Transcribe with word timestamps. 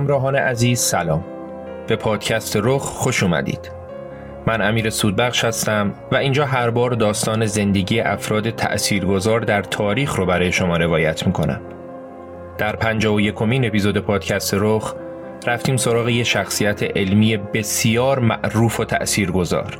همراهان 0.00 0.36
عزیز 0.36 0.80
سلام. 0.80 1.24
به 1.86 1.96
پادکست 1.96 2.56
رخ 2.62 2.82
خوش 2.82 3.22
اومدید. 3.22 3.70
من 4.46 4.62
امیر 4.62 4.90
سودبخش 4.90 5.44
هستم 5.44 5.94
و 6.12 6.16
اینجا 6.16 6.46
هر 6.46 6.70
بار 6.70 6.90
داستان 6.90 7.46
زندگی 7.46 8.00
افراد 8.00 8.50
تأثیرگذار 8.50 9.40
در 9.40 9.62
تاریخ 9.62 10.16
رو 10.16 10.26
برای 10.26 10.52
شما 10.52 10.76
روایت 10.76 11.26
می‌کنم. 11.26 11.60
در 12.58 12.76
پنجاه 12.76 13.14
و 13.14 13.20
یکمین 13.20 13.64
اپیزود 13.64 13.98
پادکست 13.98 14.54
رخ 14.54 14.94
رفتیم 15.46 15.76
سراغ 15.76 16.08
یه 16.08 16.24
شخصیت 16.24 16.82
علمی 16.82 17.36
بسیار 17.36 18.18
معروف 18.18 18.80
و 18.80 18.84
تأثیرگذار. 18.84 19.78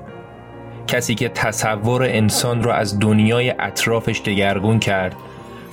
کسی 0.87 1.15
که 1.15 1.29
تصور 1.29 2.03
انسان 2.03 2.63
را 2.63 2.75
از 2.75 2.99
دنیای 2.99 3.55
اطرافش 3.59 4.21
دگرگون 4.21 4.79
کرد 4.79 5.17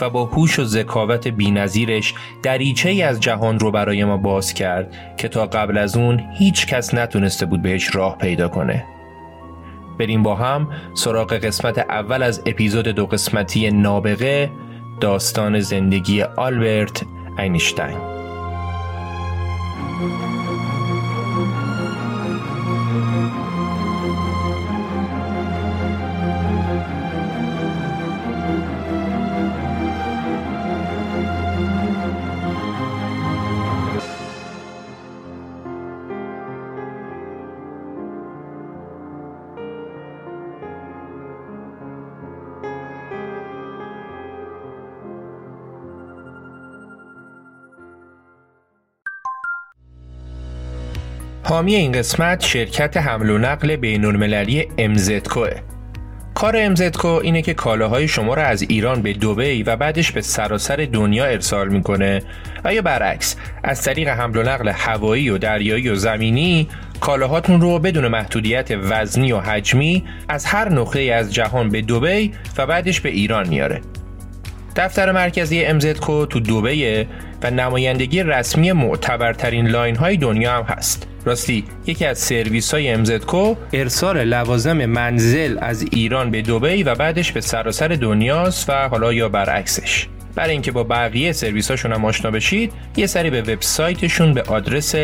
و 0.01 0.09
با 0.09 0.25
هوش 0.25 0.59
و 0.59 0.63
ذکاوت 0.63 1.27
بینظیرش 1.27 2.13
دریچه 2.43 2.89
ای 2.89 3.01
از 3.01 3.19
جهان 3.19 3.59
رو 3.59 3.71
برای 3.71 4.05
ما 4.05 4.17
باز 4.17 4.53
کرد 4.53 4.93
که 5.17 5.27
تا 5.27 5.45
قبل 5.45 5.77
از 5.77 5.97
اون 5.97 6.23
هیچ 6.37 6.67
کس 6.67 6.93
نتونسته 6.93 7.45
بود 7.45 7.61
بهش 7.61 7.95
راه 7.95 8.17
پیدا 8.17 8.47
کنه. 8.47 8.85
بریم 9.99 10.23
با 10.23 10.35
هم 10.35 10.67
سراغ 10.93 11.33
قسمت 11.33 11.77
اول 11.77 12.23
از 12.23 12.41
اپیزود 12.45 12.87
دو 12.87 13.05
قسمتی 13.05 13.71
نابغه 13.71 14.51
داستان 14.99 15.59
زندگی 15.59 16.21
آلبرت 16.21 17.03
اینشتین. 17.39 17.97
حامی 51.49 51.75
این 51.75 51.91
قسمت 51.91 52.45
شرکت 52.45 52.97
حمل 52.97 53.29
و 53.29 53.37
نقل 53.37 53.75
بین 53.75 54.05
المللی 54.05 54.67
کار 56.33 56.55
امزدکو 56.57 57.07
اینه 57.07 57.41
که 57.41 57.53
کالاهای 57.53 58.07
شما 58.07 58.33
را 58.33 58.43
از 58.43 58.61
ایران 58.61 59.01
به 59.01 59.13
دوبی 59.13 59.63
و 59.63 59.75
بعدش 59.75 60.11
به 60.11 60.21
سراسر 60.21 60.87
دنیا 60.93 61.25
ارسال 61.25 61.69
می‌کنه. 61.69 62.21
و 62.63 62.73
یا 62.73 62.81
برعکس 62.81 63.35
از 63.63 63.81
طریق 63.81 64.07
حمل 64.07 64.37
و 64.37 64.43
نقل 64.43 64.67
هوایی 64.67 65.29
و 65.29 65.37
دریایی 65.37 65.89
و 65.89 65.95
زمینی 65.95 66.67
کالاهاتون 66.99 67.61
رو 67.61 67.79
بدون 67.79 68.07
محدودیت 68.07 68.71
وزنی 68.71 69.31
و 69.31 69.39
حجمی 69.39 70.03
از 70.29 70.45
هر 70.45 70.69
نقطه 70.69 70.99
از 70.99 71.33
جهان 71.33 71.69
به 71.69 71.81
دوبی 71.81 72.33
و 72.57 72.65
بعدش 72.65 73.01
به 73.01 73.09
ایران 73.09 73.47
میاره 73.47 73.81
دفتر 74.77 75.11
مرکزی 75.11 75.65
امزدکو 75.65 76.25
تو 76.25 76.39
دوبیه 76.39 77.07
و 77.43 77.51
نمایندگی 77.51 78.23
رسمی 78.23 78.71
معتبرترین 78.71 79.67
line 79.67 79.95
های 79.95 80.17
دنیا 80.17 80.53
هم 80.53 80.63
هست. 80.63 81.07
راستی 81.25 81.63
یکی 81.87 82.05
از 82.05 82.19
سرویس 82.19 82.73
های 82.73 82.89
MZCO 82.89 83.55
ارسال 83.73 84.23
لوازم 84.23 84.85
منزل 84.85 85.57
از 85.61 85.85
ایران 85.91 86.31
به 86.31 86.41
دوبی 86.41 86.83
و 86.83 86.95
بعدش 86.95 87.31
به 87.31 87.41
سراسر 87.41 87.87
دنیاست 87.87 88.69
و 88.69 88.73
حالا 88.73 89.13
یا 89.13 89.29
برعکسش. 89.29 90.07
برای 90.35 90.51
اینکه 90.51 90.71
با 90.71 90.83
بقیه 90.83 91.31
سرویس 91.31 91.71
هاشون 91.71 91.93
هم 91.93 92.05
آشنا 92.05 92.31
بشید 92.31 92.73
یه 92.97 93.07
سری 93.07 93.29
به 93.29 93.41
وبسایتشون 93.41 94.33
به 94.33 94.41
آدرس 94.41 94.95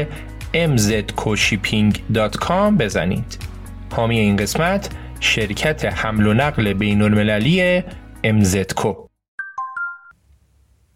mzcoshipping.com 0.54 2.78
بزنید. 2.80 3.38
حامی 3.92 4.20
این 4.20 4.36
قسمت 4.36 4.90
شرکت 5.20 5.86
حمل 5.86 6.28
و 6.28 6.34
نقل 6.34 6.74
بین 6.74 7.02
المللی 7.02 7.84
امزدکو 8.24 9.13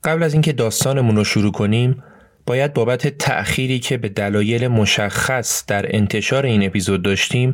قبل 0.03 0.23
از 0.23 0.33
اینکه 0.33 0.53
داستانمون 0.53 1.15
رو 1.15 1.23
شروع 1.23 1.51
کنیم 1.51 2.03
باید 2.45 2.73
بابت 2.73 3.07
تأخیری 3.07 3.79
که 3.79 3.97
به 3.97 4.09
دلایل 4.09 4.67
مشخص 4.67 5.65
در 5.65 5.95
انتشار 5.95 6.45
این 6.45 6.65
اپیزود 6.65 7.01
داشتیم 7.01 7.53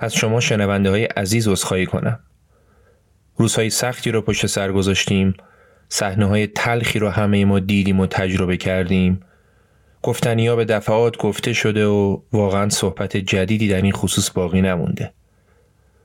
از 0.00 0.14
شما 0.14 0.40
شنونده 0.40 0.90
های 0.90 1.04
عزیز 1.04 1.48
عذرخواهی 1.48 1.86
کنم. 1.86 2.20
روزهای 3.36 3.70
سختی 3.70 4.10
رو 4.10 4.22
پشت 4.22 4.46
سر 4.46 4.72
گذاشتیم، 4.72 5.34
صحنه 5.88 6.26
های 6.26 6.46
تلخی 6.46 6.98
رو 6.98 7.08
همه 7.08 7.44
ما 7.44 7.58
دیدیم 7.58 8.00
و 8.00 8.06
تجربه 8.06 8.56
کردیم. 8.56 9.20
گفتنی 10.02 10.46
ها 10.46 10.56
به 10.56 10.64
دفعات 10.64 11.16
گفته 11.16 11.52
شده 11.52 11.86
و 11.86 12.20
واقعا 12.32 12.68
صحبت 12.68 13.16
جدیدی 13.16 13.68
در 13.68 13.82
این 13.82 13.92
خصوص 13.92 14.30
باقی 14.30 14.62
نمونده. 14.62 15.12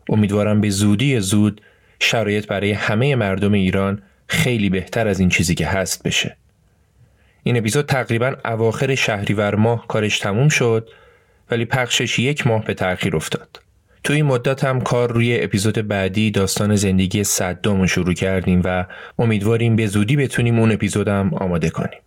امیدوارم 0.09 0.61
به 0.61 0.69
زودی 0.69 1.19
زود 1.19 1.61
شرایط 1.99 2.47
برای 2.47 2.71
همه 2.71 3.15
مردم 3.15 3.53
ایران 3.53 4.01
خیلی 4.27 4.69
بهتر 4.69 5.07
از 5.07 5.19
این 5.19 5.29
چیزی 5.29 5.55
که 5.55 5.67
هست 5.67 6.03
بشه. 6.03 6.37
این 7.43 7.57
اپیزود 7.57 7.85
تقریبا 7.85 8.35
اواخر 8.45 8.95
شهریور 8.95 9.55
ماه 9.55 9.87
کارش 9.87 10.19
تموم 10.19 10.49
شد 10.49 10.89
ولی 11.51 11.65
پخشش 11.65 12.19
یک 12.19 12.47
ماه 12.47 12.65
به 12.65 12.73
تأخیر 12.73 13.15
افتاد. 13.15 13.61
تو 14.03 14.13
این 14.13 14.25
مدت 14.25 14.63
هم 14.63 14.81
کار 14.81 15.11
روی 15.11 15.43
اپیزود 15.43 15.87
بعدی 15.87 16.31
داستان 16.31 16.75
زندگی 16.75 17.23
صدام 17.23 17.85
شروع 17.85 18.13
کردیم 18.13 18.61
و 18.65 18.85
امیدواریم 19.19 19.75
به 19.75 19.87
زودی 19.87 20.15
بتونیم 20.15 20.59
اون 20.59 20.71
اپیزودم 20.71 21.33
آماده 21.33 21.69
کنیم. 21.69 21.99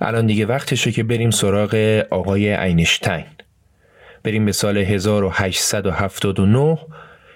الان 0.00 0.26
دیگه 0.26 0.46
وقتشه 0.46 0.92
که 0.92 1.02
بریم 1.02 1.30
سراغ 1.30 2.04
آقای 2.10 2.54
اینشتین. 2.54 3.24
بریم 4.22 4.44
به 4.44 4.52
سال 4.52 4.78
1879 4.78 6.78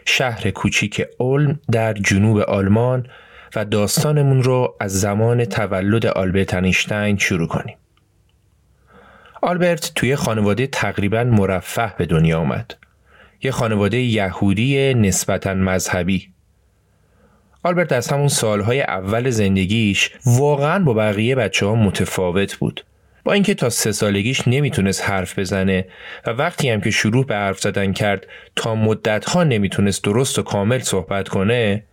شهر 0.04 0.50
کوچیک 0.50 1.06
اولم 1.18 1.60
در 1.72 1.92
جنوب 1.92 2.38
آلمان 2.38 3.06
و 3.56 3.64
داستانمون 3.64 4.42
رو 4.42 4.76
از 4.80 5.00
زمان 5.00 5.44
تولد 5.44 6.06
آلبرت 6.06 6.54
اینشتین 6.54 7.16
شروع 7.16 7.48
کنیم. 7.48 7.76
آلبرت 9.42 9.92
توی 9.94 10.16
خانواده 10.16 10.66
تقریبا 10.66 11.24
مرفه 11.24 11.92
به 11.98 12.06
دنیا 12.06 12.38
آمد. 12.38 12.74
یه 13.42 13.50
خانواده 13.50 13.98
یهودی 13.98 14.94
نسبتا 14.94 15.54
مذهبی. 15.54 16.28
آلبرت 17.62 17.92
از 17.92 18.08
همون 18.08 18.28
سالهای 18.28 18.82
اول 18.82 19.30
زندگیش 19.30 20.10
واقعا 20.26 20.84
با 20.84 20.94
بقیه 20.94 21.34
بچه 21.34 21.66
ها 21.66 21.74
متفاوت 21.74 22.56
بود. 22.56 22.84
با 23.24 23.32
اینکه 23.32 23.54
تا 23.54 23.70
سه 23.70 23.92
سالگیش 23.92 24.48
نمی‌تونست 24.48 25.02
حرف 25.02 25.38
بزنه 25.38 25.84
و 26.26 26.30
وقتی 26.30 26.70
هم 26.70 26.80
که 26.80 26.90
شروع 26.90 27.26
به 27.26 27.34
حرف 27.34 27.60
زدن 27.60 27.92
کرد 27.92 28.26
تا 28.56 28.74
مدتها 28.74 29.44
نمی‌تونست 29.44 30.04
درست 30.04 30.38
و 30.38 30.42
کامل 30.42 30.78
صحبت 30.78 31.28
کنه 31.28 31.84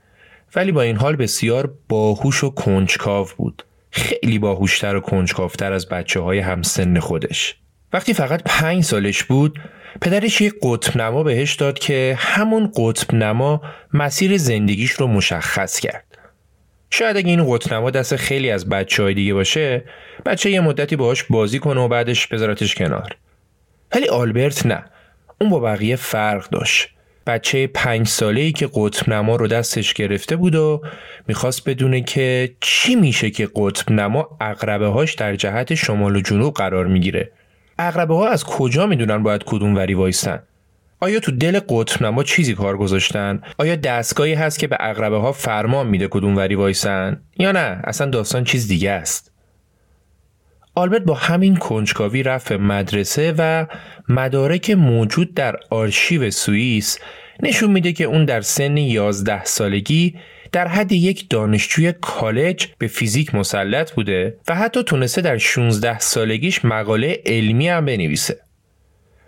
ولی 0.55 0.71
با 0.71 0.81
این 0.81 0.97
حال 0.97 1.15
بسیار 1.15 1.73
باهوش 1.89 2.43
و 2.43 2.49
کنجکاو 2.49 3.27
بود. 3.37 3.63
خیلی 3.91 4.39
باهوشتر 4.39 4.95
و 4.95 4.99
کنجکاوتر 4.99 5.73
از 5.73 5.89
بچه 5.89 6.19
های 6.19 6.39
همسن 6.39 6.99
خودش. 6.99 7.55
وقتی 7.93 8.13
فقط 8.13 8.41
پنج 8.45 8.83
سالش 8.83 9.23
بود 9.23 9.59
پدرش 10.01 10.41
یک 10.41 10.53
قطب 10.61 10.97
نما 10.97 11.23
بهش 11.23 11.55
داد 11.55 11.79
که 11.79 12.15
همون 12.19 12.71
قطب 12.75 13.15
نما 13.15 13.61
مسیر 13.93 14.37
زندگیش 14.37 14.91
رو 14.91 15.07
مشخص 15.07 15.79
کرد. 15.79 16.17
شاید 16.89 17.17
اگه 17.17 17.29
این 17.29 17.53
قطب 17.53 17.73
نما 17.73 17.91
دست 17.91 18.15
خیلی 18.15 18.51
از 18.51 18.69
بچه 18.69 19.03
های 19.03 19.13
دیگه 19.13 19.33
باشه 19.33 19.83
بچه 20.25 20.49
یه 20.51 20.61
مدتی 20.61 20.95
باهاش 20.95 21.23
بازی 21.23 21.59
کنه 21.59 21.81
و 21.81 21.87
بعدش 21.87 22.27
بذارتش 22.27 22.75
کنار. 22.75 23.15
ولی 23.95 24.07
آلبرت 24.07 24.65
نه. 24.65 24.85
اون 25.41 25.49
با 25.49 25.59
بقیه 25.59 25.95
فرق 25.95 26.49
داشت. 26.49 26.92
بچه 27.27 27.67
پنج 27.67 28.07
ساله 28.07 28.41
ای 28.41 28.51
که 28.51 28.69
قطب 28.73 29.09
نما 29.09 29.35
رو 29.35 29.47
دستش 29.47 29.93
گرفته 29.93 30.35
بود 30.35 30.55
و 30.55 30.81
می‌خواست 31.27 31.69
بدونه 31.69 32.01
که 32.01 32.55
چی 32.59 32.95
میشه 32.95 33.29
که 33.29 33.49
قطب 33.55 33.91
نما 33.91 34.37
اقربه 34.41 34.87
هاش 34.87 35.13
در 35.13 35.35
جهت 35.35 35.75
شمال 35.75 36.15
و 36.15 36.21
جنوب 36.21 36.53
قرار 36.53 36.87
می‌گیره. 36.87 37.31
اقربه 37.79 38.15
ها 38.15 38.27
از 38.27 38.43
کجا 38.43 38.85
می‌دونن 38.85 39.23
باید 39.23 39.43
کدوم 39.43 39.75
وری 39.75 39.93
وایستن؟ 39.93 40.43
آیا 40.99 41.19
تو 41.19 41.31
دل 41.31 41.59
قطب 41.69 42.03
نما 42.05 42.23
چیزی 42.23 42.53
کار 42.53 42.77
گذاشتن؟ 42.77 43.41
آیا 43.57 43.75
دستگاهی 43.75 44.33
هست 44.33 44.59
که 44.59 44.67
به 44.67 44.77
اقربه 44.79 45.17
ها 45.17 45.31
فرمان 45.31 45.87
میده 45.87 46.07
کدوم 46.07 46.37
وری 46.37 46.55
وایسن 46.55 47.21
یا 47.37 47.51
نه؟ 47.51 47.81
اصلا 47.83 48.09
داستان 48.09 48.43
چیز 48.43 48.67
دیگه 48.67 48.91
است. 48.91 49.32
آلبرت 50.75 51.01
با 51.01 51.13
همین 51.13 51.55
کنجکاوی 51.55 52.23
رفت 52.23 52.51
مدرسه 52.51 53.33
و 53.37 53.65
مدارک 54.09 54.69
موجود 54.69 55.33
در 55.33 55.55
آرشیو 55.69 56.31
سوئیس 56.31 56.99
نشون 57.43 57.71
میده 57.71 57.93
که 57.93 58.03
اون 58.03 58.25
در 58.25 58.41
سن 58.41 58.77
11 58.77 59.43
سالگی 59.45 60.15
در 60.51 60.67
حد 60.67 60.91
یک 60.91 61.29
دانشجوی 61.29 61.93
کالج 62.01 62.67
به 62.77 62.87
فیزیک 62.87 63.35
مسلط 63.35 63.91
بوده 63.91 64.37
و 64.47 64.55
حتی 64.55 64.83
تونسته 64.83 65.21
در 65.21 65.37
16 65.37 65.99
سالگیش 65.99 66.65
مقاله 66.65 67.21
علمی 67.25 67.67
هم 67.67 67.85
بنویسه. 67.85 68.39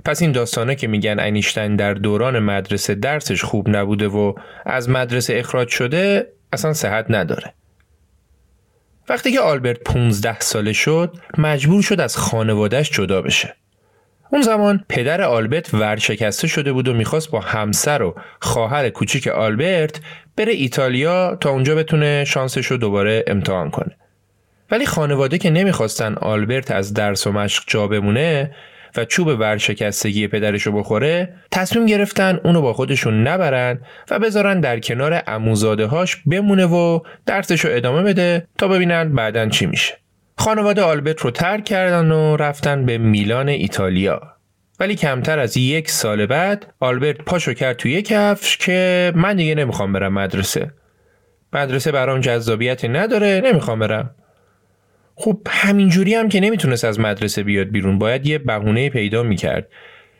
پس 0.06 0.22
این 0.22 0.32
داستانه 0.32 0.76
که 0.76 0.88
میگن 0.88 1.20
اینیشتین 1.20 1.76
در 1.76 1.94
دوران 1.94 2.40
مدرسه 2.40 2.96
درسش 2.96 3.44
خوب 3.44 3.70
نبوده 3.70 4.08
و 4.08 4.34
از 4.66 4.90
مدرسه 4.90 5.36
اخراج 5.38 5.68
شده 5.68 6.28
اصلا 6.54 6.74
صحت 6.74 7.06
نداره. 7.10 7.54
وقتی 9.10 9.32
که 9.32 9.40
آلبرت 9.40 9.80
15 9.80 10.40
ساله 10.40 10.74
شد 10.74 11.18
مجبور 11.38 11.82
شد 11.82 12.02
از 12.02 12.18
خانوادهش 12.18 12.90
جدا 12.90 13.22
بشه. 13.22 13.56
اون 14.32 14.42
زمان 14.42 14.86
پدر 14.90 15.22
آلبرت 15.22 15.74
ورشکسته 15.74 16.48
شده 16.48 16.74
بود 16.74 16.88
و 16.88 16.94
می‌خواست 16.94 17.32
با 17.32 17.40
همسر 17.40 18.02
و 18.02 18.16
خواهر 18.42 18.90
کوچیک 18.90 19.28
آلبرت 19.28 20.00
بره 20.38 20.54
ایتالیا 20.54 21.36
تا 21.36 21.50
اونجا 21.50 21.76
بتونه 21.76 22.24
شانسش 22.26 22.66
رو 22.66 22.78
دوباره 22.78 23.24
امتحان 23.28 23.70
کنه. 23.70 23.96
ولی 24.72 24.86
خانواده 24.86 25.38
که 25.38 25.50
نمی‌خواستن 25.50 26.16
آلبرت 26.16 26.72
از 26.72 26.94
درس 26.94 27.28
و 27.28 27.32
مشق 27.32 27.64
جا 27.68 27.88
بمونه 27.88 28.56
و 28.98 29.06
چوب 29.06 29.28
ورشکستگی 29.28 30.28
پدرش 30.28 30.62
رو 30.64 30.72
بخوره 30.72 31.34
تصمیم 31.52 31.86
گرفتن 31.86 32.40
اونو 32.44 32.62
با 32.62 32.74
خودشون 32.74 33.28
نبرن 33.28 33.80
و 34.12 34.20
بذارن 34.20 34.60
در 34.60 34.80
کنار 34.80 35.24
اموزاده 35.28 35.86
هاش 35.86 36.16
بمونه 36.16 36.66
و 36.66 37.00
درسش 37.26 37.66
رو 37.66 37.72
ادامه 37.74 38.04
بده 38.04 38.48
تا 38.58 38.68
ببینن 38.68 39.16
بعدا 39.16 39.50
چی 39.50 39.66
میشه. 39.66 39.94
خانواده 40.38 40.82
آلبرت 40.82 41.22
رو 41.22 41.32
ترک 41.32 41.66
کردن 41.66 42.12
و 42.12 42.38
رفتن 42.38 42.86
به 42.86 42.98
میلان 42.98 43.50
ایتالیا. 43.50 44.22
ولی 44.80 44.96
کمتر 44.96 45.40
از 45.40 45.58
یک 45.58 45.92
سال 45.92 46.26
بعد 46.26 46.74
آلبرت 46.80 47.18
پاشو 47.18 47.54
کرد 47.54 47.76
توی 47.76 48.02
کفش 48.02 48.58
که 48.58 49.12
من 49.16 49.36
دیگه 49.36 49.56
نمی‌خوام 49.56 49.94
برم 49.94 50.14
مدرسه. 50.14 50.72
مدرسه 51.54 51.92
برام 51.92 52.20
جذابیتی 52.20 52.88
نداره 52.88 53.42
نمی‌خوام 53.46 53.80
برم. 53.80 54.16
خب 55.16 55.38
همینجوری 55.50 56.14
هم 56.16 56.30
که 56.30 56.40
نمی‌تونست 56.40 56.86
از 56.86 57.00
مدرسه 57.00 57.44
بیاد 57.44 57.68
بیرون 57.68 58.00
باید 58.00 58.28
یه 58.28 58.38
بهونه 58.38 58.90
پیدا 58.90 59.24
می‌کرد. 59.24 59.68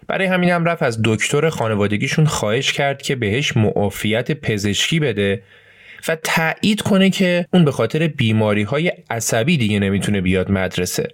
برای 0.08 0.28
همین 0.28 0.50
هم 0.50 0.66
رفت 0.66 0.84
از 0.84 1.00
دکتر 1.04 1.50
خانوادگیشون 1.50 2.26
خواهش 2.26 2.74
کرد 2.74 3.02
که 3.02 3.16
بهش 3.16 3.58
معافیت 3.58 4.32
پزشکی 4.32 5.00
بده 5.00 5.42
و 6.08 6.18
تایید 6.24 6.82
کنه 6.82 7.10
که 7.10 7.46
اون 7.54 7.66
به 7.66 7.72
خاطر 7.72 8.08
بیماری 8.08 8.64
های 8.64 8.92
عصبی 9.10 9.58
دیگه 9.58 9.80
نمی‌تونه 9.80 10.22
بیاد 10.22 10.52
مدرسه. 10.52 11.08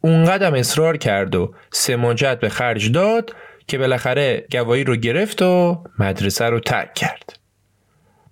اونقدر 0.00 0.56
اصرار 0.56 0.96
کرد 0.96 1.34
و 1.34 1.54
سماجت 1.70 2.38
به 2.40 2.48
خرج 2.48 2.92
داد 2.92 3.34
که 3.68 3.78
بالاخره 3.78 4.44
گواهی 4.52 4.84
رو 4.84 4.96
گرفت 4.96 5.42
و 5.42 5.84
مدرسه 5.98 6.44
رو 6.44 6.60
ترک 6.60 6.94
کرد. 6.94 7.38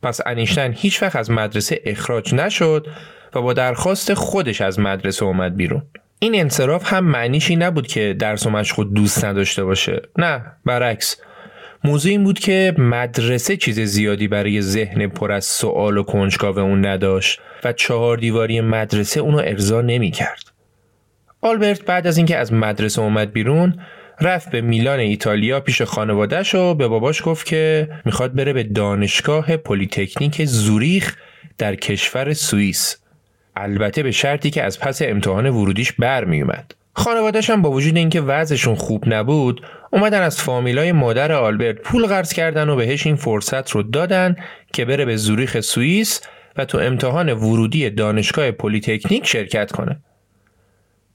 پس 0.02 0.20
انیشتن 0.26 0.72
هیچ 0.72 1.02
وقت 1.02 1.16
از 1.16 1.31
مدرسه 1.31 1.81
اخراج 1.84 2.34
نشد 2.34 2.86
و 3.36 3.42
با 3.42 3.52
درخواست 3.52 4.14
خودش 4.14 4.60
از 4.60 4.78
مدرسه 4.78 5.25
اومد 5.25 5.56
بیرون. 5.56 5.82
این 6.19 6.40
انصراف 6.40 6.92
هم 6.92 7.04
معنیشی 7.04 7.56
نبود 7.56 7.86
که 7.86 8.16
درس 8.19 8.46
و 8.46 8.50
مشق 8.50 8.84
دوست 8.84 9.25
نداشته 9.25 9.64
باشه. 9.64 10.02
نه 10.19 10.42
برعکس. 10.64 11.17
موضوع 11.84 12.10
این 12.10 12.24
بود 12.24 12.38
که 12.38 12.74
مدرسه 12.79 13.56
چیز 13.56 13.81
زیادی 13.81 14.29
برای 14.29 14.62
ذهن 14.62 15.06
پر 15.06 15.32
از 15.32 15.44
سوال 15.44 15.98
و 15.98 16.03
کنجکاو 16.03 16.58
اون 16.58 16.86
نداشت 16.86 17.41
و 17.64 17.72
چهار 17.72 18.17
دیواری 18.17 18.60
مدرسه 18.60 19.20
اونو 19.20 19.38
ارضا 19.38 19.81
نمی 19.81 20.10
کرد. 20.10 20.43
آلبرت 21.41 21.84
بعد 21.84 22.06
از 22.06 22.17
اینکه 22.17 22.36
از 22.36 22.53
مدرسه 22.53 23.03
اومد 23.03 23.32
بیرون 23.32 23.81
رفت 24.20 24.50
به 24.50 24.60
میلان 24.60 24.98
ایتالیا 24.98 25.60
پیش 25.60 25.82
خانوادهش 25.82 26.55
و 26.55 26.74
به 26.74 26.88
باباش 26.88 27.22
گفت 27.24 27.46
که 27.46 27.88
می‌خواد 28.05 28.34
بره 28.34 28.53
به 28.53 28.62
دانشگاه 28.62 29.56
پلیتکنیک 29.56 30.44
زوریخ 30.44 31.17
در 31.58 31.74
کشور 31.74 32.32
سوئیس. 32.32 33.04
البته 33.56 34.03
به 34.03 34.11
شرطی 34.11 34.51
که 34.51 34.63
از 34.63 34.81
پس 34.81 35.03
امتحان 35.03 35.46
ورودیش 35.46 35.93
برمیومد. 35.93 36.75
خانوادش 36.93 37.51
هم 37.51 37.63
با 37.63 37.70
وجود 37.70 37.96
اینکه 37.96 38.20
وضعشون 38.20 38.75
خوب 38.75 39.05
نبود 39.06 39.67
اومدن 39.91 40.23
از 40.23 40.41
فامیلای 40.41 40.93
مادر 40.93 41.32
آلبرت 41.32 41.77
پول 41.77 42.06
قرض 42.06 42.32
کردن 42.32 42.69
و 42.69 42.77
بهش 42.77 43.06
این 43.06 43.17
فرصت 43.17 43.70
رو 43.70 43.82
دادن 43.82 44.37
که 44.73 44.84
بره 44.84 45.05
به 45.05 45.17
زوریخ 45.17 45.61
سوئیس 45.61 46.20
و 46.56 46.65
تو 46.65 46.79
امتحان 46.79 47.32
ورودی 47.32 47.91
دانشگاه 47.91 48.51
پلیتکنیک 48.51 49.27
شرکت 49.27 49.73
کنه. 49.73 49.99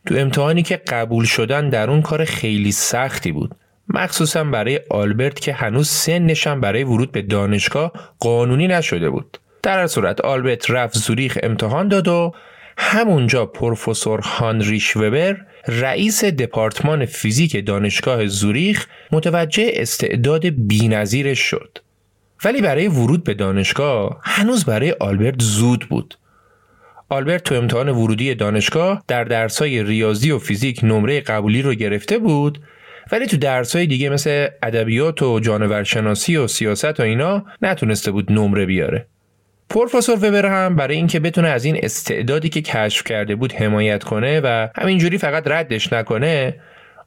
تو 0.06 0.16
امتحانی 0.16 0.64
که 0.64 0.78
قبول 0.78 1.26
شدن 1.26 1.70
در 1.70 1.90
اون 1.90 2.02
کار 2.02 2.26
خیلی 2.26 2.72
سختی 2.72 3.32
بود. 3.32 3.56
مخصوصا 3.88 4.44
برای 4.44 4.80
آلبرت 4.90 5.40
که 5.40 5.54
هنوز 5.54 5.90
سنش 5.90 6.48
برای 6.48 6.84
ورود 6.84 7.12
به 7.12 7.22
دانشگاه 7.22 7.92
قانونی 8.20 8.68
نشده 8.68 9.10
بود. 9.10 9.40
در 9.64 9.88
صورت 9.88 10.22
آلبرت 10.22 10.72
رفت 10.72 10.98
زوریخ 10.98 11.38
امتحان 11.44 11.88
داد 11.88 12.08
و 12.08 12.34
همونجا 12.78 13.46
پروفسور 13.46 14.20
هانریش 14.20 14.98
وبر 14.98 15.38
رئیس 15.68 16.24
دپارتمان 16.24 17.06
فیزیک 17.06 17.66
دانشگاه 17.66 18.28
زوریخ 18.28 18.88
متوجه 19.12 19.72
استعداد 19.74 20.46
بینظیرش 20.46 21.40
شد. 21.40 21.78
ولی 22.46 22.62
برای 22.62 22.88
ورود 22.88 23.24
به 23.24 23.34
دانشگاه 23.34 24.20
هنوز 24.24 24.66
برای 24.66 24.96
آلبرت 25.00 25.42
زود 25.42 25.86
بود. 25.90 26.18
آلبرت 27.10 27.44
تو 27.44 27.56
امتحان 27.56 27.90
ورودی 27.90 28.36
دانشگاه 28.36 29.04
در 29.08 29.24
درسای 29.24 29.84
ریاضی 29.84 30.32
و 30.32 30.40
فیزیک 30.40 30.80
نمره 30.84 31.22
قبولی 31.22 31.62
رو 31.62 31.74
گرفته 31.74 32.18
بود 32.18 32.62
ولی 33.12 33.28
تو 33.28 33.38
درسای 33.38 33.88
دیگه 33.88 34.10
مثل 34.10 34.48
ادبیات 34.64 35.22
و 35.22 35.40
جانورشناسی 35.40 36.38
و 36.38 36.48
سیاست 36.48 37.00
و 37.00 37.04
اینا 37.04 37.46
نتونسته 37.62 38.12
بود 38.12 38.32
نمره 38.32 38.66
بیاره. 38.66 39.08
پروفسور 39.70 40.16
وبر 40.16 40.46
هم 40.46 40.76
برای 40.76 40.96
اینکه 40.96 41.20
بتونه 41.20 41.48
از 41.48 41.66
این 41.66 41.80
استعدادی 41.84 42.50
که 42.50 42.62
کشف 42.62 43.04
کرده 43.04 43.36
بود 43.36 43.54
حمایت 43.54 44.04
کنه 44.04 44.42
و 44.44 44.68
همینجوری 44.76 45.18
فقط 45.18 45.48
ردش 45.48 45.94
نکنه 45.94 46.56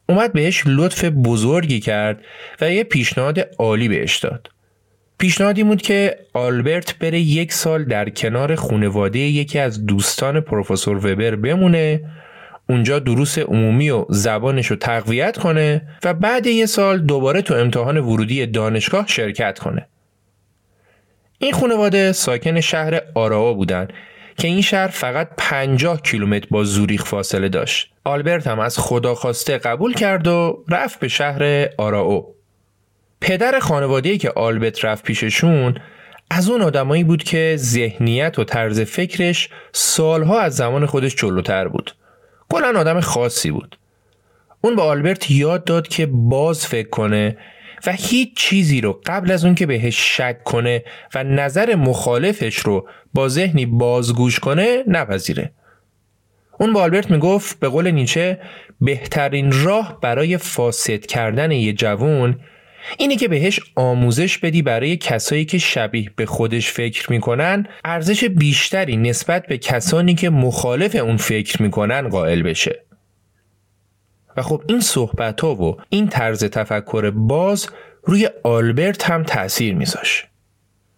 اومد 0.09 0.33
بهش 0.33 0.63
لطف 0.65 1.05
بزرگی 1.05 1.79
کرد 1.79 2.19
و 2.61 2.71
یه 2.71 2.83
پیشنهاد 2.83 3.39
عالی 3.59 3.87
بهش 3.87 4.17
داد. 4.17 4.49
پیشنهادی 5.17 5.63
بود 5.63 5.81
که 5.81 6.17
آلبرت 6.33 6.97
بره 6.97 7.19
یک 7.19 7.53
سال 7.53 7.85
در 7.85 8.09
کنار 8.09 8.55
خونواده 8.55 9.19
یکی 9.19 9.59
از 9.59 9.85
دوستان 9.85 10.39
پروفسور 10.39 10.97
وبر 10.97 11.35
بمونه 11.35 12.01
اونجا 12.69 12.99
دروس 12.99 13.37
عمومی 13.37 13.89
و 13.89 14.05
زبانش 14.09 14.67
رو 14.67 14.75
تقویت 14.75 15.37
کنه 15.37 15.81
و 16.03 16.13
بعد 16.13 16.47
یه 16.47 16.65
سال 16.65 16.99
دوباره 16.99 17.41
تو 17.41 17.53
امتحان 17.53 17.97
ورودی 17.97 18.45
دانشگاه 18.45 19.07
شرکت 19.07 19.59
کنه. 19.59 19.87
این 21.43 21.53
خانواده 21.53 22.11
ساکن 22.11 22.61
شهر 22.61 23.01
آراوا 23.15 23.53
بودن 23.53 23.87
که 24.37 24.47
این 24.47 24.61
شهر 24.61 24.87
فقط 24.87 25.29
50 25.37 26.01
کیلومتر 26.01 26.47
با 26.51 26.63
زوریخ 26.63 27.05
فاصله 27.05 27.49
داشت. 27.49 27.91
آلبرت 28.03 28.47
هم 28.47 28.59
از 28.59 28.77
خدا 28.79 29.15
خواسته 29.15 29.57
قبول 29.57 29.93
کرد 29.93 30.27
و 30.27 30.63
رفت 30.69 30.99
به 30.99 31.07
شهر 31.07 31.69
آراو. 31.77 32.35
پدر 33.21 33.59
خانواده 33.59 34.17
که 34.17 34.31
آلبرت 34.31 34.85
رفت 34.85 35.03
پیششون 35.03 35.75
از 36.29 36.49
اون 36.49 36.61
آدمایی 36.61 37.03
بود 37.03 37.23
که 37.23 37.55
ذهنیت 37.57 38.39
و 38.39 38.43
طرز 38.43 38.81
فکرش 38.81 39.49
سالها 39.71 40.39
از 40.39 40.55
زمان 40.55 40.85
خودش 40.85 41.15
جلوتر 41.15 41.67
بود. 41.67 41.95
کلا 42.49 42.79
آدم 42.79 42.99
خاصی 42.99 43.51
بود. 43.51 43.77
اون 44.61 44.75
به 44.75 44.81
آلبرت 44.81 45.31
یاد 45.31 45.63
داد 45.63 45.87
که 45.87 46.05
باز 46.05 46.67
فکر 46.67 46.89
کنه 46.89 47.37
و 47.85 47.91
هیچ 47.91 48.35
چیزی 48.35 48.81
رو 48.81 49.01
قبل 49.05 49.31
از 49.31 49.45
اون 49.45 49.55
که 49.55 49.65
بهش 49.65 50.17
شک 50.17 50.43
کنه 50.43 50.83
و 51.15 51.23
نظر 51.23 51.75
مخالفش 51.75 52.57
رو 52.57 52.87
با 53.13 53.29
ذهنی 53.29 53.65
بازگوش 53.65 54.39
کنه 54.39 54.83
نپذیره. 54.87 55.51
اون 56.59 56.73
با 56.73 56.81
آلبرت 56.81 57.11
می‌گفت 57.11 57.59
به 57.59 57.69
قول 57.69 57.91
نیچه 57.91 58.39
بهترین 58.81 59.51
راه 59.63 59.99
برای 60.01 60.37
فاسد 60.37 61.05
کردن 61.05 61.51
یه 61.51 61.73
جوون 61.73 62.39
اینه 62.97 63.15
که 63.15 63.27
بهش 63.27 63.59
آموزش 63.75 64.37
بدی 64.37 64.61
برای 64.61 64.97
کسایی 64.97 65.45
که 65.45 65.57
شبیه 65.57 66.09
به 66.15 66.25
خودش 66.25 66.71
فکر 66.71 67.11
می‌کنن 67.11 67.67
ارزش 67.85 68.23
بیشتری 68.23 68.97
نسبت 68.97 69.47
به 69.47 69.57
کسانی 69.57 70.15
که 70.15 70.29
مخالف 70.29 70.95
اون 70.95 71.17
فکر 71.17 71.61
می‌کنن 71.61 72.09
قائل 72.09 72.41
بشه. 72.41 72.85
و 74.37 74.41
خب 74.41 74.63
این 74.67 74.79
صحبت 74.79 75.41
ها 75.41 75.55
و 75.55 75.77
این 75.89 76.07
طرز 76.07 76.43
تفکر 76.43 77.09
باز 77.09 77.67
روی 78.03 78.29
آلبرت 78.43 79.09
هم 79.09 79.23
تأثیر 79.23 79.75
میذاش. 79.75 80.25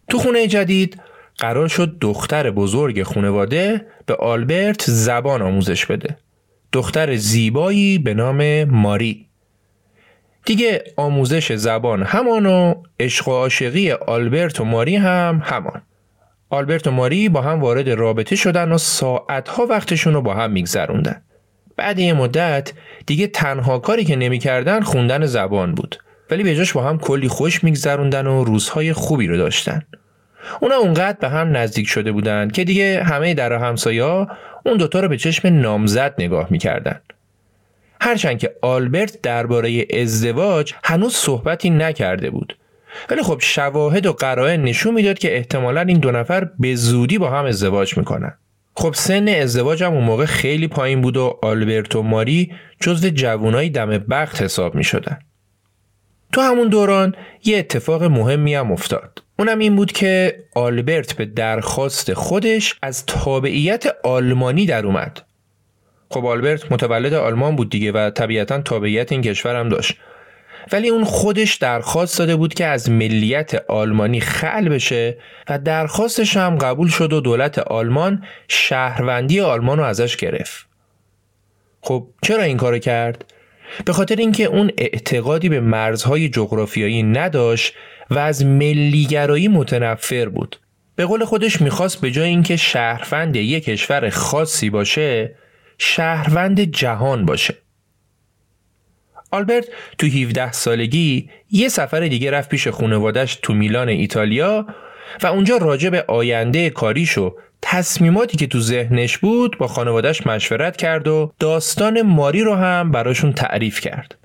تو 0.10 0.18
خونه 0.18 0.48
جدید 0.48 1.02
قرار 1.38 1.68
شد 1.68 1.98
دختر 2.02 2.52
بزرگ 2.52 3.04
خونواده 3.04 3.86
به 4.06 4.16
آلبرت 4.16 4.84
زبان 4.88 5.42
آموزش 5.42 5.86
بده. 5.86 6.18
دختر 6.72 7.16
زیبایی 7.16 7.98
به 7.98 8.14
نام 8.14 8.64
ماری. 8.64 9.26
دیگه 10.46 10.84
آموزش 10.96 11.54
زبان 11.54 12.04
همان 12.04 12.46
و 12.46 12.84
عشق 13.00 13.28
و 13.28 13.32
عاشقی 13.32 13.92
آلبرت 13.92 14.62
و 14.62 14.66
ماری 14.66 14.96
هم 14.96 15.42
همان. 15.46 15.82
آلبرت 16.50 16.88
و 16.88 16.92
ماری 16.92 17.30
با 17.30 17.42
هم 17.42 17.60
وارد 17.62 17.90
رابطه 17.90 18.36
شدن 18.36 18.72
و 18.72 18.78
ساعتها 18.78 19.66
وقتشون 19.66 20.14
رو 20.14 20.22
با 20.22 20.34
هم 20.34 20.52
میگذروندن. 20.52 21.22
بعد 21.78 22.00
یه 22.00 22.14
مدت 22.14 22.74
دیگه 23.06 23.28
تنها 23.28 23.80
کاری 23.80 24.06
که 24.06 24.16
نمی‌کردن 24.16 24.82
خوندن 24.82 25.26
زبان 25.26 25.76
بود. 25.76 26.00
ولی 26.32 26.44
به 26.44 26.56
جاش 26.56 26.74
با 26.74 26.84
هم 26.84 27.00
کلی 27.00 27.28
خوش 27.28 27.64
میگذروندن 27.64 28.28
و 28.28 28.44
روزهای 28.44 28.94
خوبی 28.94 29.28
رو 29.28 29.38
داشتن. 29.38 29.82
اونا 30.60 30.76
اونقدر 30.76 31.18
به 31.22 31.30
هم 31.30 31.58
نزدیک 31.58 31.88
شده 31.88 32.12
بودن 32.12 32.50
که 32.50 32.64
دیگه 32.64 33.04
همه 33.04 33.34
در 33.34 33.54
همسایا 33.54 34.28
اون 34.66 34.78
دوتا 34.78 35.00
رو 35.00 35.08
به 35.08 35.18
چشم 35.18 35.48
نامزد 35.48 36.16
نگاه 36.20 36.48
می‌کردن. 36.50 37.02
هرچند 38.02 38.40
که 38.40 38.56
آلبرت 38.62 39.22
درباره 39.22 39.86
ازدواج 40.02 40.74
هنوز 40.84 41.14
صحبتی 41.14 41.70
نکرده 41.70 42.30
بود. 42.30 42.58
ولی 43.10 43.24
خب 43.24 43.38
شواهد 43.42 44.06
و 44.06 44.14
قرائن 44.14 44.62
نشون 44.62 44.94
می‌داد 44.94 45.18
که 45.18 45.38
احتمالا 45.38 45.82
این 45.82 46.00
دو 46.00 46.12
نفر 46.12 46.50
به 46.60 46.76
زودی 46.76 47.18
با 47.18 47.30
هم 47.30 47.46
ازدواج 47.46 47.98
می‌کنن. 47.98 48.34
خب 48.78 48.94
سن 48.94 49.28
ازدواج 49.28 49.84
هم 49.84 49.94
اون 49.94 50.04
موقع 50.04 50.26
خیلی 50.26 50.68
پایین 50.68 51.02
بود 51.02 51.18
و 51.18 51.40
آلبرت 51.42 51.96
و 51.96 52.04
ماری 52.04 52.52
جزو 52.80 53.10
جوانای 53.10 53.70
دم 53.70 53.98
بخت 53.98 54.42
حساب 54.42 54.76
می 54.76 54.84
شدن. 54.84 55.20
تو 56.32 56.42
همون 56.42 56.68
دوران 56.68 57.16
یه 57.44 57.58
اتفاق 57.58 58.04
مهمی 58.04 58.56
هم 58.56 58.72
افتاد. 58.72 59.24
اونم 59.40 59.60
این 59.60 59.76
بود 59.76 59.92
که 59.92 60.44
آلبرت 60.56 61.14
به 61.14 61.26
درخواست 61.26 62.14
خودش 62.14 62.76
از 62.82 63.06
تابعیت 63.06 63.84
آلمانی 64.04 64.66
در 64.66 64.86
اومد. 64.86 65.22
خب 66.10 66.26
آلبرت 66.26 66.72
متولد 66.72 67.14
آلمان 67.14 67.56
بود 67.56 67.70
دیگه 67.70 67.92
و 67.92 68.10
طبیعتا 68.10 68.62
تابعیت 68.62 69.12
این 69.12 69.22
کشور 69.22 69.56
هم 69.56 69.70
داشت. 69.70 69.98
ولی 70.72 70.90
اون 70.90 71.04
خودش 71.04 71.56
درخواست 71.56 72.20
داده 72.20 72.36
بود 72.36 72.54
که 72.54 72.66
از 72.66 72.90
ملیت 72.90 73.56
آلمانی 73.70 74.20
خل 74.20 74.70
بشه 74.70 75.18
و 75.50 75.60
درخواستش 75.60 76.38
هم 76.38 76.58
قبول 76.58 76.88
شد 76.88 77.14
و 77.14 77.22
دولت 77.22 77.60
آلمان 77.60 78.24
شهروندی 78.48 79.42
آلمان 79.42 79.78
رو 79.78 79.84
ازش 79.84 80.18
گرفت. 80.18 80.68
خب 81.82 82.08
چرا 82.22 82.44
این 82.44 82.58
کارو 82.58 82.80
کرد؟ 82.80 83.26
به 83.86 83.94
خاطر 83.94 84.16
اینکه 84.16 84.44
اون 84.44 84.72
اعتقادی 84.78 85.50
به 85.50 85.60
مرزهای 85.60 86.30
جغرافیایی 86.30 87.04
نداشت 87.04 87.74
و 88.10 88.20
از 88.20 88.46
ملیگرایی 88.46 89.48
متنفر 89.48 90.30
بود. 90.30 90.60
به 90.96 91.06
قول 91.06 91.26
خودش 91.26 91.62
می‌خواست 91.62 92.02
به 92.02 92.12
جای 92.12 92.30
اینکه 92.30 92.56
شهروند 92.56 93.36
یک 93.36 93.64
کشور 93.64 94.10
خاصی 94.10 94.70
باشه 94.70 95.36
شهروند 95.78 96.60
جهان 96.60 97.26
باشه. 97.26 97.56
آلبرت 99.32 99.66
تو 99.98 100.08
17 100.08 100.52
سالگی 100.52 101.30
یه 101.52 101.70
سفر 101.70 102.00
دیگه 102.00 102.32
رفت 102.32 102.50
پیش 102.50 102.68
خانوادش 102.68 103.40
تو 103.42 103.54
میلان 103.54 103.90
ایتالیا 103.90 104.68
و 105.24 105.28
اونجا 105.28 105.58
راجع 105.58 105.90
به 105.90 106.06
آینده 106.08 106.70
کاریش 106.70 107.18
و 107.18 107.36
تصمیماتی 107.62 108.38
که 108.38 108.48
تو 108.48 108.60
ذهنش 108.60 109.18
بود 109.18 109.58
با 109.58 109.68
خانوادش 109.68 110.28
مشورت 110.28 110.78
کرد 110.78 111.08
و 111.08 111.32
داستان 111.40 112.02
ماری 112.02 112.44
رو 112.44 112.56
هم 112.56 112.92
براشون 112.92 113.34
تعریف 113.34 113.80
کرد. 113.80 114.16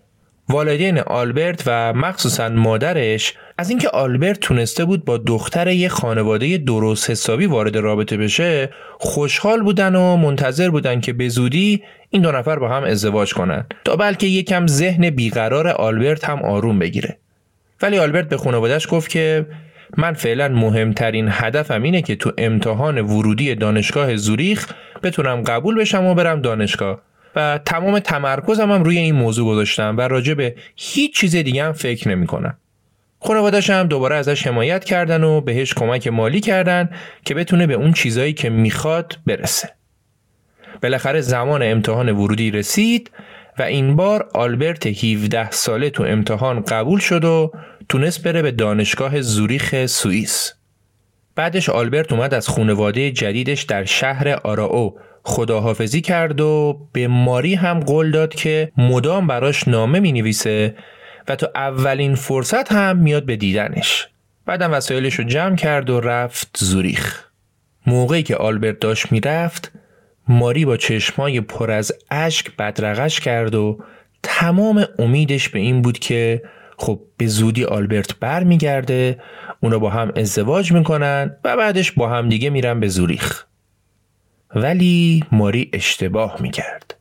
والدین 0.50 0.98
آلبرت 0.98 1.62
و 1.66 1.92
مخصوصا 1.92 2.48
مادرش 2.48 3.34
از 3.58 3.70
اینکه 3.70 3.88
آلبرت 3.88 4.40
تونسته 4.40 4.84
بود 4.84 5.04
با 5.04 5.16
دختر 5.16 5.68
یه 5.68 5.88
خانواده 5.88 6.58
درست 6.58 7.10
حسابی 7.10 7.46
وارد 7.46 7.76
رابطه 7.76 8.16
بشه 8.16 8.70
خوشحال 8.98 9.62
بودن 9.62 9.94
و 9.94 10.16
منتظر 10.16 10.70
بودن 10.70 11.00
که 11.00 11.12
به 11.12 11.28
زودی 11.28 11.82
این 12.10 12.22
دو 12.22 12.32
نفر 12.32 12.58
با 12.58 12.68
هم 12.68 12.84
ازدواج 12.84 13.34
کنن 13.34 13.66
تا 13.84 13.96
بلکه 13.96 14.26
یکم 14.26 14.66
ذهن 14.66 15.10
بیقرار 15.10 15.68
آلبرت 15.68 16.24
هم 16.24 16.42
آروم 16.42 16.78
بگیره. 16.78 17.16
ولی 17.82 17.98
آلبرت 17.98 18.28
به 18.28 18.36
خانوادهش 18.36 18.86
گفت 18.90 19.10
که 19.10 19.46
من 19.96 20.12
فعلا 20.12 20.48
مهمترین 20.48 21.28
هدفم 21.30 21.82
اینه 21.82 22.02
که 22.02 22.16
تو 22.16 22.32
امتحان 22.38 23.00
ورودی 23.00 23.54
دانشگاه 23.54 24.16
زوریخ 24.16 24.72
بتونم 25.02 25.42
قبول 25.42 25.80
بشم 25.80 26.04
و 26.04 26.14
برم 26.14 26.42
دانشگاه. 26.42 27.09
و 27.36 27.60
تمام 27.64 27.98
تمرکزم 27.98 28.72
هم 28.72 28.82
روی 28.82 28.98
این 28.98 29.14
موضوع 29.14 29.46
گذاشتم 29.46 29.96
و 29.98 30.00
راجع 30.00 30.34
به 30.34 30.54
هیچ 30.76 31.16
چیز 31.16 31.36
دیگه 31.36 31.64
هم 31.64 31.72
فکر 31.72 32.08
نمی 32.08 32.26
کنم. 32.26 32.56
خانوادش 33.20 33.70
هم 33.70 33.86
دوباره 33.86 34.16
ازش 34.16 34.46
حمایت 34.46 34.84
کردن 34.84 35.24
و 35.24 35.40
بهش 35.40 35.74
کمک 35.74 36.08
مالی 36.08 36.40
کردن 36.40 36.90
که 37.24 37.34
بتونه 37.34 37.66
به 37.66 37.74
اون 37.74 37.92
چیزایی 37.92 38.32
که 38.32 38.50
می‌خواد 38.50 39.18
برسه. 39.26 39.70
بالاخره 40.82 41.20
زمان 41.20 41.62
امتحان 41.62 42.08
ورودی 42.08 42.50
رسید 42.50 43.10
و 43.58 43.62
این 43.62 43.96
بار 43.96 44.28
آلبرت 44.34 44.86
17 44.86 45.50
ساله 45.50 45.90
تو 45.90 46.02
امتحان 46.02 46.60
قبول 46.60 47.00
شد 47.00 47.24
و 47.24 47.52
تونست 47.88 48.22
بره 48.22 48.42
به 48.42 48.50
دانشگاه 48.50 49.20
زوریخ 49.20 49.86
سوئیس. 49.86 50.54
بعدش 51.34 51.68
آلبرت 51.68 52.12
اومد 52.12 52.34
از 52.34 52.48
خانواده 52.48 53.10
جدیدش 53.10 53.62
در 53.62 53.84
شهر 53.84 54.28
آراو 54.28 54.98
خداحافظی 55.22 56.00
کرد 56.00 56.40
و 56.40 56.80
به 56.92 57.08
ماری 57.08 57.54
هم 57.54 57.80
قول 57.80 58.10
داد 58.10 58.34
که 58.34 58.72
مدام 58.76 59.26
براش 59.26 59.68
نامه 59.68 60.00
می 60.00 60.12
نویسه 60.12 60.74
و 61.28 61.36
تو 61.36 61.46
اولین 61.54 62.14
فرصت 62.14 62.72
هم 62.72 62.96
میاد 62.96 63.26
به 63.26 63.36
دیدنش. 63.36 64.08
بعدم 64.46 64.72
وسایلش 64.72 65.14
رو 65.14 65.24
جمع 65.24 65.56
کرد 65.56 65.90
و 65.90 66.00
رفت 66.00 66.56
زوریخ. 66.58 67.24
موقعی 67.86 68.22
که 68.22 68.36
آلبرت 68.36 68.80
داشت 68.80 69.12
می‌رفت 69.12 69.72
ماری 70.28 70.64
با 70.64 70.76
چشمای 70.76 71.40
پر 71.40 71.70
از 71.70 71.92
اشک 72.10 72.56
بدرقش 72.56 73.20
کرد 73.20 73.54
و 73.54 73.78
تمام 74.22 74.84
امیدش 74.98 75.48
به 75.48 75.58
این 75.58 75.82
بود 75.82 75.98
که 75.98 76.42
خب 76.78 77.00
به 77.16 77.26
زودی 77.26 77.64
آلبرت 77.64 78.18
بر 78.18 78.44
میگرده 78.44 79.20
اونا 79.60 79.78
با 79.78 79.90
هم 79.90 80.12
ازدواج 80.16 80.72
می‌کنن 80.72 81.36
و 81.44 81.56
بعدش 81.56 81.92
با 81.92 82.08
هم 82.08 82.28
دیگه 82.28 82.50
میرن 82.50 82.80
به 82.80 82.88
زوریخ. 82.88 83.44
ولی 84.54 85.24
ماری 85.32 85.70
اشتباه 85.72 86.42
می‌کرد. 86.42 86.96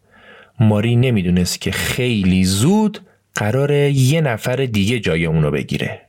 ماری 0.60 0.96
نمی‌دونست 0.96 1.62
که 1.62 1.72
خیلی 1.72 2.44
زود 2.44 3.00
قرار 3.36 3.72
یه 3.72 4.22
نفر 4.22 4.56
دیگه 4.56 5.00
جای 5.00 5.26
اونو 5.26 5.52
بگیره. 5.52 6.09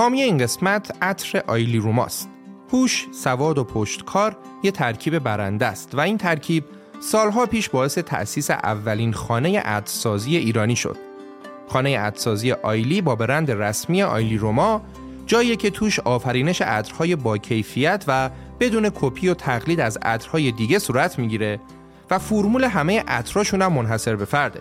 حامی 0.00 0.22
این 0.22 0.38
قسمت 0.38 0.96
عطر 1.02 1.42
آیلی 1.46 1.78
روماست. 1.78 2.28
هوش، 2.72 3.06
سواد 3.12 3.58
و 3.58 3.64
پشتکار 3.64 4.36
یه 4.62 4.70
ترکیب 4.70 5.18
برنده 5.18 5.66
است 5.66 5.94
و 5.94 6.00
این 6.00 6.18
ترکیب 6.18 6.64
سالها 7.00 7.46
پیش 7.46 7.68
باعث 7.68 7.98
تأسیس 7.98 8.50
اولین 8.50 9.12
خانه 9.12 9.58
عطرسازی 9.60 10.36
ایرانی 10.36 10.76
شد. 10.76 10.96
خانه 11.68 11.98
عطرسازی 11.98 12.52
آیلی 12.52 13.02
با 13.02 13.14
برند 13.14 13.50
رسمی 13.50 14.02
آیلی 14.02 14.36
روما 14.36 14.82
جایی 15.26 15.56
که 15.56 15.70
توش 15.70 16.00
آفرینش 16.00 16.62
عطرهای 16.62 17.16
با 17.16 17.38
کیفیت 17.38 18.04
و 18.08 18.30
بدون 18.60 18.90
کپی 18.94 19.28
و 19.28 19.34
تقلید 19.34 19.80
از 19.80 19.98
عطرهای 20.02 20.52
دیگه 20.52 20.78
صورت 20.78 21.18
می‌گیره 21.18 21.60
و 22.10 22.18
فرمول 22.18 22.64
همه 22.64 23.00
عطراشون 23.00 23.62
هم 23.62 23.72
منحصر 23.72 24.16
به 24.16 24.24
فرده. 24.24 24.60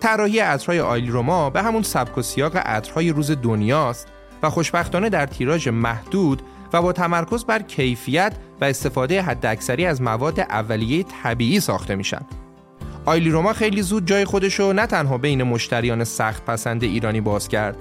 طراحی 0.00 0.38
عطرهای 0.38 0.80
آیلی 0.80 1.10
روما 1.10 1.50
به 1.50 1.62
همون 1.62 1.82
سبک 1.82 2.18
و 2.18 2.22
سیاق 2.22 2.56
عطرهای 2.56 3.10
روز 3.10 3.30
دنیاست 3.30 4.08
و 4.42 4.50
خوشبختانه 4.50 5.08
در 5.08 5.26
تیراژ 5.26 5.68
محدود 5.68 6.42
و 6.72 6.82
با 6.82 6.92
تمرکز 6.92 7.44
بر 7.44 7.62
کیفیت 7.62 8.32
و 8.60 8.64
استفاده 8.64 9.22
حداکثری 9.22 9.86
از 9.86 10.02
مواد 10.02 10.40
اولیه 10.40 11.02
طبیعی 11.22 11.60
ساخته 11.60 11.94
میشن. 11.94 12.22
آیلی 13.04 13.30
روما 13.30 13.52
خیلی 13.52 13.82
زود 13.82 14.06
جای 14.06 14.24
خودشو 14.24 14.72
نه 14.72 14.86
تنها 14.86 15.18
بین 15.18 15.42
مشتریان 15.42 16.04
سخت 16.04 16.44
پسند 16.44 16.82
ایرانی 16.84 17.20
باز 17.20 17.48
کرد 17.48 17.76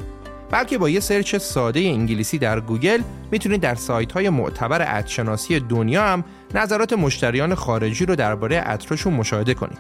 بلکه 0.52 0.78
با 0.78 0.90
یه 0.90 1.00
search 1.00 1.36
ساده 1.36 1.80
انگلیسی 1.80 2.38
در 2.38 2.60
گوگل 2.60 3.02
می‌تونید 3.32 3.62
در 3.62 3.76
سایت 3.76 4.12
های 4.12 4.30
معتبر 4.30 4.82
عطرشناسی 4.82 5.60
دنیا 5.60 6.04
هم 6.04 6.24
نظرات 6.56 6.94
مشتریان 6.94 7.56
خارجی 7.56 8.06
رو 8.06 8.16
درباره 8.16 8.58
عطرشون 8.58 9.14
مشاهده 9.14 9.54
کنید. 9.54 9.80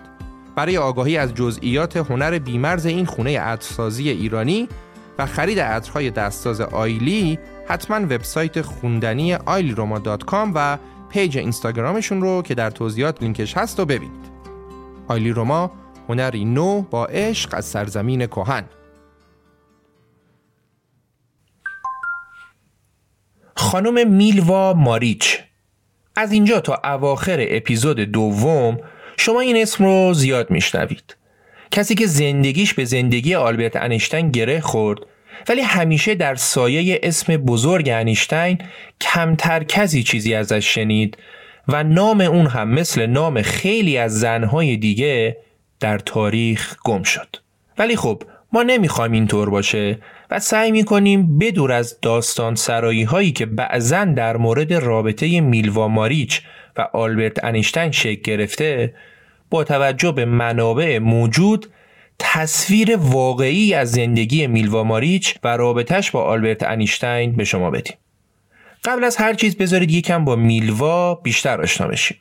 برای 0.55 0.77
آگاهی 0.77 1.17
از 1.17 1.33
جزئیات 1.33 1.97
هنر 1.97 2.39
بیمرز 2.39 2.85
این 2.85 3.05
خونه 3.05 3.39
عطرسازی 3.39 4.09
ایرانی 4.09 4.67
و 5.21 5.25
خرید 5.25 5.59
عطرهای 5.59 6.11
دستساز 6.11 6.61
آیلی 6.61 7.39
حتما 7.67 7.95
وبسایت 7.95 8.61
خوندنی 8.61 9.33
آیلیروما.com 9.33 10.51
و 10.55 10.77
page 11.09 11.37
اینستاگرامشون 11.37 12.21
رو 12.21 12.41
که 12.41 12.55
در 12.55 12.69
توضیحات 12.69 13.21
لینکش 13.21 13.57
هست 13.57 13.79
و 13.79 13.85
ببینید. 13.85 14.31
آیلی 15.07 15.31
روما 15.31 15.71
هنری 16.09 16.45
نو 16.45 16.81
با 16.81 17.05
عشق 17.05 17.49
از 17.53 17.65
سرزمین 17.65 18.27
کهن 18.27 18.63
خانم 23.55 24.11
میلوا 24.11 24.73
ماریچ 24.73 25.39
از 26.15 26.31
اینجا 26.31 26.59
تا 26.59 26.81
اواخر 26.83 27.45
اپیزود 27.49 27.99
دوم 27.99 28.77
شما 29.17 29.39
این 29.39 29.57
اسم 29.57 29.85
رو 29.85 30.13
زیاد 30.13 30.51
میشنوید 30.51 31.17
کسی 31.71 31.95
که 31.95 32.07
زندگیش 32.07 32.73
به 32.73 32.85
زندگی 32.85 33.35
آلبرت 33.35 33.75
انیشتین 33.75 34.31
گره 34.31 34.59
خورد 34.59 34.99
ولی 35.49 35.61
همیشه 35.61 36.15
در 36.15 36.35
سایه 36.35 36.99
اسم 37.03 37.37
بزرگ 37.37 37.89
انیشتین 37.89 38.57
کمتر 39.01 39.63
کسی 39.63 40.03
چیزی 40.03 40.33
ازش 40.33 40.73
شنید 40.73 41.17
و 41.67 41.83
نام 41.83 42.21
اون 42.21 42.47
هم 42.47 42.69
مثل 42.69 43.05
نام 43.05 43.41
خیلی 43.41 43.97
از 43.97 44.19
زنهای 44.19 44.77
دیگه 44.77 45.37
در 45.79 45.99
تاریخ 45.99 46.75
گم 46.83 47.03
شد. 47.03 47.35
ولی 47.77 47.95
خب 47.95 48.23
ما 48.53 48.63
نمی‌خوایم 48.63 49.11
اینطور 49.11 49.49
باشه 49.49 49.97
و 50.31 50.39
سعی 50.39 50.71
می‌کنیم 50.71 51.39
بدور 51.39 51.71
از 51.71 51.97
داستان 52.01 52.55
سرایی 52.55 53.03
هایی 53.03 53.31
که 53.31 53.45
بعضا 53.45 54.05
در 54.05 54.37
مورد 54.37 54.73
رابطه 54.73 55.41
میلوا 55.41 55.87
ماریچ 55.87 56.41
و 56.77 56.81
آلبرت 56.93 57.43
انیشتین 57.43 57.91
شکل 57.91 58.21
گرفته 58.21 58.93
با 59.49 59.63
توجه 59.63 60.11
به 60.11 60.25
منابع 60.25 60.99
موجود 60.99 61.67
تصویر 62.23 62.97
واقعی 62.97 63.73
از 63.73 63.91
زندگی 63.91 64.47
میلوا 64.47 64.83
ماریچ 64.83 65.35
و 65.43 65.57
رابطش 65.57 66.11
با 66.11 66.23
آلبرت 66.23 66.63
انیشتین 66.63 67.35
به 67.35 67.43
شما 67.43 67.71
بدیم. 67.71 67.97
قبل 68.83 69.03
از 69.03 69.17
هر 69.17 69.33
چیز 69.33 69.57
بذارید 69.57 69.91
یکم 69.91 70.25
با 70.25 70.35
میلوا 70.35 71.15
بیشتر 71.15 71.61
آشنا 71.61 71.87
بشیم. 71.87 72.17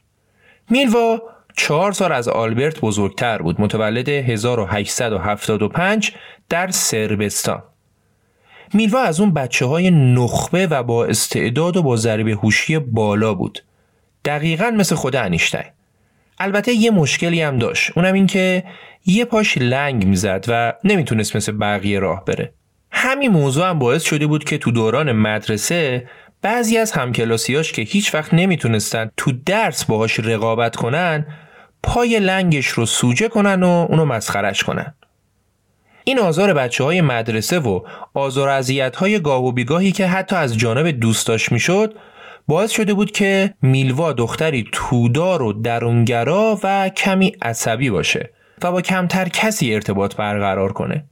میلوا 0.71 1.23
چهار 1.57 1.93
سال 1.93 2.13
از 2.13 2.29
آلبرت 2.29 2.81
بزرگتر 2.81 3.43
بود 3.43 3.61
متولد 3.61 4.09
1875 4.09 6.13
در 6.49 6.71
سربستان. 6.71 7.63
میلوا 8.75 9.01
از 9.01 9.21
اون 9.21 9.35
بچه 9.35 9.67
های 9.67 9.91
نخبه 9.91 10.67
و 10.67 10.83
با 10.83 11.05
استعداد 11.05 11.77
و 11.77 11.83
با 11.83 11.97
ضریب 11.97 12.29
هوشی 12.29 12.79
بالا 12.79 13.35
بود. 13.35 13.65
دقیقا 14.25 14.71
مثل 14.71 14.95
خود 14.95 15.17
انیشتین. 15.17 15.65
البته 16.41 16.73
یه 16.73 16.91
مشکلی 16.91 17.43
هم 17.43 17.59
داشت. 17.59 17.93
اونم 17.97 18.15
این 18.15 18.27
که 18.27 18.65
یه 19.07 19.25
پاش 19.25 19.59
لنگ 19.59 20.07
می‌زد 20.07 20.45
و 20.49 20.73
نمی‌تونست 20.85 21.37
مثل 21.37 21.53
بقیه 21.53 21.99
راه 21.99 22.25
بره. 22.25 22.53
همین 22.91 23.31
موضوع 23.31 23.69
هم 23.69 23.79
باعث 23.79 24.03
شده 24.03 24.27
بود 24.27 24.45
که 24.45 24.59
تو 24.59 24.71
دوران 24.71 25.13
مدرسه 25.13 26.09
بعضی 26.43 26.79
از 26.79 26.93
همکلاسیاش 26.93 27.73
که 27.73 27.83
هیچ 27.83 28.15
وقت 28.15 28.35
نمی‌تونستن 28.35 29.11
تو 29.17 29.33
درس 29.47 29.85
باهاش 29.85 30.21
رقابت 30.21 30.77
کنن 30.77 31.27
پای 31.83 32.19
لنگش 32.19 32.67
رو 32.67 32.87
سوجه 32.87 33.29
کنن 33.29 33.63
و 33.63 33.87
اونو 33.91 34.05
مسخرش 34.05 34.63
کنن. 34.65 34.95
این 36.05 36.19
آزار 36.19 36.53
بچه 36.53 36.85
های 36.85 37.01
مدرسه 37.01 37.59
و 37.59 37.81
آزار 38.15 38.49
اذیت 38.49 38.97
های 38.97 39.21
گاه 39.21 39.45
و 39.45 39.53
بیگاهی 39.53 39.93
که 39.93 40.07
حتی 40.07 40.37
از 40.37 40.59
جانب 40.59 40.91
دوستاش 40.91 41.53
می‌شد 41.53 41.95
باعث 42.51 42.71
شده 42.71 42.95
بود 42.95 43.11
که 43.11 43.55
میلوا 43.63 44.13
دختری 44.13 44.69
تودار 44.73 45.43
و 45.43 45.53
درونگرا 45.53 46.61
و 46.63 46.89
کمی 46.89 47.37
عصبی 47.43 47.91
باشه 47.91 48.31
و 48.63 48.73
با 48.73 48.81
کمتر 48.81 49.29
کسی 49.29 49.75
ارتباط 49.75 50.17
برقرار 50.17 50.73
کنه. 50.73 51.05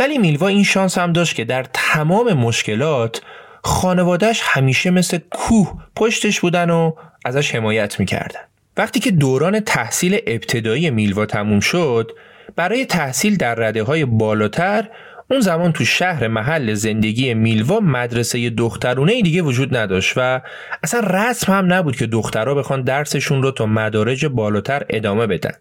ولی 0.00 0.18
میلوا 0.18 0.48
این 0.48 0.64
شانس 0.64 0.98
هم 0.98 1.12
داشت 1.12 1.36
که 1.36 1.44
در 1.44 1.66
تمام 1.72 2.32
مشکلات 2.32 3.22
خانوادهش 3.64 4.40
همیشه 4.44 4.90
مثل 4.90 5.18
کوه 5.30 5.74
پشتش 5.96 6.40
بودن 6.40 6.70
و 6.70 6.92
ازش 7.24 7.54
حمایت 7.54 8.00
می‌کردن. 8.00 8.40
وقتی 8.76 9.00
که 9.00 9.10
دوران 9.10 9.60
تحصیل 9.60 10.18
ابتدایی 10.26 10.90
میلوا 10.90 11.26
تموم 11.26 11.60
شد 11.60 12.10
برای 12.56 12.86
تحصیل 12.86 13.36
در 13.36 13.54
رده 13.54 13.82
های 13.82 14.04
بالاتر 14.04 14.88
اون 15.30 15.40
زمان 15.40 15.72
تو 15.72 15.84
شهر 15.84 16.28
محل 16.28 16.74
زندگی 16.74 17.34
میلوا 17.34 17.80
مدرسه 17.80 18.50
دخترونه 18.50 19.22
دیگه 19.22 19.42
وجود 19.42 19.76
نداشت 19.76 20.12
و 20.16 20.40
اصلا 20.82 21.00
رسم 21.00 21.52
هم 21.52 21.72
نبود 21.72 21.96
که 21.96 22.06
دخترها 22.06 22.54
بخوان 22.54 22.82
درسشون 22.82 23.42
رو 23.42 23.50
تا 23.50 23.66
مدارج 23.66 24.26
بالاتر 24.26 24.82
ادامه 24.90 25.26
بدن. 25.26 25.54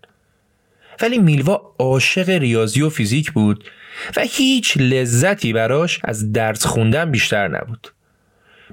ولی 1.01 1.17
میلوا 1.17 1.61
عاشق 1.79 2.29
ریاضی 2.29 2.81
و 2.81 2.89
فیزیک 2.89 3.31
بود 3.31 3.63
و 4.17 4.21
هیچ 4.21 4.77
لذتی 4.77 5.53
براش 5.53 5.99
از 6.03 6.31
درس 6.31 6.65
خوندن 6.65 7.11
بیشتر 7.11 7.47
نبود. 7.47 7.87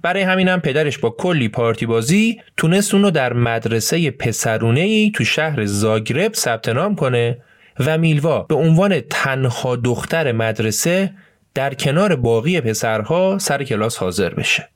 برای 0.02 0.22
همینم 0.22 0.60
پدرش 0.60 0.98
با 0.98 1.10
کلی 1.10 1.48
پارتی 1.48 1.86
بازی 1.86 2.40
تونست 2.56 2.94
اونو 2.94 3.10
در 3.10 3.32
مدرسه 3.32 4.10
پسرونه 4.10 4.80
ای 4.80 5.12
تو 5.14 5.24
شهر 5.24 5.64
زاگرب 5.64 6.34
ثبت 6.34 6.68
نام 6.68 6.94
کنه 6.94 7.38
و 7.86 7.98
میلوا 7.98 8.42
به 8.42 8.54
عنوان 8.54 9.00
تنها 9.00 9.76
دختر 9.76 10.32
مدرسه 10.32 11.14
در 11.54 11.74
کنار 11.74 12.16
باقی 12.16 12.60
پسرها 12.60 13.38
سر 13.38 13.64
کلاس 13.64 13.98
حاضر 13.98 14.34
بشه. 14.34 14.68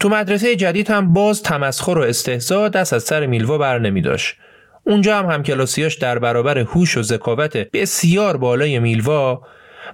تو 0.00 0.08
مدرسه 0.08 0.56
جدید 0.56 0.90
هم 0.90 1.12
باز 1.12 1.42
تمسخر 1.42 1.98
و 1.98 2.02
استهزا 2.02 2.68
دست 2.68 2.92
از 2.92 3.02
سر 3.02 3.26
میلوا 3.26 3.58
بر 3.58 3.78
نمی 3.78 4.00
داشت. 4.00 4.36
اونجا 4.84 5.18
هم 5.18 5.26
همکلاسیاش 5.26 5.94
در 5.94 6.18
برابر 6.18 6.58
هوش 6.58 6.96
و 6.96 7.02
ذکاوت 7.02 7.56
بسیار 7.56 8.36
بالای 8.36 8.78
میلوا 8.78 9.42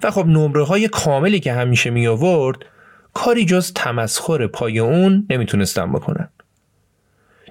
و 0.03 0.11
خب 0.11 0.25
نمره 0.25 0.63
های 0.63 0.87
کاملی 0.87 1.39
که 1.39 1.53
همیشه 1.53 1.89
می 1.89 2.07
آورد 2.07 2.57
کاری 3.13 3.45
جز 3.45 3.73
تمسخر 3.73 4.47
پای 4.47 4.79
اون 4.79 5.27
نمی‌تونستن 5.29 5.91
بکنن. 5.91 6.29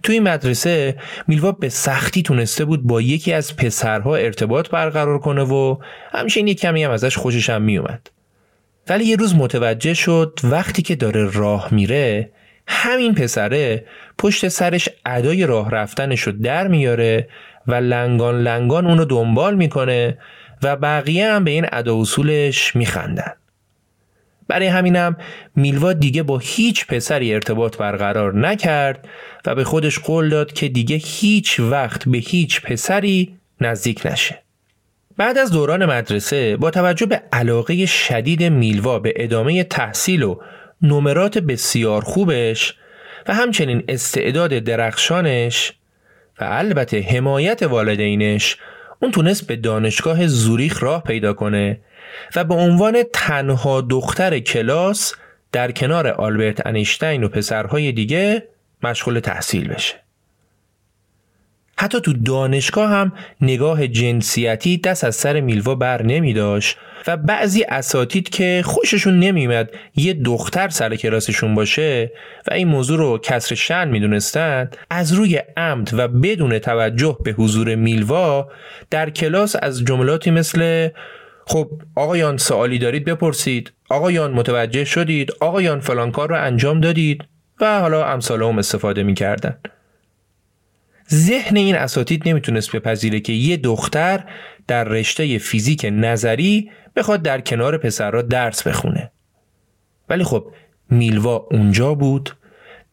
توی 0.06 0.20
مدرسه 0.20 0.96
میلوا 1.26 1.52
به 1.52 1.68
سختی 1.68 2.22
تونسته 2.22 2.64
بود 2.64 2.82
با 2.82 3.00
یکی 3.00 3.32
از 3.32 3.56
پسرها 3.56 4.16
ارتباط 4.16 4.70
برقرار 4.70 5.18
کنه 5.18 5.42
و 5.42 5.76
همچنین 6.12 6.48
یک 6.48 6.60
کمی 6.60 6.84
هم 6.84 6.90
ازش 6.90 7.16
خوشش 7.16 7.50
هم 7.50 7.62
میومد. 7.62 8.10
ولی 8.88 9.04
یه 9.04 9.16
روز 9.16 9.34
متوجه 9.34 9.94
شد 9.94 10.40
وقتی 10.44 10.82
که 10.82 10.96
داره 10.96 11.30
راه 11.32 11.74
میره 11.74 12.30
همین 12.68 13.14
پسره 13.14 13.84
پشت 14.18 14.48
سرش 14.48 14.88
ادای 15.06 15.46
راه 15.46 15.70
رفتنش 15.70 16.20
رو 16.20 16.32
در 16.32 16.68
میاره 16.68 17.28
و 17.66 17.74
لنگان 17.74 18.42
لنگان 18.42 18.86
اونو 18.86 19.04
دنبال 19.04 19.54
می‌کنه 19.54 20.18
و 20.62 20.76
بقیه 20.76 21.32
هم 21.32 21.44
به 21.44 21.50
این 21.50 21.66
ادا 21.72 22.00
اصولش 22.00 22.76
میخندن. 22.76 23.32
برای 24.48 24.66
همینم 24.66 25.16
میلوا 25.56 25.92
دیگه 25.92 26.22
با 26.22 26.38
هیچ 26.38 26.86
پسری 26.86 27.34
ارتباط 27.34 27.76
برقرار 27.76 28.34
نکرد 28.34 29.08
و 29.46 29.54
به 29.54 29.64
خودش 29.64 29.98
قول 29.98 30.28
داد 30.28 30.52
که 30.52 30.68
دیگه 30.68 30.96
هیچ 30.96 31.60
وقت 31.60 32.08
به 32.08 32.18
هیچ 32.18 32.60
پسری 32.60 33.36
نزدیک 33.60 34.06
نشه. 34.06 34.42
بعد 35.16 35.38
از 35.38 35.50
دوران 35.50 35.86
مدرسه 35.86 36.56
با 36.56 36.70
توجه 36.70 37.06
به 37.06 37.22
علاقه 37.32 37.86
شدید 37.86 38.42
میلوا 38.42 38.98
به 38.98 39.12
ادامه 39.16 39.64
تحصیل 39.64 40.22
و 40.22 40.40
نمرات 40.82 41.38
بسیار 41.38 42.02
خوبش 42.02 42.74
و 43.28 43.34
همچنین 43.34 43.84
استعداد 43.88 44.50
درخشانش 44.50 45.72
و 46.40 46.44
البته 46.44 47.00
حمایت 47.00 47.62
والدینش 47.62 48.56
اون 49.02 49.10
تونست 49.10 49.46
به 49.46 49.56
دانشگاه 49.56 50.26
زوریخ 50.26 50.82
راه 50.82 51.02
پیدا 51.02 51.32
کنه 51.32 51.80
و 52.36 52.44
به 52.44 52.54
عنوان 52.54 53.02
تنها 53.12 53.80
دختر 53.80 54.38
کلاس 54.38 55.14
در 55.52 55.72
کنار 55.72 56.08
آلبرت 56.08 56.66
انیشتین 56.66 57.24
و 57.24 57.28
پسرهای 57.28 57.92
دیگه 57.92 58.48
مشغول 58.82 59.20
تحصیل 59.20 59.68
بشه. 59.68 60.05
حتی 61.78 62.00
تو 62.00 62.12
دانشگاه 62.12 62.90
هم 62.90 63.12
نگاه 63.40 63.88
جنسیتی 63.88 64.78
دست 64.78 65.04
از 65.04 65.16
سر 65.16 65.40
میلوا 65.40 65.74
بر 65.74 66.02
نمی 66.02 66.32
داشت 66.32 66.76
و 67.06 67.16
بعضی 67.16 67.64
اساتید 67.64 68.28
که 68.28 68.62
خوششون 68.64 69.18
نمیمد 69.18 69.70
یه 69.96 70.12
دختر 70.12 70.68
سر 70.68 70.96
کلاسشون 70.96 71.54
باشه 71.54 72.12
و 72.50 72.54
این 72.54 72.68
موضوع 72.68 72.98
رو 72.98 73.18
کسر 73.18 73.54
شن 73.54 73.88
می‌دونستند 73.88 74.76
از 74.90 75.12
روی 75.12 75.42
عمد 75.56 75.90
و 75.92 76.08
بدون 76.08 76.58
توجه 76.58 77.18
به 77.24 77.32
حضور 77.32 77.74
میلوا 77.74 78.48
در 78.90 79.10
کلاس 79.10 79.56
از 79.62 79.84
جملاتی 79.84 80.30
مثل 80.30 80.88
خب 81.46 81.70
آقایان 81.94 82.36
سوالی 82.36 82.78
دارید 82.78 83.04
بپرسید 83.04 83.72
آقایان 83.90 84.32
متوجه 84.32 84.84
شدید 84.84 85.32
آقایان 85.40 85.80
فلان 85.80 86.12
کار 86.12 86.28
رو 86.28 86.44
انجام 86.44 86.80
دادید 86.80 87.24
و 87.60 87.80
حالا 87.80 88.06
امثال 88.06 88.42
هم 88.42 88.58
استفاده 88.58 89.02
می‌کردن. 89.02 89.58
ذهن 91.12 91.56
این 91.56 91.74
اساتید 91.74 92.28
نمی‌تونست 92.28 92.76
بپذیره 92.76 93.20
که 93.20 93.32
یه 93.32 93.56
دختر 93.56 94.24
در 94.66 94.84
رشته 94.84 95.38
فیزیک 95.38 95.86
نظری 95.92 96.70
بخواد 96.96 97.22
در 97.22 97.40
کنار 97.40 97.78
پسرها 97.78 98.22
درس 98.22 98.62
بخونه. 98.62 99.10
ولی 100.08 100.24
خب 100.24 100.52
میلوا 100.90 101.46
اونجا 101.50 101.94
بود 101.94 102.36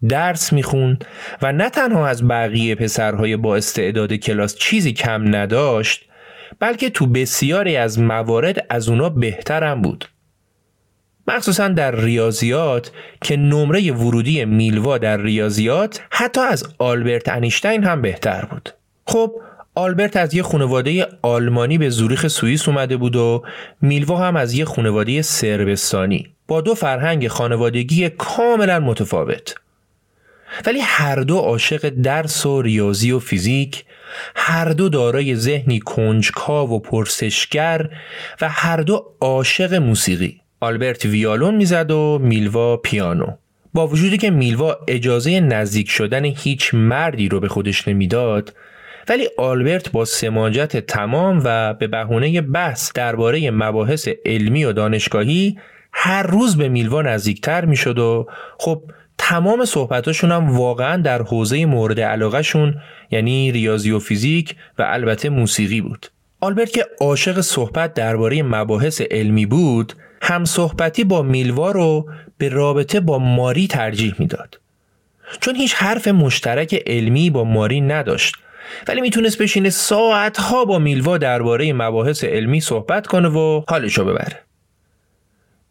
درس 0.09 0.53
می‌خوند 0.53 1.05
و 1.41 1.51
نه 1.51 1.69
تنها 1.69 2.07
از 2.07 2.27
بقیه 2.27 2.75
پسرهای 2.75 3.37
با 3.37 3.55
استعداد 3.55 4.13
کلاس 4.13 4.55
چیزی 4.55 4.93
کم 4.93 5.35
نداشت 5.35 6.09
بلکه 6.59 6.89
تو 6.89 7.07
بسیاری 7.07 7.77
از 7.77 7.99
موارد 7.99 8.65
از 8.69 8.89
اونا 8.89 9.09
بهترم 9.09 9.81
بود. 9.81 10.05
مخصوصا 11.27 11.67
در 11.67 11.95
ریاضیات 11.95 12.91
که 13.21 13.37
نمره 13.37 13.91
ورودی 13.91 14.45
میلوا 14.45 14.97
در 14.97 15.17
ریاضیات 15.17 16.01
حتی 16.09 16.41
از 16.41 16.63
آلبرت 16.77 17.29
انیشتین 17.29 17.83
هم 17.83 18.01
بهتر 18.01 18.45
بود. 18.45 18.69
خب 19.07 19.31
آلبرت 19.75 20.17
از 20.17 20.33
یه 20.33 20.43
خانواده 20.43 21.07
آلمانی 21.21 21.77
به 21.77 21.89
زوریخ 21.89 22.27
سوئیس 22.27 22.67
اومده 22.67 22.97
بود 22.97 23.15
و 23.15 23.43
میلوا 23.81 24.17
هم 24.17 24.35
از 24.35 24.53
یه 24.53 24.65
خانواده 24.65 25.21
سربستانی 25.21 26.27
با 26.47 26.61
دو 26.61 26.75
فرهنگ 26.75 27.27
خانوادگی 27.27 28.09
کاملا 28.09 28.79
متفاوت. 28.79 29.55
ولی 30.65 30.79
هر 30.79 31.15
دو 31.15 31.37
عاشق 31.37 31.89
درس 31.89 32.45
و 32.45 32.61
ریاضی 32.61 33.11
و 33.11 33.19
فیزیک 33.19 33.85
هر 34.35 34.69
دو 34.69 34.89
دارای 34.89 35.35
ذهنی 35.35 35.79
کنجکاو 35.79 36.69
و 36.69 36.79
پرسشگر 36.79 37.89
و 38.41 38.49
هر 38.49 38.77
دو 38.77 39.05
عاشق 39.21 39.73
موسیقی. 39.73 40.42
آلبرت 40.63 41.05
ویالون 41.05 41.55
می‌زد 41.55 41.91
و 41.91 42.19
میلوا 42.21 42.77
پیانو 42.77 43.27
با 43.73 43.87
وجودی 43.87 44.17
که 44.17 44.31
میلوا 44.31 44.77
اجازه 44.87 45.39
نزدیک 45.39 45.89
شدن 45.89 46.25
هیچ 46.25 46.73
مردی 46.73 47.29
رو 47.29 47.39
به 47.39 47.47
خودش 47.47 47.87
نمی‌داد 47.87 48.53
ولی 49.09 49.27
آلبرت 49.37 49.91
با 49.91 50.05
سماجت 50.05 50.77
تمام 50.77 51.41
و 51.45 51.73
به 51.73 51.87
بهونه 51.87 52.41
بحث 52.41 52.91
درباره 52.95 53.51
مباحث 53.51 54.09
علمی 54.25 54.65
و 54.65 54.73
دانشگاهی 54.73 55.57
هر 55.93 56.23
روز 56.23 56.57
به 56.57 56.69
میلوا 56.69 57.01
نزدیکتر 57.01 57.65
می‌شد 57.65 57.99
و 57.99 58.27
خب 58.57 58.83
تمام 59.17 59.65
صحبتاشون 59.65 60.31
هم 60.31 60.57
واقعا 60.57 60.97
در 61.01 61.21
حوزه 61.21 61.65
مورد 61.65 61.99
علاقهشون 61.99 62.75
یعنی 63.11 63.51
ریاضی 63.51 63.91
و 63.91 63.99
فیزیک 63.99 64.55
و 64.79 64.83
البته 64.87 65.29
موسیقی 65.29 65.81
بود. 65.81 66.07
آلبرت 66.41 66.71
که 66.71 66.85
عاشق 67.01 67.41
صحبت 67.41 67.93
درباره 67.93 68.43
مباحث 68.43 69.01
علمی 69.01 69.45
بود 69.45 69.93
هم 70.25 70.45
صحبتی 70.45 71.03
با 71.03 71.21
میلوا 71.21 71.71
رو 71.71 72.09
به 72.37 72.49
رابطه 72.49 72.99
با 72.99 73.19
ماری 73.19 73.67
ترجیح 73.67 74.15
می‌داد. 74.19 74.59
چون 75.41 75.55
هیچ 75.55 75.75
حرف 75.75 76.07
مشترک 76.07 76.83
علمی 76.87 77.29
با 77.29 77.43
ماری 77.43 77.81
نداشت 77.81 78.35
ولی 78.87 79.01
می‌تونست 79.01 79.37
بشینه 79.37 79.69
ساعتها 79.69 80.65
با 80.65 80.79
میلوا 80.79 81.17
درباره 81.17 81.73
مباحث 81.73 82.23
علمی 82.23 82.61
صحبت 82.61 83.07
کنه 83.07 83.29
و 83.29 83.63
حالشو 83.67 84.05
ببره. 84.05 84.39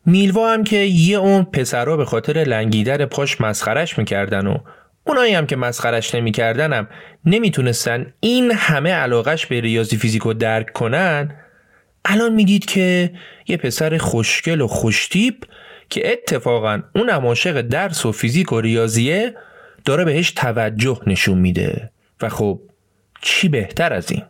میلوا 0.06 0.52
هم 0.52 0.64
که 0.64 0.76
یه 0.76 1.18
اون 1.18 1.44
پسرا 1.44 1.96
به 1.96 2.04
خاطر 2.04 2.32
لنگیدر 2.32 3.06
پاش 3.06 3.40
مسخرش 3.40 3.98
می‌کردن 3.98 4.46
و 4.46 4.56
اونایی 5.06 5.34
هم 5.34 5.46
که 5.46 5.56
مسخرش 5.56 6.14
نمی‌کردن 6.14 6.72
هم 6.72 6.88
نمی‌تونستن 7.24 8.12
این 8.20 8.50
همه 8.50 8.92
علاقش 8.92 9.46
به 9.46 9.60
ریاضی 9.60 9.96
فیزیک 9.96 10.22
رو 10.22 10.34
درک 10.34 10.72
کنن 10.72 11.34
الان 12.04 12.32
می‌دید 12.32 12.64
که 12.64 13.12
یه 13.46 13.56
پسر 13.56 13.98
خوشگل 13.98 14.60
و 14.60 14.66
خوشتیپ 14.66 15.44
که 15.88 16.12
اتفاقا 16.12 16.82
اون 16.94 17.10
عاشق 17.10 17.60
درس 17.60 18.06
و 18.06 18.12
فیزیک 18.12 18.52
و 18.52 18.60
ریاضیه 18.60 19.34
داره 19.84 20.04
بهش 20.04 20.30
توجه 20.30 21.00
نشون 21.06 21.38
میده. 21.38 21.90
و 22.20 22.28
خب 22.28 22.60
چی 23.22 23.48
بهتر 23.48 23.92
از 23.92 24.10
این؟ 24.10 24.22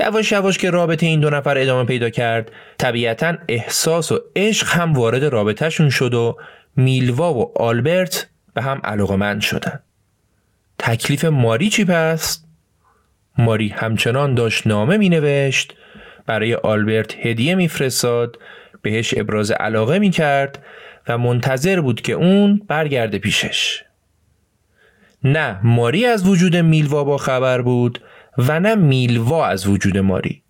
یواش 0.00 0.32
یواش 0.32 0.58
که 0.58 0.70
رابطه 0.70 1.06
این 1.06 1.20
دو 1.20 1.30
نفر 1.30 1.58
ادامه 1.58 1.84
پیدا 1.84 2.10
کرد 2.10 2.50
طبیعتا 2.78 3.34
احساس 3.48 4.12
و 4.12 4.20
عشق 4.36 4.68
هم 4.68 4.92
وارد 4.92 5.24
رابطهشون 5.24 5.90
شد 5.90 6.14
و 6.14 6.36
میلوا 6.76 7.34
و 7.34 7.58
آلبرت 7.58 8.28
به 8.54 8.62
هم 8.62 8.80
علاقمند 8.84 9.40
شدن. 9.40 9.80
تکلیف 10.78 11.24
ماری 11.24 11.68
چی 11.68 11.84
پس؟ 11.84 12.44
ماری 13.38 13.68
همچنان 13.68 14.34
داشت 14.34 14.66
نامه 14.66 14.96
می 14.96 15.08
نوشت 15.08 15.74
برای 16.32 16.54
آلبرت 16.54 17.26
هدیه 17.26 17.54
میفرستاد 17.54 18.38
بهش 18.82 19.14
ابراز 19.16 19.50
علاقه 19.50 19.98
می 19.98 20.10
کرد 20.10 20.62
و 21.08 21.18
منتظر 21.18 21.80
بود 21.80 22.00
که 22.00 22.12
اون 22.12 22.62
برگرده 22.68 23.18
پیشش. 23.18 23.82
نه 25.24 25.60
ماری 25.62 26.06
از 26.06 26.26
وجود 26.26 26.56
میلوا 26.56 27.04
با 27.04 27.18
خبر 27.18 27.62
بود 27.62 28.00
و 28.38 28.60
نه 28.60 28.74
میلوا 28.74 29.46
از 29.46 29.66
وجود 29.66 29.98
ماری. 29.98 30.42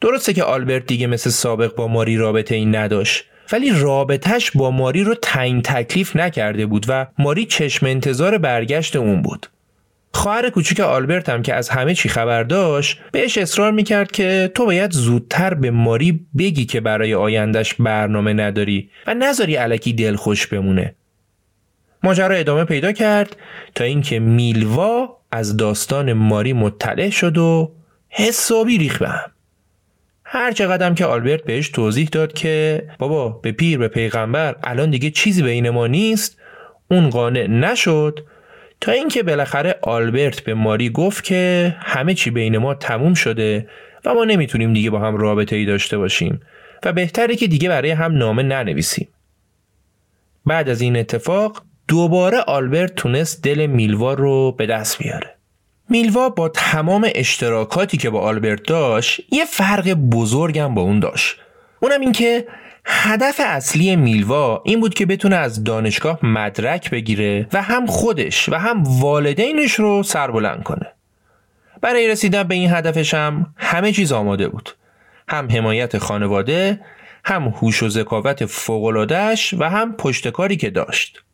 درسته 0.00 0.32
که 0.32 0.42
آلبرت 0.42 0.86
دیگه 0.86 1.06
مثل 1.06 1.30
سابق 1.30 1.74
با 1.74 1.88
ماری 1.88 2.16
رابطه 2.16 2.54
این 2.54 2.76
نداشت 2.76 3.24
ولی 3.52 3.70
رابطهش 3.70 4.50
با 4.50 4.70
ماری 4.70 5.04
رو 5.04 5.14
تعیین 5.14 5.62
تکلیف 5.62 6.16
نکرده 6.16 6.66
بود 6.66 6.86
و 6.88 7.06
ماری 7.18 7.46
چشم 7.46 7.86
انتظار 7.86 8.38
برگشت 8.38 8.96
اون 8.96 9.22
بود. 9.22 9.46
خواهر 10.14 10.50
کوچیک 10.50 10.80
آلبرت 10.80 11.28
هم 11.28 11.42
که 11.42 11.54
از 11.54 11.68
همه 11.68 11.94
چی 11.94 12.08
خبر 12.08 12.42
داشت 12.42 13.00
بهش 13.12 13.38
اصرار 13.38 13.72
می‌کرد 13.72 14.12
که 14.12 14.50
تو 14.54 14.66
باید 14.66 14.90
زودتر 14.90 15.54
به 15.54 15.70
ماری 15.70 16.26
بگی 16.38 16.64
که 16.64 16.80
برای 16.80 17.14
آیندش 17.14 17.74
برنامه 17.74 18.32
نداری 18.32 18.90
و 19.06 19.14
نذاری 19.14 19.56
علکی 19.56 19.92
دل 19.92 20.16
خوش 20.16 20.46
بمونه. 20.46 20.94
ماجرا 22.02 22.34
ادامه 22.34 22.64
پیدا 22.64 22.92
کرد 22.92 23.36
تا 23.74 23.84
اینکه 23.84 24.18
میلوا 24.18 25.16
از 25.32 25.56
داستان 25.56 26.12
ماری 26.12 26.52
مطلع 26.52 27.10
شد 27.10 27.38
و 27.38 27.72
حسابی 28.08 28.78
ریخ 28.78 28.98
به 28.98 29.08
هم. 29.08 29.30
هر 30.24 30.52
چقدر 30.52 30.94
که 30.94 31.04
آلبرت 31.04 31.44
بهش 31.44 31.68
توضیح 31.68 32.08
داد 32.12 32.32
که 32.32 32.84
بابا 32.98 33.28
به 33.28 33.52
پیر 33.52 33.78
به 33.78 33.88
پیغمبر 33.88 34.56
الان 34.62 34.90
دیگه 34.90 35.10
چیزی 35.10 35.42
بین 35.42 35.70
ما 35.70 35.86
نیست 35.86 36.40
اون 36.90 37.10
قانع 37.10 37.46
نشد 37.46 38.20
تا 38.84 38.92
اینکه 38.92 39.22
بالاخره 39.22 39.78
آلبرت 39.82 40.40
به 40.40 40.54
ماری 40.54 40.90
گفت 40.90 41.24
که 41.24 41.76
همه 41.80 42.14
چی 42.14 42.30
بین 42.30 42.58
ما 42.58 42.74
تموم 42.74 43.14
شده 43.14 43.68
و 44.04 44.14
ما 44.14 44.24
نمی‌تونیم 44.24 44.72
دیگه 44.72 44.90
با 44.90 44.98
هم 44.98 45.16
رابطه 45.16 45.56
ای 45.56 45.64
داشته 45.64 45.98
باشیم 45.98 46.40
و 46.84 46.92
بهتره 46.92 47.36
که 47.36 47.46
دیگه 47.46 47.68
برای 47.68 47.90
هم 47.90 48.18
نامه 48.18 48.42
ننویسیم. 48.42 49.08
بعد 50.46 50.68
از 50.68 50.80
این 50.80 50.96
اتفاق 50.96 51.62
دوباره 51.88 52.38
آلبرت 52.38 52.94
تونست 52.94 53.42
دل 53.42 53.66
میلوا 53.66 54.14
رو 54.14 54.52
به 54.52 54.66
دست 54.66 54.98
بیاره. 54.98 55.34
میلوا 55.88 56.28
با 56.28 56.48
تمام 56.48 57.08
اشتراکاتی 57.14 57.96
که 57.96 58.10
با 58.10 58.20
آلبرت 58.20 58.62
داشت 58.62 59.20
یه 59.32 59.44
فرق 59.44 59.92
بزرگم 59.92 60.74
با 60.74 60.82
اون 60.82 61.00
داشت. 61.00 61.36
اونم 61.80 62.00
این 62.00 62.12
که 62.12 62.46
هدف 62.86 63.40
اصلی 63.44 63.96
میلوا 63.96 64.62
این 64.64 64.80
بود 64.80 64.94
که 64.94 65.06
بتونه 65.06 65.36
از 65.36 65.64
دانشگاه 65.64 66.18
مدرک 66.26 66.90
بگیره 66.90 67.46
و 67.52 67.62
هم 67.62 67.86
خودش 67.86 68.48
و 68.48 68.54
هم 68.54 68.82
والدینش 69.00 69.74
رو 69.74 70.02
سربلند 70.02 70.62
کنه. 70.62 70.92
برای 71.80 72.08
رسیدن 72.08 72.42
به 72.42 72.54
این 72.54 72.70
هدفش 72.70 73.14
هم 73.14 73.54
همه 73.56 73.92
چیز 73.92 74.12
آماده 74.12 74.48
بود. 74.48 74.70
هم 75.28 75.50
حمایت 75.50 75.98
خانواده، 75.98 76.80
هم 77.24 77.42
هوش 77.48 77.82
و 77.82 77.88
ذکاوت 77.88 78.46
فوق‌العاده‌اش 78.46 79.54
و 79.58 79.64
هم 79.70 79.92
پشتکاری 79.96 80.56
که 80.56 80.70
داشت. 80.70 81.24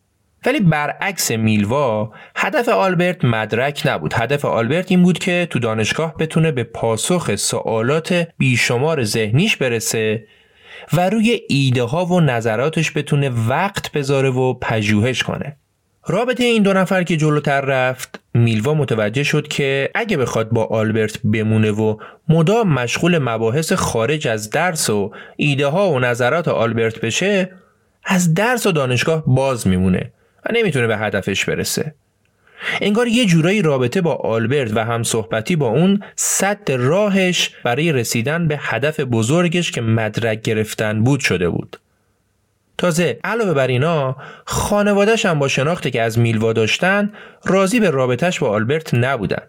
ولی 0.46 0.60
برعکس 0.60 1.30
میلوا 1.30 2.12
هدف 2.36 2.68
آلبرت 2.68 3.24
مدرک 3.24 3.82
نبود 3.84 4.14
هدف 4.14 4.44
آلبرت 4.44 4.90
این 4.90 5.02
بود 5.02 5.18
که 5.18 5.46
تو 5.50 5.58
دانشگاه 5.58 6.16
بتونه 6.16 6.52
به 6.52 6.64
پاسخ 6.64 7.34
سوالات 7.34 8.28
بیشمار 8.38 9.04
ذهنیش 9.04 9.56
برسه 9.56 10.24
و 10.92 11.10
روی 11.10 11.40
ایده 11.48 11.82
ها 11.82 12.06
و 12.06 12.20
نظراتش 12.20 12.92
بتونه 12.96 13.30
وقت 13.48 13.92
بذاره 13.92 14.30
و 14.30 14.54
پژوهش 14.54 15.22
کنه. 15.22 15.56
رابطه 16.06 16.44
این 16.44 16.62
دو 16.62 16.72
نفر 16.72 17.02
که 17.02 17.16
جلوتر 17.16 17.60
رفت 17.60 18.20
میلوا 18.34 18.74
متوجه 18.74 19.22
شد 19.22 19.48
که 19.48 19.90
اگه 19.94 20.16
بخواد 20.16 20.48
با 20.48 20.64
آلبرت 20.64 21.18
بمونه 21.24 21.70
و 21.70 21.96
مدام 22.28 22.72
مشغول 22.72 23.18
مباحث 23.18 23.72
خارج 23.72 24.28
از 24.28 24.50
درس 24.50 24.90
و 24.90 25.12
ایده 25.36 25.66
ها 25.66 25.90
و 25.90 25.98
نظرات 25.98 26.48
آلبرت 26.48 27.00
بشه 27.00 27.50
از 28.04 28.34
درس 28.34 28.66
و 28.66 28.72
دانشگاه 28.72 29.24
باز 29.26 29.66
میمونه 29.66 30.12
و 30.46 30.52
نمی‌تونه 30.52 30.86
به 30.86 30.96
هدفش 30.96 31.44
برسه. 31.44 31.94
انگار 32.80 33.08
یه 33.08 33.26
جورایی 33.26 33.62
رابطه 33.62 34.00
با 34.00 34.14
آلبرت 34.14 34.76
و 34.76 34.84
هم 34.84 35.02
صحبتی 35.02 35.56
با 35.56 35.68
اون 35.68 36.02
صد 36.16 36.70
راهش 36.72 37.50
برای 37.64 37.92
رسیدن 37.92 38.48
به 38.48 38.58
هدف 38.60 39.00
بزرگش 39.00 39.70
که 39.70 39.80
مدرک 39.80 40.42
گرفتن 40.42 41.04
بود 41.04 41.20
شده 41.20 41.48
بود. 41.48 41.76
تازه 42.78 43.18
علاوه 43.24 43.54
بر 43.54 43.66
اینا 43.66 44.16
خانوادش 44.44 45.26
هم 45.26 45.38
با 45.38 45.48
شناختی 45.48 45.90
که 45.90 46.02
از 46.02 46.18
میلوا 46.18 46.52
داشتن 46.52 47.12
راضی 47.44 47.80
به 47.80 47.90
رابطش 47.90 48.38
با 48.38 48.48
آلبرت 48.48 48.94
نبودن. 48.94 49.42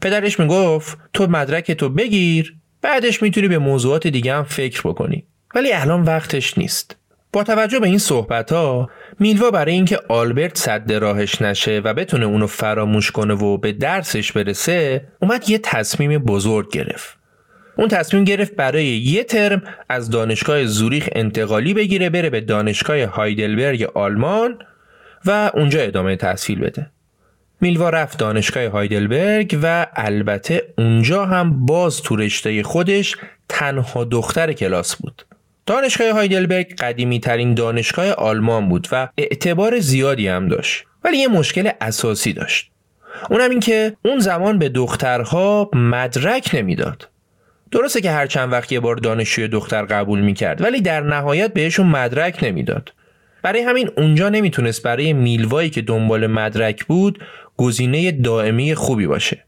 پدرش 0.00 0.40
می‌گفت 0.40 0.98
تو 1.12 1.26
مدرک 1.26 1.72
تو 1.72 1.88
بگیر 1.88 2.54
بعدش 2.82 3.22
می‌تونی 3.22 3.48
به 3.48 3.58
موضوعات 3.58 4.06
دیگه 4.06 4.34
هم 4.34 4.44
فکر 4.44 4.80
بکنی. 4.84 5.24
ولی 5.54 5.72
الان 5.72 6.02
وقتش 6.02 6.58
نیست. 6.58 6.96
با 7.34 7.44
توجه 7.44 7.80
به 7.80 7.86
این 7.86 7.98
صحبت 7.98 8.52
ها 8.52 8.90
میلوا 9.18 9.50
برای 9.50 9.72
اینکه 9.72 10.00
آلبرت 10.08 10.58
صد 10.58 10.92
راهش 10.92 11.42
نشه 11.42 11.80
و 11.84 11.94
بتونه 11.94 12.26
اونو 12.26 12.46
فراموش 12.46 13.10
کنه 13.10 13.34
و 13.34 13.58
به 13.58 13.72
درسش 13.72 14.32
برسه 14.32 15.04
اومد 15.22 15.50
یه 15.50 15.58
تصمیم 15.58 16.18
بزرگ 16.18 16.70
گرفت. 16.70 17.18
اون 17.76 17.88
تصمیم 17.88 18.24
گرفت 18.24 18.56
برای 18.56 18.84
یه 18.86 19.24
ترم 19.24 19.62
از 19.88 20.10
دانشگاه 20.10 20.64
زوریخ 20.64 21.08
انتقالی 21.12 21.74
بگیره 21.74 22.10
بره 22.10 22.30
به 22.30 22.40
دانشگاه 22.40 23.04
هایدلبرگ 23.04 23.82
آلمان 23.82 24.58
و 25.24 25.50
اونجا 25.54 25.80
ادامه 25.80 26.16
تحصیل 26.16 26.60
بده. 26.60 26.90
میلوا 27.60 27.90
رفت 27.90 28.18
دانشگاه 28.18 28.66
هایدلبرگ 28.66 29.58
و 29.62 29.86
البته 29.96 30.62
اونجا 30.78 31.24
هم 31.24 31.66
باز 31.66 32.02
تو 32.02 32.16
رشته 32.16 32.62
خودش 32.62 33.16
تنها 33.48 34.04
دختر 34.04 34.52
کلاس 34.52 34.96
بود. 34.96 35.24
دانشگاه 35.66 36.10
هایدلبرگ 36.10 36.76
قدیمی 36.76 37.20
ترین 37.20 37.54
دانشگاه 37.54 38.10
آلمان 38.10 38.68
بود 38.68 38.88
و 38.92 39.08
اعتبار 39.18 39.78
زیادی 39.78 40.28
هم 40.28 40.48
داشت 40.48 40.84
ولی 41.04 41.16
یه 41.16 41.28
مشکل 41.28 41.70
اساسی 41.80 42.32
داشت. 42.32 42.70
اونم 43.30 43.50
این 43.50 43.60
که 43.60 43.96
اون 44.04 44.18
زمان 44.18 44.58
به 44.58 44.68
دخترها 44.68 45.70
مدرک 45.72 46.50
نمی‌داد. 46.54 47.08
درسته 47.70 48.00
که 48.00 48.10
هر 48.10 48.26
چند 48.26 48.52
وقت 48.52 48.72
یه 48.72 48.80
بار 48.80 48.96
دانشجوی 48.96 49.48
دختر 49.48 49.82
قبول 49.84 50.20
می‌کرد 50.20 50.62
ولی 50.62 50.80
در 50.80 51.00
نهایت 51.00 51.52
بهشون 51.52 51.86
مدرک 51.86 52.38
نمی‌داد. 52.42 52.92
برای 53.42 53.62
همین 53.62 53.90
اونجا 53.96 54.28
نمی‌تونست 54.28 54.82
برای 54.82 55.12
میلوایی 55.12 55.70
که 55.70 55.82
دنبال 55.82 56.26
مدرک 56.26 56.84
بود 56.84 57.24
گزینه 57.56 58.12
دائمی 58.12 58.74
خوبی 58.74 59.06
باشه. 59.06 59.43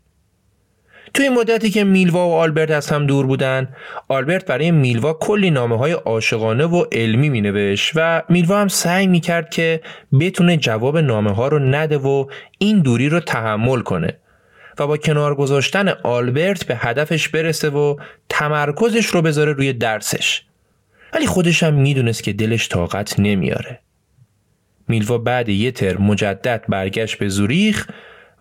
توی 1.16 1.26
این 1.26 1.34
مدتی 1.34 1.70
که 1.70 1.84
میلوا 1.84 2.28
و 2.28 2.32
آلبرت 2.32 2.70
از 2.70 2.90
هم 2.90 3.06
دور 3.06 3.26
بودن 3.26 3.68
آلبرت 4.08 4.46
برای 4.46 4.70
میلوا 4.70 5.12
کلی 5.12 5.50
نامه 5.50 5.78
های 5.78 5.92
عاشقانه 5.92 6.66
و 6.66 6.84
علمی 6.92 7.28
می 7.28 7.76
و 7.94 8.22
میلوا 8.28 8.60
هم 8.60 8.68
سعی 8.68 9.06
می 9.06 9.20
کرد 9.20 9.50
که 9.50 9.80
بتونه 10.20 10.56
جواب 10.56 10.98
نامه 10.98 11.34
ها 11.34 11.48
رو 11.48 11.58
نده 11.58 11.98
و 11.98 12.26
این 12.58 12.80
دوری 12.80 13.08
رو 13.08 13.20
تحمل 13.20 13.80
کنه 13.80 14.18
و 14.78 14.86
با 14.86 14.96
کنار 14.96 15.34
گذاشتن 15.34 15.88
آلبرت 15.88 16.64
به 16.64 16.76
هدفش 16.76 17.28
برسه 17.28 17.70
و 17.70 17.96
تمرکزش 18.28 19.06
رو 19.06 19.22
بذاره 19.22 19.52
روی 19.52 19.72
درسش. 19.72 20.42
ولی 21.12 21.26
خودش 21.26 21.62
هم 21.62 21.74
می‌دونست 21.74 22.22
که 22.22 22.32
دلش 22.32 22.68
طاقت 22.68 23.20
نمیاره. 23.20 23.80
میلوا 24.88 25.18
بعد 25.18 25.48
یه 25.48 25.70
تر 25.70 25.98
مجدد 25.98 26.64
برگشت 26.68 27.18
به 27.18 27.28
زوریخ 27.28 27.86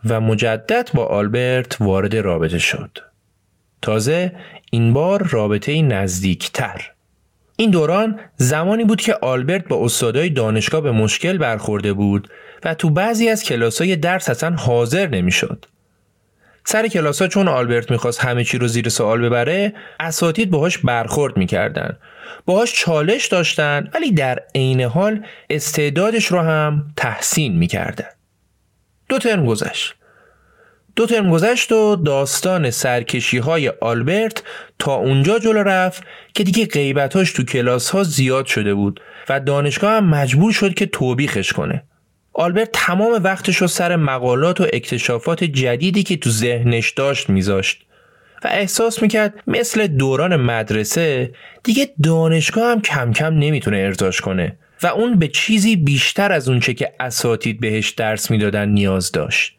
و 0.06 0.22
مجدد 0.22 0.90
با 0.94 1.06
آلبرت 1.06 1.78
وارد 1.82 2.16
رابطه 2.16 2.60
شد. 2.60 2.98
تازه 3.82 4.32
این 4.72 4.94
بار 4.94 5.28
رابطه 5.32 5.82
نزدیکتر. 5.82 6.92
این 7.58 7.72
دوران 7.72 8.20
زمانی 8.38 8.84
بود 8.84 9.02
که 9.02 9.14
آلبرت 9.22 9.68
با 9.68 9.86
استادای 9.86 10.30
دانشگاه 10.30 10.82
به 10.82 10.92
مشکل 10.92 11.38
برخورده 11.38 11.94
بود 11.94 12.30
و 12.64 12.74
تو 12.74 12.90
بعضی 12.90 13.30
از 13.30 13.44
کلاسای 13.44 13.96
درس 13.96 14.30
اصلا 14.30 14.56
حاضر 14.56 15.08
نمی‌شد. 15.08 15.66
سر 16.66 16.88
کلاسا 16.88 17.28
چون 17.28 17.48
آلبرت 17.48 17.92
می‌خواست 17.92 18.20
همه 18.20 18.44
چی 18.44 18.58
رو 18.58 18.68
زیر 18.68 18.90
سوال 18.90 19.22
ببره 19.22 19.74
اساتید 20.00 20.50
باهاش 20.50 20.78
برخورد 20.78 21.38
می‌کردن 21.38 21.98
باهاش 22.46 22.74
چالش 22.74 23.26
داشتن 23.26 23.90
ولی 23.94 24.12
در 24.12 24.40
عین 24.56 24.82
حال 24.82 25.26
استعدادش 25.50 26.26
رو 26.26 26.40
هم 26.40 26.94
تحسین 26.98 27.58
می‌کردن 27.58 28.10
دو 29.10 29.20
ترم 29.20 29.46
گذشت 29.46 29.96
دو 30.96 31.06
ترم 31.06 31.32
گذشت 31.32 31.72
و 31.72 31.96
داستان 31.96 32.72
سرکشی 32.72 33.38
های 33.38 33.70
آلبرت 33.82 34.44
تا 34.80 34.96
اونجا 34.96 35.40
جلو 35.40 35.64
رفت 35.64 36.04
که 36.34 36.44
دیگه 36.44 36.66
غیبتاش 36.66 37.32
تو 37.32 37.44
کلاس 37.44 37.90
ها 37.90 38.04
زیاد 38.04 38.46
شده 38.46 38.74
بود 38.74 39.02
و 39.30 39.40
دانشگاه 39.40 39.92
هم 39.92 40.10
مجبور 40.10 40.52
شد 40.52 40.74
که 40.74 40.86
توبیخش 40.86 41.54
کنه. 41.54 41.84
آلبرت 42.34 42.70
تمام 42.74 43.24
وقتش 43.24 43.58
رو 43.58 43.68
سر 43.68 43.96
مقالات 43.96 44.62
و 44.62 44.68
اکتشافات 44.74 45.44
جدیدی 45.44 46.04
که 46.04 46.18
تو 46.18 46.30
ذهنش 46.30 46.92
داشت 46.92 47.30
میذاشت 47.30 47.86
و 48.44 48.48
احساس 48.52 49.02
می‌کرد 49.02 49.34
مثل 49.48 49.88
دوران 49.88 50.36
مدرسه 50.36 51.32
دیگه 51.64 51.90
دانشگاه 52.04 52.72
هم 52.72 52.82
کم 52.82 53.14
کم 53.14 53.34
نمی‌تونه 53.34 53.78
ارزاش 53.78 54.22
کنه 54.22 54.58
و 54.84 54.88
اون 54.88 55.20
به 55.20 55.28
چیزی 55.28 55.76
بیشتر 55.76 56.32
از 56.32 56.50
اونچه 56.50 56.74
که 56.74 56.94
اساتید 57.00 57.60
بهش 57.60 57.90
درس 57.90 58.32
می‌دادن 58.32 58.70
نیاز 58.70 59.12
داشت. 59.12 59.56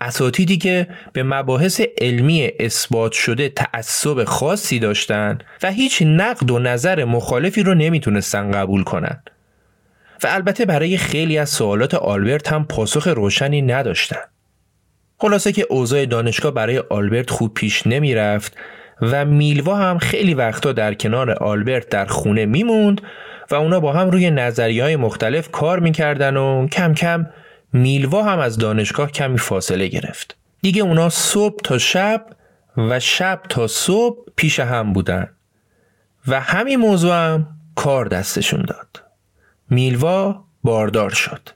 اساتیدی 0.00 0.56
که 0.56 0.86
به 1.12 1.22
مباحث 1.22 1.80
علمی 1.98 2.50
اثبات 2.58 3.12
شده 3.12 3.48
تعصب 3.48 4.24
خاصی 4.24 4.78
داشتن 4.78 5.38
و 5.62 5.70
هیچ 5.70 6.02
نقد 6.02 6.50
و 6.50 6.58
نظر 6.58 7.04
مخالفی 7.04 7.62
رو 7.62 7.74
نمی‌تونستن 7.74 8.50
قبول 8.50 8.82
کنن. 8.82 9.22
و 10.22 10.26
البته 10.26 10.64
برای 10.64 10.96
خیلی 10.96 11.38
از 11.38 11.50
سوالات 11.50 11.94
آلبرت 11.94 12.52
هم 12.52 12.64
پاسخ 12.64 13.06
روشنی 13.06 13.62
نداشتن. 13.62 14.22
خلاصه 15.18 15.52
که 15.52 15.66
اوضاع 15.70 16.06
دانشگاه 16.06 16.54
برای 16.54 16.78
آلبرت 16.78 17.30
خوب 17.30 17.54
پیش 17.54 17.86
نمی‌رفت 17.86 18.56
و 19.02 19.24
میلوا 19.24 19.76
هم 19.76 19.98
خیلی 19.98 20.34
وقتا 20.34 20.72
در 20.72 20.94
کنار 20.94 21.30
آلبرت 21.30 21.88
در 21.88 22.06
خونه 22.06 22.46
میموند 22.46 23.00
و 23.50 23.54
اونا 23.54 23.80
با 23.80 23.92
هم 23.92 24.10
روی 24.10 24.30
نظریه 24.30 24.82
های 24.82 24.96
مختلف 24.96 25.50
کار 25.50 25.80
می‌کردن 25.80 26.36
و 26.36 26.68
کم 26.68 26.94
کم 26.94 27.26
میلوا 27.72 28.22
هم 28.22 28.38
از 28.38 28.58
دانشگاه 28.58 29.10
کمی 29.10 29.38
فاصله 29.38 29.88
گرفت. 29.88 30.36
دیگه 30.62 30.82
اونا 30.82 31.08
صبح 31.08 31.56
تا 31.64 31.78
شب 31.78 32.26
و 32.76 33.00
شب 33.00 33.40
تا 33.48 33.66
صبح 33.66 34.18
پیش 34.36 34.60
هم 34.60 34.92
بودن 34.92 35.28
و 36.28 36.40
همین 36.40 36.76
موضوع 36.76 37.14
هم 37.14 37.48
کار 37.74 38.06
دستشون 38.06 38.62
داد. 38.62 39.02
میلوا 39.70 40.44
باردار 40.64 41.10
شد. 41.10 41.48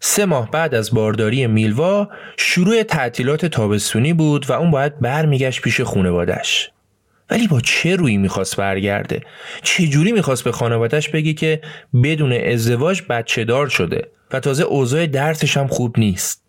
سه 0.00 0.24
ماه 0.24 0.50
بعد 0.50 0.74
از 0.74 0.94
بارداری 0.94 1.46
میلوا 1.46 2.08
شروع 2.36 2.82
تعطیلات 2.82 3.46
تابستونی 3.46 4.12
بود 4.12 4.50
و 4.50 4.52
اون 4.52 4.70
باید 4.70 5.00
برمیگشت 5.00 5.62
پیش 5.62 5.80
خونوادش. 5.80 6.70
ولی 7.30 7.48
با 7.48 7.60
چه 7.60 7.96
روی 7.96 8.16
می‌خواست 8.16 8.56
برگرده؟ 8.56 9.20
چه 9.62 9.86
جوری 9.86 10.12
می‌خواست 10.12 10.44
به 10.44 10.52
خانوادش 10.52 11.08
بگی 11.08 11.34
که 11.34 11.60
بدون 12.02 12.32
ازدواج 12.32 13.02
بچه 13.08 13.44
دار 13.44 13.68
شده 13.68 14.08
و 14.32 14.40
تازه 14.40 14.64
اوضاع 14.64 15.06
درسش 15.06 15.56
هم 15.56 15.66
خوب 15.66 15.98
نیست؟ 15.98 16.46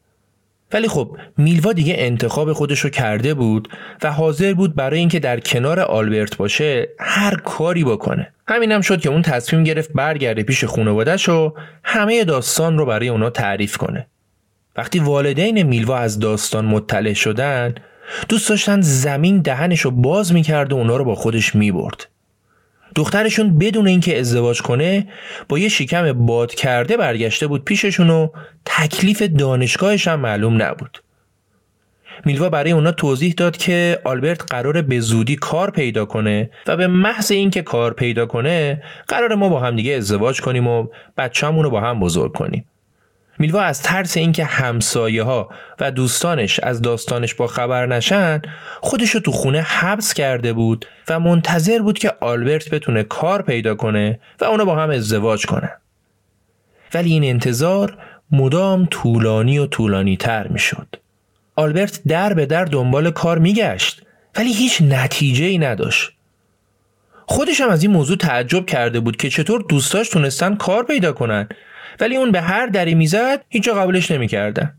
ولی 0.73 0.87
خب 0.87 1.17
میلوا 1.37 1.73
دیگه 1.73 1.95
انتخاب 1.97 2.53
خودش 2.53 2.79
رو 2.79 2.89
کرده 2.89 3.33
بود 3.33 3.69
و 4.03 4.11
حاضر 4.11 4.53
بود 4.53 4.75
برای 4.75 4.99
اینکه 4.99 5.19
در 5.19 5.39
کنار 5.39 5.79
آلبرت 5.79 6.37
باشه 6.37 6.89
هر 6.99 7.35
کاری 7.35 7.83
بکنه. 7.83 8.33
همینم 8.47 8.75
هم 8.75 8.81
شد 8.81 9.01
که 9.01 9.09
اون 9.09 9.21
تصمیم 9.21 9.63
گرفت 9.63 9.93
برگرده 9.93 10.43
پیش 10.43 10.63
خانوادش 10.63 11.29
و 11.29 11.53
همه 11.83 12.23
داستان 12.23 12.77
رو 12.77 12.85
برای 12.85 13.09
اونا 13.09 13.29
تعریف 13.29 13.77
کنه. 13.77 14.07
وقتی 14.75 14.99
والدین 14.99 15.63
میلوا 15.63 15.97
از 15.97 16.19
داستان 16.19 16.65
مطلع 16.65 17.13
شدن 17.13 17.75
دوست 18.29 18.49
داشتن 18.49 18.81
زمین 18.81 19.41
دهنش 19.41 19.81
رو 19.81 19.91
باز 19.91 20.33
می‌کرد 20.33 20.73
و 20.73 20.75
اونا 20.75 20.97
رو 20.97 21.03
با 21.03 21.15
خودش 21.15 21.55
می‌برد. 21.55 22.07
دخترشون 22.95 23.57
بدون 23.57 23.87
اینکه 23.87 24.19
ازدواج 24.19 24.61
کنه 24.61 25.07
با 25.49 25.59
یه 25.59 25.69
شکم 25.69 26.13
باد 26.13 26.53
کرده 26.53 26.97
برگشته 26.97 27.47
بود 27.47 27.65
پیششون 27.65 28.09
و 28.09 28.27
تکلیف 28.65 29.21
دانشگاهش 29.21 30.07
هم 30.07 30.19
معلوم 30.19 30.61
نبود. 30.61 31.03
میلوا 32.25 32.49
برای 32.49 32.71
اونا 32.71 32.91
توضیح 32.91 33.33
داد 33.37 33.57
که 33.57 33.99
آلبرت 34.03 34.51
قرار 34.51 34.81
به 34.81 34.99
زودی 34.99 35.35
کار 35.35 35.71
پیدا 35.71 36.05
کنه 36.05 36.49
و 36.67 36.77
به 36.77 36.87
محض 36.87 37.31
اینکه 37.31 37.61
کار 37.61 37.93
پیدا 37.93 38.25
کنه 38.25 38.83
قرار 39.07 39.35
ما 39.35 39.49
با 39.49 39.59
هم 39.59 39.75
دیگه 39.75 39.93
ازدواج 39.93 40.41
کنیم 40.41 40.67
و 40.67 40.87
بچه‌مون 41.17 41.63
رو 41.63 41.69
با 41.69 41.81
هم 41.81 41.99
بزرگ 41.99 42.33
کنیم. 42.33 42.65
میلوا 43.39 43.61
از 43.61 43.81
ترس 43.81 44.17
اینکه 44.17 44.45
همسایه 44.45 45.23
ها 45.23 45.49
و 45.79 45.91
دوستانش 45.91 46.59
از 46.59 46.81
داستانش 46.81 47.33
با 47.33 47.47
خبر 47.47 47.85
نشن 47.85 48.41
خودش 48.81 49.09
رو 49.09 49.19
تو 49.19 49.31
خونه 49.31 49.61
حبس 49.61 50.13
کرده 50.13 50.53
بود 50.53 50.85
و 51.09 51.19
منتظر 51.19 51.79
بود 51.79 51.99
که 51.99 52.13
آلبرت 52.21 52.69
بتونه 52.69 53.03
کار 53.03 53.41
پیدا 53.41 53.75
کنه 53.75 54.19
و 54.41 54.45
اونا 54.45 54.65
با 54.65 54.75
هم 54.75 54.89
ازدواج 54.89 55.45
کنن. 55.45 55.71
ولی 56.93 57.13
این 57.13 57.23
انتظار 57.23 57.97
مدام 58.31 58.87
طولانی 58.91 59.59
و 59.59 59.65
طولانی 59.65 60.17
تر 60.17 60.47
می 60.47 60.59
شد. 60.59 60.87
آلبرت 61.55 62.01
در 62.07 62.33
به 62.33 62.45
در 62.45 62.65
دنبال 62.65 63.11
کار 63.11 63.39
میگشت 63.39 64.01
ولی 64.35 64.53
هیچ 64.53 64.81
نتیجه 64.81 65.45
ای 65.45 65.57
نداشت. 65.57 66.11
خودش 67.25 67.61
هم 67.61 67.69
از 67.69 67.83
این 67.83 67.91
موضوع 67.91 68.17
تعجب 68.17 68.65
کرده 68.65 68.99
بود 68.99 69.17
که 69.17 69.29
چطور 69.29 69.65
دوستاش 69.69 70.09
تونستن 70.09 70.55
کار 70.55 70.83
پیدا 70.83 71.11
کنن 71.13 71.49
ولی 71.99 72.15
اون 72.15 72.31
به 72.31 72.41
هر 72.41 72.67
دری 72.67 72.95
می‌زد 72.95 73.41
هیچ 73.49 73.69
قبولش 73.69 74.11
نمی‌کردن. 74.11 74.73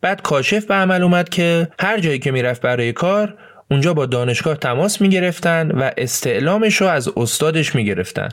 بعد 0.00 0.22
کاشف 0.22 0.64
به 0.64 0.74
عمل 0.74 1.02
اومد 1.02 1.28
که 1.28 1.68
هر 1.80 2.00
جایی 2.00 2.18
که 2.18 2.30
می‌رفت 2.30 2.62
برای 2.62 2.92
کار 2.92 3.34
اونجا 3.70 3.94
با 3.94 4.06
دانشگاه 4.06 4.56
تماس 4.56 5.00
می‌گرفتن 5.00 5.70
و 5.70 5.90
استعلامش 5.96 6.76
رو 6.76 6.86
از 6.86 7.08
استادش 7.16 7.74
می‌گرفتن 7.74 8.28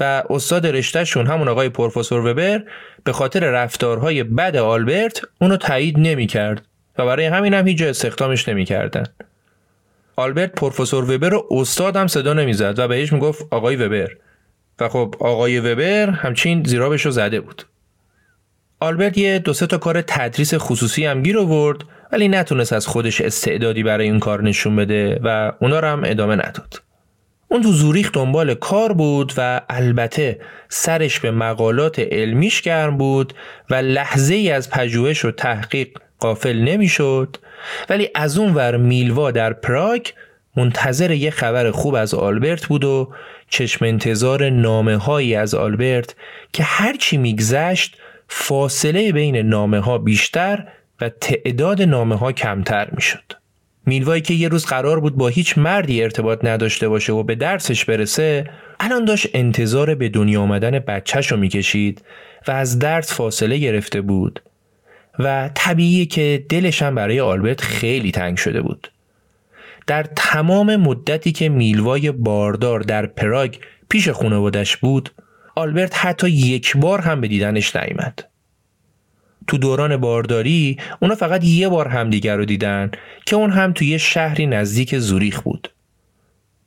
و 0.00 0.22
استاد 0.30 0.66
رشتهشون 0.66 1.26
همون 1.26 1.48
آقای 1.48 1.68
پروفسور 1.68 2.26
وبر 2.26 2.62
به 3.04 3.12
خاطر 3.12 3.40
رفتارهای 3.40 4.22
بد 4.22 4.56
آلبرت 4.56 5.22
اونو 5.40 5.56
تایید 5.56 5.98
نمی‌کرد 5.98 6.62
و 6.98 7.06
برای 7.06 7.26
همین 7.26 7.54
هم 7.54 7.68
هیچ 7.68 7.82
استخدامش 7.82 8.48
نمی‌کردن. 8.48 9.04
آلبرت 10.16 10.52
پروفسور 10.52 11.10
وبر 11.10 11.28
رو 11.28 11.48
استاد 11.50 11.96
هم 11.96 12.06
صدا 12.06 12.32
نمی‌زد 12.32 12.78
و 12.78 12.88
بهش 12.88 13.12
می‌گفت 13.12 13.46
آقای 13.50 13.76
وبر 13.76 14.08
و 14.80 14.88
خب 14.88 15.14
آقای 15.20 15.60
وبر 15.60 16.10
همچین 16.10 16.64
زیرابش 16.64 17.06
رو 17.06 17.10
زده 17.10 17.40
بود. 17.40 17.62
آلبرت 18.80 19.18
یه 19.18 19.38
دو 19.38 19.52
تا 19.52 19.78
کار 19.78 20.02
تدریس 20.02 20.54
خصوصی 20.54 21.06
هم 21.06 21.22
گیر 21.22 21.38
آورد 21.38 21.78
ولی 22.12 22.28
نتونست 22.28 22.72
از 22.72 22.86
خودش 22.86 23.20
استعدادی 23.20 23.82
برای 23.82 24.06
این 24.06 24.20
کار 24.20 24.42
نشون 24.42 24.76
بده 24.76 25.20
و 25.24 25.52
اونا 25.60 25.80
رو 25.80 25.88
هم 25.88 26.02
ادامه 26.04 26.34
نداد. 26.36 26.82
اون 27.48 27.62
تو 27.62 27.72
زوریخ 27.72 28.12
دنبال 28.12 28.54
کار 28.54 28.92
بود 28.92 29.32
و 29.36 29.60
البته 29.68 30.40
سرش 30.68 31.20
به 31.20 31.30
مقالات 31.30 31.98
علمیش 31.98 32.62
گرم 32.62 32.96
بود 32.96 33.34
و 33.70 33.74
لحظه 33.74 34.34
ای 34.34 34.50
از 34.50 34.70
پژوهش 34.70 35.24
و 35.24 35.30
تحقیق 35.30 35.88
قافل 36.18 36.58
نمی‌شد 36.58 37.36
ولی 37.90 38.10
از 38.14 38.38
اون 38.38 38.54
ور 38.54 38.76
میلوا 38.76 39.30
در 39.30 39.52
پراگ 39.52 40.06
منتظر 40.56 41.10
یه 41.10 41.30
خبر 41.30 41.70
خوب 41.70 41.94
از 41.94 42.14
آلبرت 42.14 42.66
بود 42.66 42.84
و 42.84 43.12
چشم 43.48 43.84
انتظار 43.84 44.50
نامه 44.50 44.96
هایی 44.96 45.34
از 45.34 45.54
آلبرت 45.54 46.14
که 46.52 46.62
هرچی 46.62 47.16
میگذشت 47.16 47.96
فاصله 48.28 49.12
بین 49.12 49.36
نامه 49.36 49.80
ها 49.80 49.98
بیشتر 49.98 50.66
و 51.00 51.08
تعداد 51.08 51.82
نامه 51.82 52.16
ها 52.16 52.32
کمتر 52.32 52.90
می‌شد. 52.90 53.32
میلوایی 53.86 54.22
که 54.22 54.34
یه 54.34 54.48
روز 54.48 54.66
قرار 54.66 55.00
بود 55.00 55.16
با 55.16 55.28
هیچ 55.28 55.58
مردی 55.58 56.02
ارتباط 56.02 56.44
نداشته 56.44 56.88
باشه 56.88 57.12
و 57.12 57.22
به 57.22 57.34
درسش 57.34 57.84
برسه 57.84 58.50
الان 58.80 59.04
داشت 59.04 59.28
انتظار 59.34 59.94
به 59.94 60.08
دنیا 60.08 60.42
آمدن 60.42 60.78
بچهش 60.78 61.32
رو 61.32 61.36
می‌کشید 61.36 62.02
و 62.48 62.50
از 62.50 62.78
درس 62.78 63.14
فاصله 63.14 63.58
گرفته 63.58 64.00
بود 64.00 64.42
و 65.18 65.50
طبیعیه 65.54 66.06
که 66.06 66.44
دلش 66.48 66.82
برای 66.82 67.20
آلبرت 67.20 67.60
خیلی 67.60 68.10
تنگ 68.10 68.36
شده 68.36 68.62
بود. 68.62 68.90
در 69.86 70.02
تمام 70.16 70.76
مدتی 70.76 71.32
که 71.32 71.48
میلوای 71.48 72.12
باردار 72.12 72.80
در 72.80 73.06
پراگ 73.06 73.56
پیش 73.88 74.08
خانوادش 74.08 74.76
بود 74.76 75.10
آلبرت 75.56 75.96
حتی 75.96 76.30
یک 76.30 76.76
بار 76.76 77.00
هم 77.00 77.20
به 77.20 77.28
دیدنش 77.28 77.76
نیامد. 77.76 78.24
تو 79.46 79.58
دوران 79.58 79.96
بارداری 79.96 80.78
اونا 81.00 81.14
فقط 81.14 81.44
یه 81.44 81.68
بار 81.68 81.88
همدیگر 81.88 82.36
رو 82.36 82.44
دیدن 82.44 82.90
که 83.26 83.36
اون 83.36 83.50
هم 83.50 83.72
توی 83.72 83.98
شهری 83.98 84.46
نزدیک 84.46 84.98
زوریخ 84.98 85.40
بود. 85.40 85.70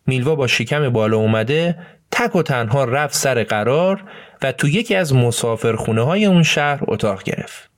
میلوا 0.08 0.36
با 0.36 0.48
شکم 0.48 0.90
بالا 0.90 1.18
اومده 1.18 1.78
تک 2.12 2.36
و 2.36 2.44
تنها 2.44 2.84
رفت 2.84 3.16
سر 3.16 3.44
قرار 3.44 4.04
و 4.42 4.52
تو 4.52 4.68
یکی 4.68 4.96
از 4.96 5.16
مسافرخونه 5.16 6.02
های 6.02 6.26
اون 6.26 6.44
شهر 6.44 6.80
اتاق 6.88 7.24
گرفت. 7.24 7.70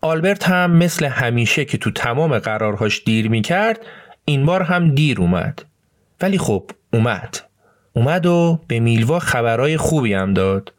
آلبرت 0.00 0.48
هم 0.48 0.70
مثل 0.70 1.06
همیشه 1.06 1.64
که 1.64 1.78
تو 1.78 1.90
تمام 1.90 2.38
قرارهاش 2.38 3.02
دیر 3.04 3.28
می‌کرد 3.28 3.80
این 4.24 4.46
بار 4.46 4.62
هم 4.62 4.94
دیر 4.94 5.20
اومد. 5.20 5.64
ولی 6.20 6.38
خب 6.38 6.70
اومد. 6.92 7.40
اومد 7.92 8.26
و 8.26 8.60
به 8.68 8.80
میلوا 8.80 9.18
خبرهای 9.18 9.76
خوبی 9.76 10.14
هم 10.14 10.34
داد. 10.34 10.72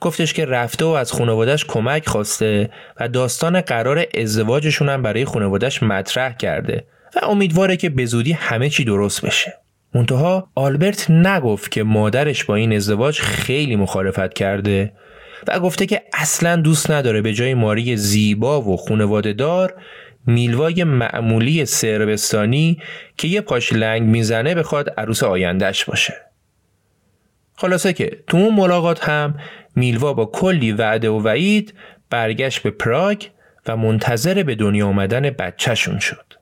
گفتش 0.00 0.32
که 0.32 0.44
رفته 0.44 0.84
و 0.84 0.88
از 0.88 1.12
خانوادش 1.12 1.64
کمک 1.64 2.08
خواسته 2.08 2.70
و 3.00 3.08
داستان 3.08 3.60
قرار 3.60 4.04
ازدواجشون 4.14 4.88
هم 4.88 5.02
برای 5.02 5.24
خانوادش 5.24 5.82
مطرح 5.82 6.36
کرده 6.36 6.84
و 7.16 7.26
امیدواره 7.26 7.76
که 7.76 7.88
به 7.88 8.06
زودی 8.06 8.32
همه 8.32 8.68
چی 8.70 8.84
درست 8.84 9.26
بشه. 9.26 9.54
منتها 9.94 10.50
آلبرت 10.54 11.10
نگفت 11.10 11.70
که 11.70 11.82
مادرش 11.82 12.44
با 12.44 12.54
این 12.54 12.72
ازدواج 12.72 13.20
خیلی 13.20 13.76
مخالفت 13.76 14.34
کرده 14.34 14.92
و 15.48 15.60
گفته 15.60 15.86
که 15.86 16.02
اصلا 16.12 16.56
دوست 16.56 16.90
نداره 16.90 17.22
به 17.22 17.32
جای 17.32 17.54
ماری 17.54 17.96
زیبا 17.96 18.62
و 18.62 18.76
خونواده 18.76 19.32
دار 19.32 19.74
میلوای 20.28 20.84
معمولی 20.84 21.66
سربستانی 21.66 22.82
که 23.16 23.28
یه 23.28 23.40
پاش 23.40 23.72
لنگ 23.72 24.02
می‌زنه 24.02 24.54
بخواد 24.54 24.90
عروس 24.96 25.22
آیندهش 25.22 25.84
باشه. 25.84 26.14
خلاصه 27.54 27.92
که 27.92 28.18
تو 28.26 28.36
اون 28.36 28.54
ملاقات 28.54 29.08
هم 29.08 29.34
میلوا 29.76 30.12
با 30.12 30.26
کلی 30.26 30.72
وعده 30.72 31.08
و 31.10 31.22
وعید 31.22 31.74
برگشت 32.10 32.62
به 32.62 32.70
پراگ 32.70 33.26
و 33.66 33.76
منتظر 33.76 34.42
به 34.42 34.54
دنیا 34.54 34.86
آمدن 34.86 35.30
بچهشون 35.30 35.98
شد. 35.98 36.34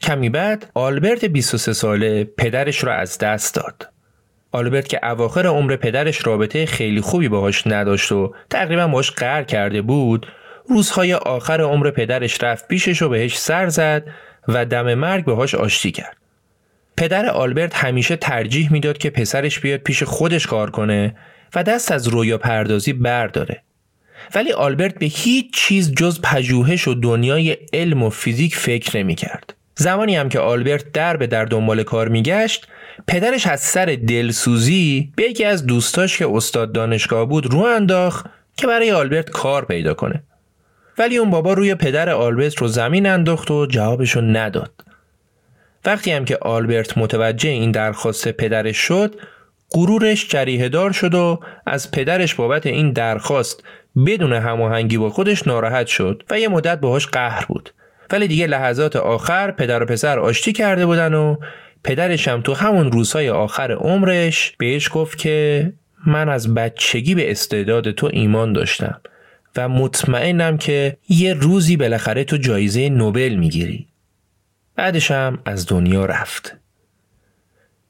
کمی 0.00 0.28
بعد 0.28 0.70
آلبرت 0.74 1.24
23 1.24 1.72
ساله 1.72 2.24
پدرش 2.24 2.84
را 2.84 2.94
از 2.94 3.18
دست 3.18 3.54
داد. 3.54 3.88
آلبرت 4.52 4.88
که 4.88 5.06
اواخر 5.06 5.46
عمر 5.46 5.76
پدرش 5.76 6.26
رابطه 6.26 6.66
خیلی 6.66 7.00
خوبی 7.00 7.28
باهاش 7.28 7.66
نداشت 7.66 8.12
و 8.12 8.34
تقریبا 8.50 8.86
باش 8.88 9.10
قهر 9.10 9.42
کرده 9.42 9.82
بود 9.82 10.26
روزهای 10.68 11.14
آخر 11.14 11.60
عمر 11.60 11.90
پدرش 11.90 12.42
رفت 12.42 12.68
پیشش 12.68 13.02
و 13.02 13.08
بهش 13.08 13.38
سر 13.38 13.68
زد 13.68 14.06
و 14.48 14.64
دم 14.64 14.94
مرگ 14.94 15.24
باهاش 15.24 15.54
آشتی 15.54 15.92
کرد. 15.92 16.16
پدر 16.96 17.26
آلبرت 17.26 17.74
همیشه 17.74 18.16
ترجیح 18.16 18.72
می‌داد 18.72 18.98
که 18.98 19.10
پسرش 19.10 19.60
بیاد 19.60 19.80
پیش 19.80 20.02
خودش 20.02 20.46
کار 20.46 20.70
کنه 20.70 21.16
و 21.54 21.62
دست 21.62 21.92
از 21.92 22.08
رویا 22.08 22.38
پردازی 22.38 22.92
برداره. 22.92 23.62
ولی 24.34 24.52
آلبرت 24.52 24.94
به 24.94 25.06
هیچ 25.06 25.54
چیز 25.54 25.94
جز 25.94 26.20
پژوهش 26.22 26.88
و 26.88 26.94
دنیای 26.94 27.56
علم 27.72 28.02
و 28.02 28.10
فیزیک 28.10 28.56
فکر 28.56 28.98
نمی 28.98 29.14
کرد. 29.14 29.54
زمانی 29.78 30.16
هم 30.16 30.28
که 30.28 30.40
آلبرت 30.40 30.92
در 30.92 31.16
به 31.16 31.26
در 31.26 31.44
دنبال 31.44 31.82
کار 31.82 32.08
میگشت 32.08 32.66
پدرش 33.06 33.46
از 33.46 33.60
سر 33.60 33.98
دلسوزی 34.08 35.12
به 35.16 35.22
یکی 35.22 35.44
از 35.44 35.66
دوستاش 35.66 36.18
که 36.18 36.28
استاد 36.28 36.72
دانشگاه 36.72 37.28
بود 37.28 37.46
رو 37.46 37.58
انداخت 37.58 38.26
که 38.56 38.66
برای 38.66 38.92
آلبرت 38.92 39.30
کار 39.30 39.64
پیدا 39.64 39.94
کنه 39.94 40.22
ولی 40.98 41.16
اون 41.16 41.30
بابا 41.30 41.52
روی 41.52 41.74
پدر 41.74 42.10
آلبرت 42.10 42.56
رو 42.56 42.68
زمین 42.68 43.06
انداخت 43.06 43.50
و 43.50 43.66
جوابشو 43.66 44.20
نداد. 44.20 44.72
وقتی 45.84 46.12
هم 46.12 46.24
که 46.24 46.36
آلبرت 46.36 46.98
متوجه 46.98 47.50
این 47.50 47.70
درخواست 47.70 48.28
پدرش 48.28 48.76
شد 48.76 49.14
غرورش 49.70 50.28
جریه 50.28 50.68
دار 50.68 50.92
شد 50.92 51.14
و 51.14 51.40
از 51.66 51.90
پدرش 51.90 52.34
بابت 52.34 52.66
این 52.66 52.92
درخواست 52.92 53.64
بدون 54.06 54.32
هماهنگی 54.32 54.98
با 54.98 55.10
خودش 55.10 55.46
ناراحت 55.46 55.86
شد 55.86 56.22
و 56.30 56.40
یه 56.40 56.48
مدت 56.48 56.80
باهاش 56.80 57.06
قهر 57.06 57.44
بود. 57.48 57.70
ولی 58.10 58.28
دیگه 58.28 58.46
لحظات 58.46 58.96
آخر 58.96 59.50
پدر 59.50 59.82
و 59.82 59.86
پسر 59.86 60.18
آشتی 60.18 60.52
کرده 60.52 60.86
بودن 60.86 61.14
و 61.14 61.36
پدرش 61.84 62.28
هم 62.28 62.40
تو 62.40 62.54
همون 62.54 62.92
روزهای 62.92 63.30
آخر 63.30 63.72
عمرش 63.72 64.54
بهش 64.58 64.90
گفت 64.92 65.18
که 65.18 65.72
من 66.06 66.28
از 66.28 66.54
بچگی 66.54 67.14
به 67.14 67.30
استعداد 67.30 67.90
تو 67.90 68.10
ایمان 68.12 68.52
داشتم. 68.52 69.00
و 69.56 69.68
مطمئنم 69.68 70.58
که 70.58 70.96
یه 71.08 71.34
روزی 71.34 71.76
بالاخره 71.76 72.24
تو 72.24 72.36
جایزه 72.36 72.88
نوبل 72.88 73.34
می‌گیری. 73.34 73.86
بعدش 74.76 75.10
هم 75.10 75.38
از 75.44 75.66
دنیا 75.66 76.06
رفت. 76.06 76.56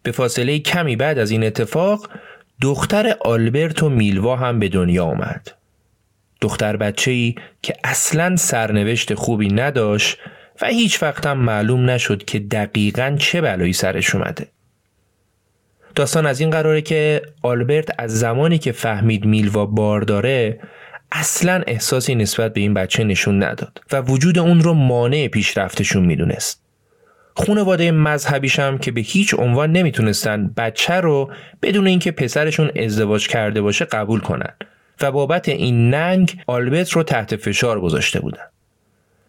به 0.02 0.12
فاصله 0.12 0.58
کمی 0.58 0.96
بعد 0.96 1.18
از 1.18 1.30
این 1.30 1.44
اتفاق 1.44 2.10
دختر 2.60 3.16
آلبرت 3.20 3.82
و 3.82 3.88
میلوا 3.88 4.36
هم 4.36 4.58
به 4.58 4.68
دنیا 4.68 5.04
آمد. 5.04 5.52
دختر 6.40 6.76
بچه 6.76 7.10
ای 7.10 7.34
که 7.62 7.74
اصلا 7.84 8.36
سرنوشت 8.36 9.14
خوبی 9.14 9.48
نداشت 9.48 10.18
و 10.62 10.66
هیچ 10.66 11.02
وقت 11.02 11.26
معلوم 11.26 11.90
نشد 11.90 12.24
که 12.24 12.38
دقیقا 12.38 13.16
چه 13.18 13.40
بلایی 13.40 13.72
سرش 13.72 14.14
اومده. 14.14 14.48
داستان 15.94 16.26
از 16.26 16.40
این 16.40 16.50
قراره 16.50 16.82
که 16.82 17.22
آلبرت 17.42 17.88
از 17.98 18.18
زمانی 18.18 18.58
که 18.58 18.72
فهمید 18.72 19.24
میلوا 19.24 19.66
بار 19.66 20.00
داره 20.00 20.60
اصلا 21.12 21.62
احساسی 21.66 22.14
نسبت 22.14 22.52
به 22.52 22.60
این 22.60 22.74
بچه 22.74 23.04
نشون 23.04 23.42
نداد 23.42 23.80
و 23.92 24.00
وجود 24.00 24.38
اون 24.38 24.60
رو 24.60 24.74
مانع 24.74 25.28
پیشرفتشون 25.28 26.04
می‌دونست. 26.04 26.62
خونواده 27.34 27.90
مذهبیش 27.90 28.58
هم 28.58 28.78
که 28.78 28.92
به 28.92 29.00
هیچ 29.00 29.34
عنوان 29.34 29.72
نمی‌تونستن 29.72 30.50
بچه 30.56 30.94
رو 30.94 31.30
بدون 31.62 31.86
اینکه 31.86 32.10
پسرشون 32.10 32.70
ازدواج 32.76 33.28
کرده 33.28 33.60
باشه 33.60 33.84
قبول 33.84 34.20
کنن 34.20 34.52
و 35.00 35.12
بابت 35.12 35.48
این 35.48 35.90
ننگ 35.94 36.42
آلبرت 36.46 36.90
رو 36.90 37.02
تحت 37.02 37.36
فشار 37.36 37.80
گذاشته 37.80 38.20
بودن. 38.20 38.44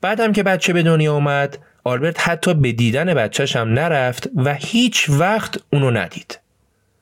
بعدم 0.02 0.34
که 0.34 0.44
بچه 0.44 0.74
به 0.74 0.84
دنیا 0.84 1.14
اومد 1.14 1.58
آلبرت 1.84 2.30
حتی 2.30 2.54
به 2.54 2.72
دیدن 2.72 3.14
بچهش 3.14 3.56
هم 3.56 3.74
نرفت 3.74 4.30
و 4.36 4.54
هیچ 4.54 5.06
وقت 5.10 5.58
اونو 5.74 5.92
ندید. 5.92 6.40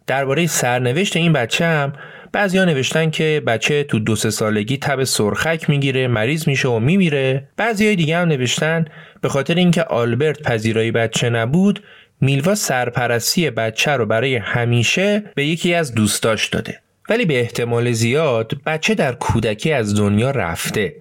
درباره 0.07 0.47
سرنوشت 0.47 1.17
این 1.17 1.33
بچه 1.33 1.65
هم 1.65 1.93
بعضیا 2.35 2.65
نوشتن 2.65 3.09
که 3.09 3.43
بچه 3.47 3.83
تو 3.83 3.99
دو 3.99 4.15
سه 4.15 4.29
سالگی 4.29 4.77
تب 4.77 5.03
سرخک 5.03 5.69
می‌گیره 5.69 6.07
مریض 6.07 6.47
میشه 6.47 6.67
و 6.67 6.79
میمیره. 6.79 7.47
بعضیای 7.57 7.95
دیگه 7.95 8.17
هم 8.17 8.27
نوشتن 8.27 8.85
به 9.21 9.29
خاطر 9.29 9.55
اینکه 9.55 9.83
آلبرت 9.83 10.41
پذیرایی 10.41 10.91
بچه 10.91 11.29
نبود 11.29 11.83
میلوا 12.21 12.55
سرپرستی 12.55 13.49
بچه 13.49 13.91
رو 13.91 14.05
برای 14.05 14.35
همیشه 14.35 15.23
به 15.35 15.45
یکی 15.45 15.73
از 15.73 15.95
دوستاش 15.95 16.47
داده. 16.47 16.79
ولی 17.09 17.25
به 17.25 17.39
احتمال 17.39 17.91
زیاد 17.91 18.51
بچه 18.65 18.95
در 18.95 19.13
کودکی 19.13 19.71
از 19.71 19.95
دنیا 19.95 20.31
رفته. 20.31 20.95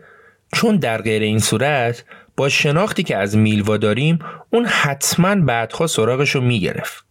چون 0.52 0.76
در 0.76 1.02
غیر 1.02 1.22
این 1.22 1.38
صورت 1.38 2.04
با 2.36 2.48
شناختی 2.48 3.02
که 3.02 3.16
از 3.16 3.36
میلوا 3.36 3.76
داریم 3.76 4.18
اون 4.50 4.64
حتما 4.64 5.34
بعدها 5.34 5.86
سراغش 5.86 6.30
رو 6.30 6.40
می‌گرفت. 6.40 7.04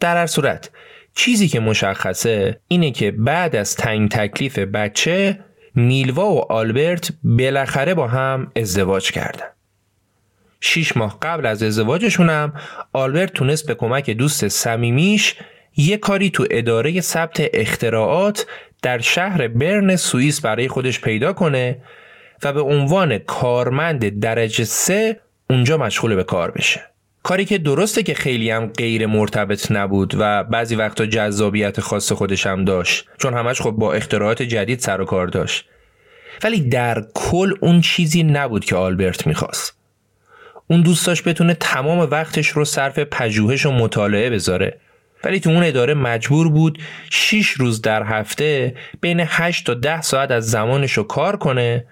در 0.00 0.16
هر 0.16 0.26
صورت 0.26 0.70
چیزی 1.14 1.48
که 1.48 1.60
مشخصه 1.60 2.60
اینه 2.68 2.90
که 2.90 3.10
بعد 3.10 3.56
از 3.56 3.76
تنگ 3.76 4.10
تکلیف 4.10 4.58
بچه 4.58 5.38
میلوا 5.74 6.32
و 6.32 6.52
آلبرت 6.52 7.12
بالاخره 7.24 7.94
با 7.94 8.08
هم 8.08 8.52
ازدواج 8.56 9.12
کردن 9.12 9.46
شیش 10.60 10.96
ماه 10.96 11.18
قبل 11.22 11.46
از 11.46 11.62
ازدواجشونم 11.62 12.52
آلبرت 12.92 13.32
تونست 13.32 13.66
به 13.66 13.74
کمک 13.74 14.10
دوست 14.10 14.48
صمیمیش 14.48 15.36
یه 15.76 15.96
کاری 15.96 16.30
تو 16.30 16.46
اداره 16.50 17.00
ثبت 17.00 17.40
اختراعات 17.54 18.46
در 18.82 18.98
شهر 18.98 19.48
برن 19.48 19.96
سوئیس 19.96 20.40
برای 20.40 20.68
خودش 20.68 21.00
پیدا 21.00 21.32
کنه 21.32 21.82
و 22.42 22.52
به 22.52 22.60
عنوان 22.60 23.18
کارمند 23.18 24.20
درجه 24.20 24.64
سه 24.64 25.20
اونجا 25.50 25.76
مشغول 25.76 26.14
به 26.14 26.24
کار 26.24 26.50
بشه. 26.50 26.90
کاری 27.22 27.44
که 27.44 27.58
درسته 27.58 28.02
که 28.02 28.14
خیلی 28.14 28.50
هم 28.50 28.66
غیر 28.66 29.06
مرتبط 29.06 29.72
نبود 29.72 30.14
و 30.18 30.44
بعضی 30.44 30.74
وقتا 30.74 31.06
جذابیت 31.06 31.80
خاص 31.80 32.12
خودش 32.12 32.46
هم 32.46 32.64
داشت 32.64 33.06
چون 33.18 33.34
همش 33.34 33.60
خب 33.60 33.70
با 33.70 33.92
اختراعات 33.92 34.42
جدید 34.42 34.78
سر 34.78 35.00
و 35.00 35.04
کار 35.04 35.26
داشت. 35.26 35.64
ولی 36.44 36.60
در 36.60 37.04
کل 37.14 37.54
اون 37.60 37.80
چیزی 37.80 38.22
نبود 38.22 38.64
که 38.64 38.76
آلبرت 38.76 39.26
می‌خواست. 39.26 39.76
اون 40.66 40.82
دوست 40.82 41.06
داشت 41.06 41.24
بتونه 41.24 41.54
تمام 41.54 41.98
وقتش 41.98 42.48
رو 42.48 42.64
صرف 42.64 42.98
پژوهش 42.98 43.66
و 43.66 43.72
مطالعه 43.72 44.30
بذاره. 44.30 44.78
ولی 45.24 45.40
تو 45.40 45.50
اون 45.50 45.62
اداره 45.62 45.94
مجبور 45.94 46.48
بود 46.48 46.78
6 47.10 47.48
روز 47.48 47.82
در 47.82 48.02
هفته 48.02 48.74
بین 49.00 49.22
8 49.26 49.66
تا 49.66 49.74
10 49.74 50.00
ساعت 50.00 50.30
از 50.30 50.50
زمانش 50.50 50.92
رو 50.92 51.02
کار 51.02 51.36
کنه 51.36 51.84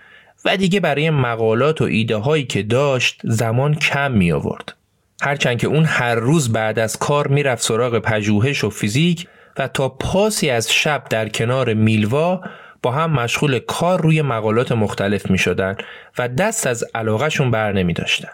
و 0.45 0.57
دیگه 0.57 0.81
برای 0.81 1.11
مقالات 1.11 1.81
و 1.81 1.85
ایده 1.85 2.17
هایی 2.17 2.45
که 2.45 2.63
داشت 2.63 3.21
زمان 3.25 3.75
کم 3.75 4.13
می 4.13 4.33
آورد. 4.33 4.78
هرچند 5.23 5.59
که 5.59 5.67
اون 5.67 5.85
هر 5.85 6.15
روز 6.15 6.53
بعد 6.53 6.79
از 6.79 6.97
کار 6.97 7.29
می‌رفت 7.29 7.63
سراغ 7.63 7.99
پژوهش 7.99 8.65
و 8.65 8.71
فیزیک 8.71 9.29
و 9.59 9.69
تا 9.69 9.89
پاسی 9.89 10.51
از 10.51 10.73
شب 10.73 11.05
در 11.11 11.29
کنار 11.29 11.75
میلوا 11.75 12.41
با 12.83 12.91
هم 12.91 13.11
مشغول 13.13 13.59
کار 13.59 14.01
روی 14.01 14.23
مقالات 14.23 14.73
مختلف 14.73 15.31
می 15.31 15.39
شدن 15.39 15.77
و 16.19 16.29
دست 16.29 16.67
از 16.67 16.85
علاقهشون 16.95 17.51
بر 17.51 17.73
نمی 17.73 17.93
داشتن. 17.93 18.29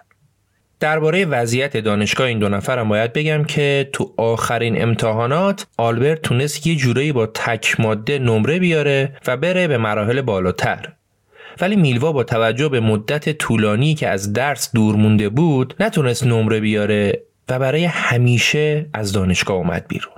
درباره 0.80 1.24
وضعیت 1.24 1.76
دانشگاه 1.76 2.26
این 2.26 2.38
دو 2.38 2.48
نفرم 2.48 2.88
باید 2.88 3.12
بگم 3.12 3.44
که 3.44 3.88
تو 3.92 4.14
آخرین 4.16 4.82
امتحانات 4.82 5.66
آلبرت 5.76 6.22
تونست 6.22 6.66
یه 6.66 6.76
جورایی 6.76 7.12
با 7.12 7.26
تک 7.26 7.80
ماده 7.80 8.18
نمره 8.18 8.58
بیاره 8.58 9.16
و 9.26 9.36
بره 9.36 9.68
به 9.68 9.78
مراحل 9.78 10.20
بالاتر 10.20 10.88
ولی 11.60 11.76
میلوا 11.76 12.12
با 12.12 12.24
توجه 12.24 12.68
به 12.68 12.80
مدت 12.80 13.38
طولانی 13.38 13.94
که 13.94 14.08
از 14.08 14.32
درس 14.32 14.72
دور 14.74 14.96
مونده 14.96 15.28
بود 15.28 15.74
نتونست 15.80 16.26
نمره 16.26 16.60
بیاره 16.60 17.22
و 17.48 17.58
برای 17.58 17.84
همیشه 17.84 18.86
از 18.92 19.12
دانشگاه 19.12 19.56
اومد 19.56 19.84
بیرون. 19.88 20.14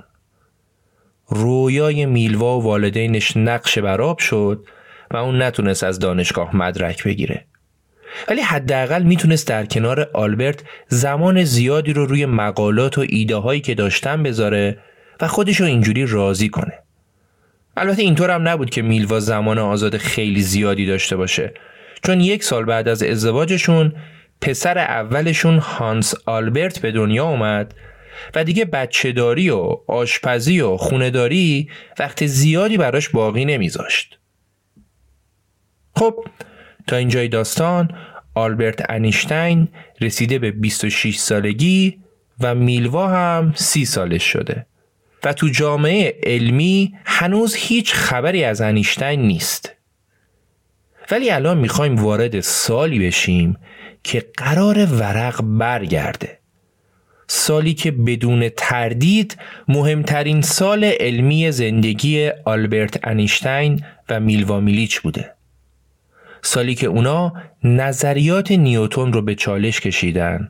رویای 1.29 2.05
میلوا 2.05 2.59
و 2.59 2.63
والدینش 2.63 3.37
نقش 3.37 3.77
براب 3.77 4.19
شد 4.19 4.65
و 5.11 5.17
اون 5.17 5.41
نتونست 5.41 5.83
از 5.83 5.99
دانشگاه 5.99 6.55
مدرک 6.55 7.03
بگیره. 7.03 7.45
ولی 8.29 8.41
حداقل 8.41 9.03
می‌تونست 9.03 9.47
در 9.47 9.65
کنار 9.65 10.09
آلبرت 10.13 10.63
زمان 10.87 11.43
زیادی 11.43 11.93
رو 11.93 12.05
روی 12.05 12.25
مقالات 12.25 12.97
و 12.97 13.05
ایده 13.09 13.35
هایی 13.35 13.61
که 13.61 13.75
داشتن 13.75 14.23
بذاره 14.23 14.77
و 15.21 15.27
خودش 15.27 15.59
رو 15.59 15.65
اینجوری 15.65 16.05
راضی 16.05 16.49
کنه. 16.49 16.73
البته 17.77 18.01
اینطور 18.01 18.31
هم 18.31 18.47
نبود 18.47 18.69
که 18.69 18.81
میلوا 18.81 19.19
زمان 19.19 19.57
آزاد 19.57 19.97
خیلی 19.97 20.41
زیادی 20.41 20.85
داشته 20.85 21.15
باشه 21.15 21.53
چون 22.03 22.21
یک 22.21 22.43
سال 22.43 22.65
بعد 22.65 22.87
از 22.87 23.03
ازدواجشون 23.03 23.93
پسر 24.41 24.77
اولشون 24.77 25.57
هانس 25.57 26.13
آلبرت 26.25 26.79
به 26.79 26.91
دنیا 26.91 27.25
اومد 27.25 27.73
و 28.35 28.43
دیگه 28.43 28.65
بچهداری 28.65 29.49
و 29.49 29.77
آشپزی 29.87 30.61
و 30.61 30.77
خونداری 30.77 31.69
وقت 31.99 32.25
زیادی 32.25 32.77
براش 32.77 33.09
باقی 33.09 33.45
نمیذاشت. 33.45 34.19
خب 35.95 36.25
تا 36.87 36.95
اینجای 36.95 37.27
داستان 37.27 37.91
آلبرت 38.35 38.85
انیشتین 38.89 39.67
رسیده 40.01 40.39
به 40.39 40.51
26 40.51 41.17
سالگی 41.17 41.99
و 42.39 42.55
میلوا 42.55 43.07
هم 43.07 43.53
30 43.55 43.85
سالش 43.85 44.23
شده 44.23 44.65
و 45.23 45.33
تو 45.33 45.47
جامعه 45.47 46.19
علمی 46.23 46.93
هنوز 47.05 47.55
هیچ 47.55 47.93
خبری 47.93 48.43
از 48.43 48.61
انیشتین 48.61 49.21
نیست. 49.21 49.75
ولی 51.11 51.29
الان 51.29 51.57
می‌خوایم 51.57 51.95
وارد 51.95 52.39
سالی 52.39 53.07
بشیم 53.07 53.57
که 54.03 54.25
قرار 54.37 54.85
ورق 54.85 55.41
برگرده. 55.41 56.37
سالی 57.27 57.73
که 57.73 57.91
بدون 57.91 58.49
تردید 58.49 59.37
مهمترین 59.67 60.41
سال 60.41 60.83
علمی 60.83 61.51
زندگی 61.51 62.29
آلبرت 62.45 62.99
انیشتین 63.07 63.83
و 64.09 64.19
میلوا 64.19 64.59
میلیچ 64.59 64.99
بوده. 65.01 65.33
سالی 66.41 66.75
که 66.75 66.87
اونا 66.87 67.33
نظریات 67.63 68.51
نیوتون 68.51 69.13
رو 69.13 69.21
به 69.21 69.35
چالش 69.35 69.79
کشیدن 69.79 70.49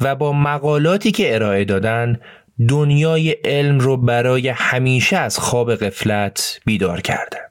و 0.00 0.14
با 0.14 0.32
مقالاتی 0.32 1.10
که 1.10 1.34
ارائه 1.34 1.64
دادن 1.64 2.20
دنیای 2.68 3.30
علم 3.30 3.78
رو 3.78 3.96
برای 3.96 4.48
همیشه 4.48 5.16
از 5.16 5.38
خواب 5.38 5.74
قفلت 5.74 6.60
بیدار 6.64 7.00
کردن. 7.00 7.48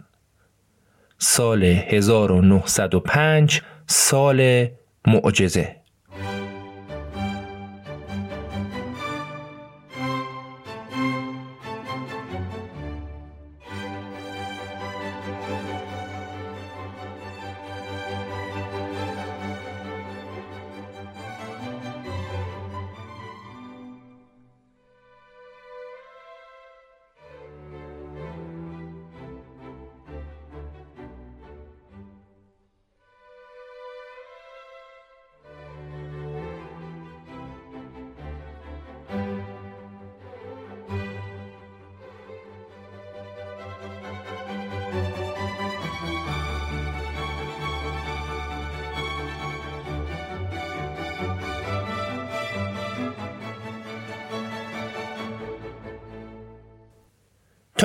سال 1.17 1.63
1905 1.63 3.61
سال 3.87 4.67
معجزه. 5.07 5.82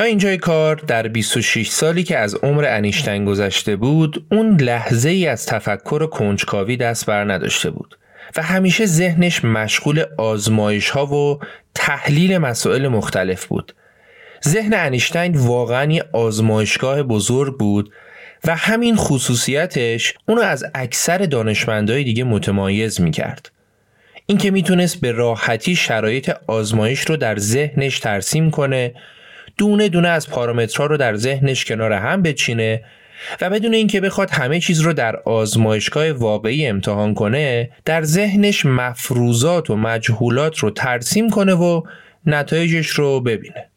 اینجای 0.08 0.36
کار 0.36 0.76
در 0.76 1.08
26 1.08 1.68
سالی 1.68 2.02
که 2.02 2.18
از 2.18 2.34
عمر 2.34 2.64
انیشتین 2.64 3.24
گذشته 3.24 3.76
بود 3.76 4.26
اون 4.30 4.60
لحظه 4.60 5.08
ای 5.08 5.26
از 5.26 5.46
تفکر 5.46 6.02
و 6.02 6.06
کنجکاوی 6.06 6.76
دست 6.76 7.06
بر 7.06 7.32
نداشته 7.32 7.70
بود 7.70 7.98
و 8.36 8.42
همیشه 8.42 8.86
ذهنش 8.86 9.44
مشغول 9.44 10.04
آزمایش 10.18 10.90
ها 10.90 11.06
و 11.06 11.38
تحلیل 11.74 12.38
مسائل 12.38 12.88
مختلف 12.88 13.46
بود. 13.46 13.74
ذهن 14.48 14.74
انیشتین 14.74 15.36
واقعا 15.36 15.92
یه 15.92 16.04
آزمایشگاه 16.12 17.02
بزرگ 17.02 17.58
بود 17.58 17.92
و 18.44 18.56
همین 18.56 18.96
خصوصیتش 18.96 20.14
اونو 20.28 20.40
از 20.40 20.64
اکثر 20.74 21.18
دانشمندهای 21.18 22.04
دیگه 22.04 22.24
متمایز 22.24 23.00
می‌کرد. 23.00 23.50
اینکه 24.26 24.50
می‌تونست 24.50 25.00
به 25.00 25.12
راحتی 25.12 25.76
شرایط 25.76 26.30
آزمایش 26.46 27.00
رو 27.00 27.16
در 27.16 27.38
ذهنش 27.38 27.98
ترسیم 27.98 28.50
کنه 28.50 28.94
دونه 29.58 29.88
دونه 29.88 30.08
از 30.08 30.30
پارامترها 30.30 30.86
رو 30.86 30.96
در 30.96 31.16
ذهنش 31.16 31.64
کنار 31.64 31.92
هم 31.92 32.22
بچینه 32.22 32.84
و 33.40 33.50
بدون 33.50 33.74
اینکه 33.74 34.00
بخواد 34.00 34.30
همه 34.30 34.60
چیز 34.60 34.80
رو 34.80 34.92
در 34.92 35.16
آزمایشگاه 35.16 36.12
واقعی 36.12 36.66
امتحان 36.66 37.14
کنه 37.14 37.70
در 37.84 38.02
ذهنش 38.02 38.66
مفروضات 38.66 39.70
و 39.70 39.76
مجهولات 39.76 40.58
رو 40.58 40.70
ترسیم 40.70 41.30
کنه 41.30 41.54
و 41.54 41.82
نتایجش 42.26 42.86
رو 42.86 43.20
ببینه. 43.20 43.68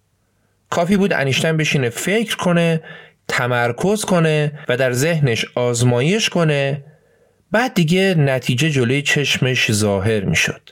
کافی 0.70 0.98
بود 0.98 1.14
انیشتن 1.14 1.58
بشینه 1.58 1.90
فکر 1.90 2.36
کنه 2.38 2.82
تمرکز 3.28 4.06
کنه 4.06 4.52
و 4.70 4.78
در 4.78 4.92
ذهنش 4.92 5.46
آزمایش 5.56 6.30
کنه 6.30 6.84
بعد 7.52 7.74
دیگه 7.74 8.16
نتیجه 8.18 8.70
جلوی 8.70 9.02
چشمش 9.02 9.72
ظاهر 9.72 10.26
می‌شد. 10.26 10.70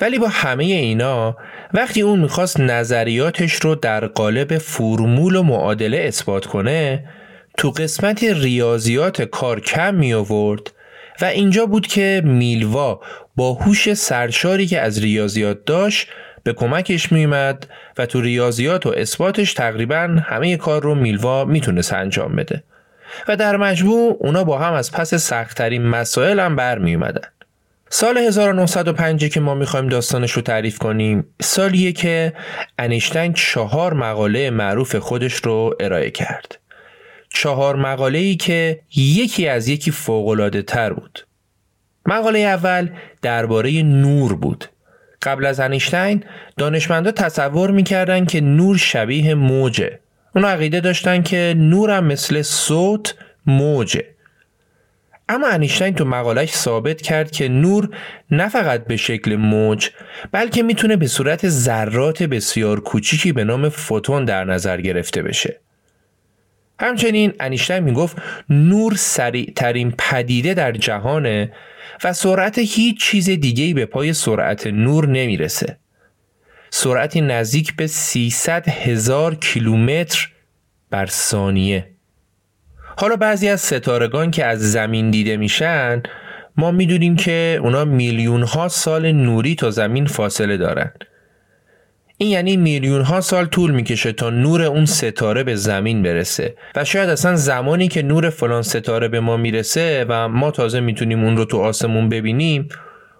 ولی 0.00 0.18
با 0.18 0.28
همه 0.28 0.64
اینا 0.64 1.36
وقتی 1.74 2.02
اون 2.02 2.18
می‌خواست 2.18 2.60
نظریاتش 2.60 3.54
رو 3.54 3.74
در 3.74 4.06
قالب 4.06 4.58
فرمول 4.58 5.36
و 5.36 5.42
معادله 5.42 5.98
اثبات 5.98 6.46
کنه 6.46 7.04
تو 7.56 7.70
قسمت 7.70 8.24
ریاضیات 8.24 9.22
کار 9.22 9.60
کم 9.60 9.94
می 9.94 10.14
آورد 10.14 10.72
و 11.20 11.24
اینجا 11.24 11.66
بود 11.66 11.86
که 11.86 12.22
میلوا 12.24 13.00
با 13.36 13.52
هوش 13.52 13.94
سرشاری 13.94 14.66
که 14.66 14.80
از 14.80 14.98
ریاضیات 14.98 15.64
داشت 15.64 16.08
به 16.42 16.52
کمکش 16.52 17.12
میومد 17.12 17.66
و 17.98 18.06
تو 18.06 18.20
ریاضیات 18.20 18.86
و 18.86 18.94
اثباتش 18.96 19.54
تقریبا 19.54 20.16
همه 20.24 20.56
کار 20.56 20.82
رو 20.82 20.94
میلوا 20.94 21.44
می‌تونست 21.44 21.92
انجام 21.92 22.36
بده 22.36 22.62
و 23.28 23.36
در 23.36 23.56
مجموع 23.56 24.16
اونا 24.20 24.44
با 24.44 24.58
هم 24.58 24.72
از 24.72 24.92
پس 24.92 25.14
سختترین 25.14 25.86
مسائل 25.86 26.40
هم 26.40 26.56
برمی 26.56 26.94
اومدن. 26.94 27.28
سال 27.96 28.18
1905 28.18 29.28
که 29.28 29.40
ما 29.40 29.54
می‌خوایم 29.54 29.88
داستانش 29.88 30.32
رو 30.32 30.42
تعریف 30.42 30.78
کنیم 30.78 31.26
سالیه 31.42 31.92
که 31.92 32.32
انیشتین 32.78 33.32
چهار 33.32 33.94
مقاله 33.94 34.50
معروف 34.50 34.96
خودش 34.96 35.34
رو 35.34 35.76
ارائه 35.80 36.10
کرد. 36.10 36.58
چهار 37.28 37.76
مقاله 37.76 38.18
ای 38.18 38.36
که 38.36 38.80
یکی 38.96 39.48
از 39.48 39.68
یکی 39.68 39.90
فوقلاده 39.90 40.62
تر 40.62 40.92
بود. 40.92 41.26
مقاله 42.06 42.38
اول 42.38 42.88
درباره 43.22 43.82
نور 43.82 44.36
بود. 44.36 44.64
قبل 45.22 45.46
از 45.46 45.60
انیشتین 45.60 46.24
دانشمندا 46.56 47.10
تصور 47.10 47.70
می‌کردن 47.70 48.24
که 48.24 48.40
نور 48.40 48.76
شبیه 48.76 49.34
موجه. 49.34 49.98
اونا 50.36 50.48
عقیده 50.48 50.80
داشتن 50.80 51.22
که 51.22 51.54
نورم 51.56 52.04
مثل 52.04 52.42
صوت 52.42 53.14
موجه. 53.46 54.13
اما 55.28 55.48
انیشتین 55.48 55.94
تو 55.94 56.04
مقالش 56.04 56.52
ثابت 56.52 57.02
کرد 57.02 57.30
که 57.30 57.48
نور 57.48 57.88
نه 58.30 58.48
فقط 58.48 58.84
به 58.84 58.96
شکل 58.96 59.36
موج 59.36 59.90
بلکه 60.32 60.62
می‌تونه 60.62 60.96
به 60.96 61.06
صورت 61.06 61.48
ذرات 61.48 62.22
بسیار 62.22 62.80
کوچیکی 62.80 63.32
به 63.32 63.44
نام 63.44 63.68
فوتون 63.68 64.24
در 64.24 64.44
نظر 64.44 64.80
گرفته 64.80 65.22
بشه. 65.22 65.60
همچنین 66.80 67.32
انیشتین 67.40 67.78
می‌گفت 67.78 68.16
نور 68.48 68.94
سریع 68.94 69.52
ترین 69.56 69.94
پدیده 69.98 70.54
در 70.54 70.72
جهانه 70.72 71.52
و 72.04 72.12
سرعت 72.12 72.58
هیچ 72.58 73.00
چیز 73.00 73.30
دیگهی 73.30 73.74
به 73.74 73.86
پای 73.86 74.12
سرعت 74.12 74.66
نور 74.66 75.08
نمی‌رسه. 75.08 75.78
سرعتی 76.70 77.20
نزدیک 77.20 77.76
به 77.76 77.86
300 77.86 78.68
هزار 78.68 79.34
کیلومتر 79.34 80.28
بر 80.90 81.06
ثانیه. 81.06 81.93
حالا 82.96 83.16
بعضی 83.16 83.48
از 83.48 83.60
ستارگان 83.60 84.30
که 84.30 84.44
از 84.44 84.72
زمین 84.72 85.10
دیده 85.10 85.36
میشن 85.36 86.02
ما 86.56 86.70
می‌دونیم 86.70 87.16
که 87.16 87.58
اونا 87.62 87.84
میلیون 87.84 88.42
ها 88.42 88.68
سال 88.68 89.12
نوری 89.12 89.54
تا 89.54 89.70
زمین 89.70 90.06
فاصله 90.06 90.56
دارن. 90.56 90.92
این 92.18 92.30
یعنی 92.30 92.56
میلیون 92.56 93.02
ها 93.02 93.20
سال 93.20 93.46
طول 93.46 93.70
می‌کشه 93.70 94.12
تا 94.12 94.30
نور 94.30 94.62
اون 94.62 94.84
ستاره 94.84 95.42
به 95.42 95.54
زمین 95.54 96.02
برسه. 96.02 96.54
و 96.76 96.84
شاید 96.84 97.08
اصلا 97.08 97.36
زمانی 97.36 97.88
که 97.88 98.02
نور 98.02 98.30
فلان 98.30 98.62
ستاره 98.62 99.08
به 99.08 99.20
ما 99.20 99.36
می‌رسه 99.36 100.06
و 100.08 100.28
ما 100.28 100.50
تازه 100.50 100.80
می‌تونیم 100.80 101.24
اون 101.24 101.36
رو 101.36 101.44
تو 101.44 101.58
آسمون 101.58 102.08
ببینیم 102.08 102.68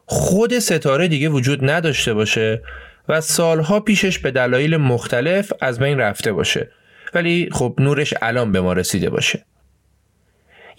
خود 0.06 0.58
ستاره 0.58 1.08
دیگه 1.08 1.28
وجود 1.28 1.70
نداشته 1.70 2.14
باشه 2.14 2.62
و 3.08 3.20
سالها 3.20 3.80
پیشش 3.80 4.18
به 4.18 4.30
دلایل 4.30 4.76
مختلف 4.76 5.52
از 5.60 5.78
بین 5.78 5.98
رفته 5.98 6.32
باشه. 6.32 6.70
ولی 7.14 7.48
خب 7.52 7.74
نورش 7.78 8.14
الان 8.22 8.52
به 8.52 8.60
ما 8.60 8.72
رسیده 8.72 9.10
باشه. 9.10 9.44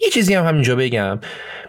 یه 0.00 0.10
چیزی 0.10 0.34
هم 0.34 0.46
همینجا 0.46 0.76
بگم. 0.76 1.20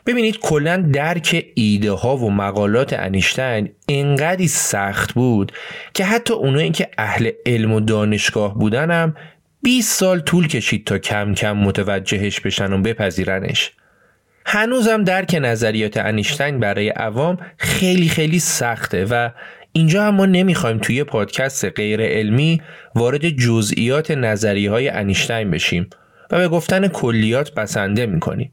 ببینید 0.06 0.40
کلا 0.40 0.90
درک 0.94 1.46
ایده 1.56 1.92
ها 1.92 2.18
و 2.18 2.32
مقالات 2.32 2.94
انیشتین 2.94 3.70
انقدی 3.90 4.48
سخت 4.48 5.14
بود 5.14 5.52
که 5.94 6.06
حتی 6.06 6.34
اونایی 6.34 6.72
که 6.72 6.90
اهل 6.98 7.32
علم 7.46 7.74
و 7.74 7.80
دانشگاه 7.80 8.60
بودن 8.60 8.92
هم 8.92 9.16
20 9.64 10.00
سال 10.00 10.20
طول 10.20 10.48
کشید 10.48 10.86
تا 10.86 10.98
کم 10.98 11.34
کم 11.34 11.58
متوجهش 11.58 12.40
بشن 12.40 12.74
و 12.74 12.82
بپذیرنش. 12.82 13.72
هنوزم 14.46 15.04
درک 15.04 15.38
نظریات 15.42 15.98
انیشتین 15.98 16.60
برای 16.60 16.90
عوام 16.90 17.38
خیلی 17.58 18.10
خیلی 18.10 18.40
سخته 18.40 19.06
و 19.06 19.30
اینجا 19.72 20.04
هم 20.04 20.16
ما 20.16 20.26
نمی‌خوایم 20.26 20.78
توی 20.78 21.04
پادکست 21.04 21.66
غیر 21.66 22.02
علمی 22.02 22.62
وارد 22.96 23.30
جزئیات 23.30 24.12
نظریه 24.12 24.72
های 24.72 24.90
انیشتین 24.90 25.52
بشیم. 25.52 25.90
و 26.32 26.38
به 26.38 26.48
گفتن 26.48 26.88
کلیات 26.88 27.54
بسنده 27.54 28.06
می‌کنیم 28.06 28.52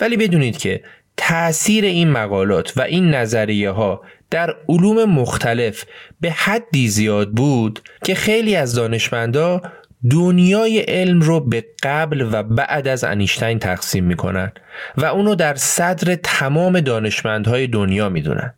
ولی 0.00 0.16
بدونید 0.16 0.58
که 0.58 0.82
تأثیر 1.16 1.84
این 1.84 2.10
مقالات 2.10 2.72
و 2.76 2.80
این 2.80 3.14
نظریه 3.14 3.70
ها 3.70 4.02
در 4.30 4.54
علوم 4.68 5.04
مختلف 5.04 5.84
به 6.20 6.30
حدی 6.30 6.88
زیاد 6.88 7.30
بود 7.30 7.80
که 8.04 8.14
خیلی 8.14 8.56
از 8.56 8.74
دانشمندا 8.74 9.62
دنیای 10.10 10.80
علم 10.80 11.20
رو 11.20 11.40
به 11.40 11.64
قبل 11.82 12.28
و 12.32 12.42
بعد 12.42 12.88
از 12.88 13.04
انیشتین 13.04 13.58
تقسیم 13.58 14.04
می‌کنن 14.04 14.52
و 14.96 15.04
اونو 15.04 15.34
در 15.34 15.54
صدر 15.54 16.14
تمام 16.14 16.80
دانشمندهای 16.80 17.66
دنیا 17.66 18.08
می‌دونن. 18.08 18.54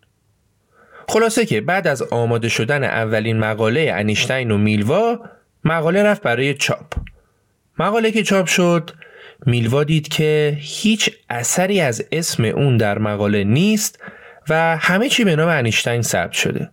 خلاصه 1.09 1.47
که 1.47 1.61
بعد 1.61 1.87
از 1.87 2.03
آماده 2.03 2.49
شدن 2.49 2.85
اولین 2.85 3.39
مقاله 3.39 3.93
انیشتین 3.95 4.51
و 4.51 4.59
میلوا 4.59 5.21
مقاله 5.64 6.03
رفت 6.03 6.23
برای 6.23 6.55
چاپ 6.55 6.95
مقاله 7.81 8.11
که 8.11 8.22
چاپ 8.22 8.47
شد 8.47 8.91
میلوا 9.47 9.85
دید 9.85 10.09
که 10.09 10.57
هیچ 10.61 11.11
اثری 11.31 11.81
از 11.81 12.05
اسم 12.12 12.45
اون 12.45 12.76
در 12.76 12.99
مقاله 12.99 13.45
نیست 13.45 14.03
و 14.49 14.76
همه 14.76 15.09
چی 15.09 15.24
به 15.24 15.37
نام 15.37 15.49
انیشتین 15.49 16.03
ثبت 16.03 16.33
شده. 16.33 16.70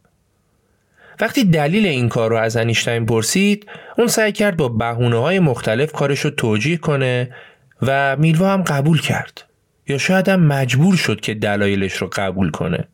وقتی 1.19 1.43
دلیل 1.43 1.85
این 1.85 2.09
کار 2.09 2.29
رو 2.29 2.37
از 2.37 2.57
انیشتین 2.57 3.05
پرسید 3.05 3.67
اون 3.97 4.07
سعی 4.07 4.31
کرد 4.31 4.57
با 4.57 4.67
بهونه 4.67 5.17
های 5.17 5.39
مختلف 5.39 5.91
کارش 5.91 6.19
رو 6.19 6.29
توجیه 6.29 6.77
کنه 6.77 7.35
و 7.81 8.15
میلوا 8.15 8.53
هم 8.53 8.63
قبول 8.63 9.01
کرد. 9.01 9.43
یا 9.87 9.97
شاید 9.97 10.29
هم 10.29 10.39
مجبور 10.39 10.95
شد 10.95 11.19
که 11.19 11.33
دلایلش 11.33 11.93
رو 11.93 12.09
قبول 12.13 12.51
کنه. 12.51 12.87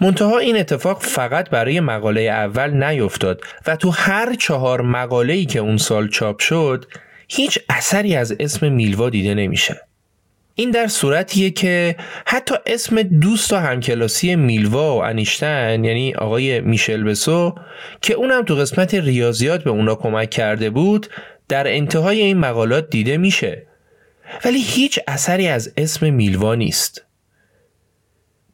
منتها 0.00 0.38
این 0.38 0.56
اتفاق 0.56 1.02
فقط 1.02 1.50
برای 1.50 1.80
مقاله 1.80 2.20
اول 2.20 2.84
نیفتاد 2.84 3.40
و 3.66 3.76
تو 3.76 3.90
هر 3.90 4.34
چهار 4.34 4.82
مقاله‌ای 4.82 5.44
که 5.44 5.58
اون 5.58 5.76
سال 5.76 6.08
چاپ 6.08 6.40
شد 6.40 6.84
هیچ 7.28 7.58
اثری 7.68 8.16
از 8.16 8.36
اسم 8.40 8.72
میلوا 8.72 9.10
دیده 9.10 9.34
نمیشه. 9.34 9.80
این 10.54 10.70
در 10.70 10.86
صورتیه 10.86 11.50
که 11.50 11.96
حتی 12.26 12.54
اسم 12.66 13.02
دوست 13.02 13.52
و 13.52 13.56
همکلاسی 13.56 14.36
میلوا 14.36 14.96
و 14.96 15.02
انیشتن 15.02 15.84
یعنی 15.84 16.14
آقای 16.14 16.60
میشل 16.60 17.02
بسو 17.02 17.54
که 18.00 18.14
اونم 18.14 18.44
تو 18.44 18.54
قسمت 18.54 18.94
ریاضیات 18.94 19.64
به 19.64 19.70
اونا 19.70 19.94
کمک 19.94 20.30
کرده 20.30 20.70
بود 20.70 21.06
در 21.48 21.68
انتهای 21.68 22.20
این 22.20 22.38
مقالات 22.38 22.90
دیده 22.90 23.16
میشه. 23.16 23.66
ولی 24.44 24.62
هیچ 24.62 25.00
اثری 25.08 25.48
از 25.48 25.72
اسم 25.76 26.12
میلوا 26.12 26.54
نیست. 26.54 27.04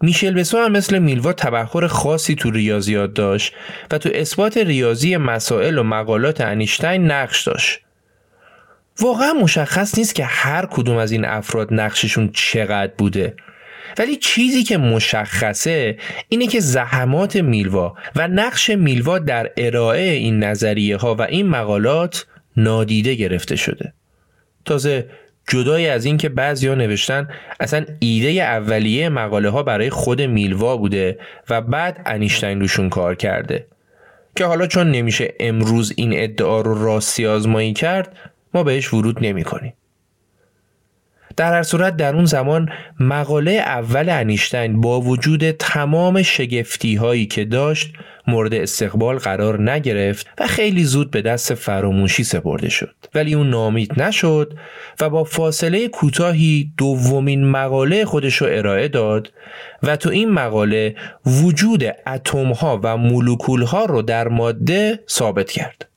میشل 0.03 0.35
بسو 0.35 0.59
هم 0.59 0.73
مثل 0.73 0.99
میلوا 0.99 1.33
تبخور 1.33 1.87
خاصی 1.87 2.35
تو 2.35 2.51
ریاضیات 2.51 3.15
داشت 3.15 3.53
و 3.91 3.99
تو 3.99 4.11
اثبات 4.15 4.57
ریاضی 4.57 5.17
مسائل 5.17 5.79
و 5.79 5.83
مقالات 5.83 6.41
انیشتین 6.41 7.07
نقش 7.11 7.43
داشت. 7.43 7.81
واقعا 9.01 9.33
مشخص 9.33 9.99
نیست 9.99 10.15
که 10.15 10.25
هر 10.25 10.67
کدوم 10.67 10.97
از 10.97 11.13
این 11.13 11.25
افراد 11.25 11.75
نقششون 11.75 12.31
چقدر 12.33 12.93
بوده. 12.99 13.35
ولی 13.99 14.17
چیزی 14.17 14.63
که 14.63 14.79
مشخصه 14.79 15.99
اینه 16.29 16.47
که 16.47 16.61
زحمات 16.61 17.37
میلوا 17.37 17.95
و 18.17 18.29
نقش 18.29 18.71
میلوا 18.71 19.19
در 19.19 19.51
ارائه 19.57 20.11
این 20.11 20.45
نظریه 20.45 20.97
ها 20.97 21.15
و 21.15 21.23
این 21.23 21.49
مقالات 21.49 22.27
نادیده 22.57 23.15
گرفته 23.15 23.57
شده. 23.57 23.93
تازه 24.65 25.07
جدای 25.49 25.89
از 25.89 26.05
اینکه 26.05 26.29
بعضیا 26.29 26.75
نوشتن 26.75 27.29
اصلا 27.61 27.85
ایده 27.99 28.29
اولیه 28.29 29.09
مقاله 29.09 29.49
ها 29.49 29.63
برای 29.63 29.91
خود 29.91 30.23
میلوا 30.23 30.77
بوده 30.77 31.19
و 31.51 31.61
بعد 31.61 32.03
انیشتین 32.07 32.61
روشون 32.61 32.89
کار 32.89 33.15
کرده. 33.15 33.67
که 34.37 34.45
حالا 34.45 34.67
چون 34.67 34.91
نمیشه 34.91 35.35
امروز 35.41 35.93
این 35.97 36.11
ادعا 36.15 36.61
رو 36.61 36.85
راستی 36.85 37.27
آزمایی 37.27 37.73
کرد 37.73 38.17
ما 38.55 38.63
بهش 38.63 38.95
ورود 38.95 39.19
نمی 39.21 39.45
کنیم. 39.45 39.73
در 41.37 41.53
هر 41.53 41.63
صورت 41.63 41.97
در 41.97 42.15
اون 42.15 42.25
زمان 42.25 42.69
مقاله 43.01 43.53
اول 43.53 44.09
انیشتین 44.09 44.81
با 44.81 45.01
وجود 45.01 45.51
تمام 45.51 46.23
شگفتی 46.23 46.95
هایی 46.95 47.27
که 47.27 47.45
داشت 47.45 47.93
مورد 48.27 48.55
استقبال 48.55 49.19
قرار 49.19 49.71
نگرفت 49.71 50.27
و 50.39 50.47
خیلی 50.47 50.85
زود 50.85 51.11
به 51.11 51.23
دست 51.23 51.55
فراموشی 51.55 52.25
سپرده 52.25 52.69
شد 52.69 52.95
ولی 53.15 53.35
اون 53.35 53.51
نامید 53.51 54.03
نشد 54.03 54.55
و 55.01 55.11
با 55.11 55.25
فاصله 55.25 55.89
کوتاهی 55.89 56.73
دومین 56.79 57.45
مقاله 57.51 58.05
خودش 58.05 58.37
رو 58.37 58.47
ارائه 58.51 58.89
داد 58.89 59.33
و 59.83 59.97
تو 59.97 60.11
این 60.11 60.31
مقاله 60.31 60.95
وجود 61.27 61.85
اتم 62.07 62.53
ها 62.53 62.81
و 62.83 62.97
مولکول 62.97 63.63
ها 63.63 63.85
رو 63.85 64.03
در 64.03 64.29
ماده 64.29 65.01
ثابت 65.09 65.51
کرد 65.51 65.90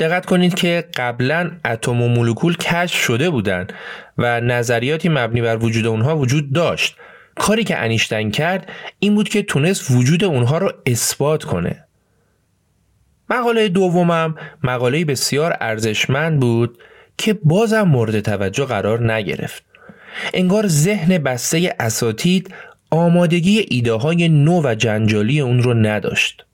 دقت 0.00 0.26
کنید 0.26 0.54
که 0.54 0.84
قبلا 0.96 1.50
اتم 1.64 2.02
و 2.02 2.08
مولکول 2.08 2.56
کشف 2.56 3.04
شده 3.04 3.30
بودند 3.30 3.72
و 4.18 4.40
نظریاتی 4.40 5.08
مبنی 5.08 5.42
بر 5.42 5.56
وجود 5.56 5.86
اونها 5.86 6.16
وجود 6.16 6.52
داشت. 6.52 6.96
کاری 7.34 7.64
که 7.64 7.78
انیشتین 7.78 8.30
کرد 8.30 8.72
این 8.98 9.14
بود 9.14 9.28
که 9.28 9.42
تونست 9.42 9.90
وجود 9.90 10.24
اونها 10.24 10.58
رو 10.58 10.72
اثبات 10.86 11.44
کنه. 11.44 11.84
مقاله 13.30 13.68
دومم 13.68 14.34
مقاله 14.62 15.04
بسیار 15.04 15.56
ارزشمند 15.60 16.40
بود 16.40 16.78
که 17.18 17.38
بازم 17.44 17.82
مورد 17.82 18.20
توجه 18.20 18.64
قرار 18.64 19.12
نگرفت. 19.12 19.64
انگار 20.34 20.66
ذهن 20.66 21.18
بسته 21.18 21.76
اساتید 21.80 22.54
آمادگی 22.90 23.66
ایده 23.68 23.92
های 23.92 24.28
نو 24.28 24.62
و 24.64 24.74
جنجالی 24.74 25.40
اون 25.40 25.62
رو 25.62 25.74
نداشت. 25.74 26.44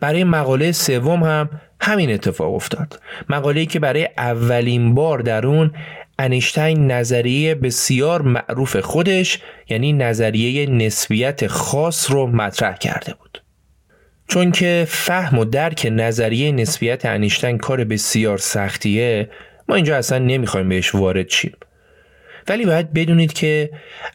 برای 0.00 0.24
مقاله 0.24 0.72
سوم 0.72 1.22
هم 1.22 1.50
همین 1.80 2.12
اتفاق 2.12 2.54
افتاد. 2.54 3.00
مقاله 3.28 3.66
که 3.66 3.78
برای 3.78 4.08
اولین 4.18 4.94
بار 4.94 5.18
در 5.18 5.46
اون 5.46 5.72
انیشتین 6.18 6.90
نظریه 6.90 7.54
بسیار 7.54 8.22
معروف 8.22 8.76
خودش 8.76 9.38
یعنی 9.68 9.92
نظریه 9.92 10.70
نسبیت 10.70 11.46
خاص 11.46 12.10
رو 12.10 12.26
مطرح 12.26 12.76
کرده 12.76 13.14
بود. 13.14 13.42
چون 14.28 14.52
که 14.52 14.86
فهم 14.88 15.38
و 15.38 15.44
درک 15.44 15.88
نظریه 15.92 16.52
نسبیت 16.52 17.06
انیشتین 17.06 17.58
کار 17.58 17.84
بسیار 17.84 18.38
سختیه 18.38 19.30
ما 19.68 19.74
اینجا 19.74 19.96
اصلا 19.96 20.18
نمی‌خوایم 20.18 20.68
بهش 20.68 20.94
وارد 20.94 21.30
شیم. 21.30 21.52
ولی 22.48 22.64
باید 22.64 22.92
بدونید 22.92 23.32
که 23.32 23.70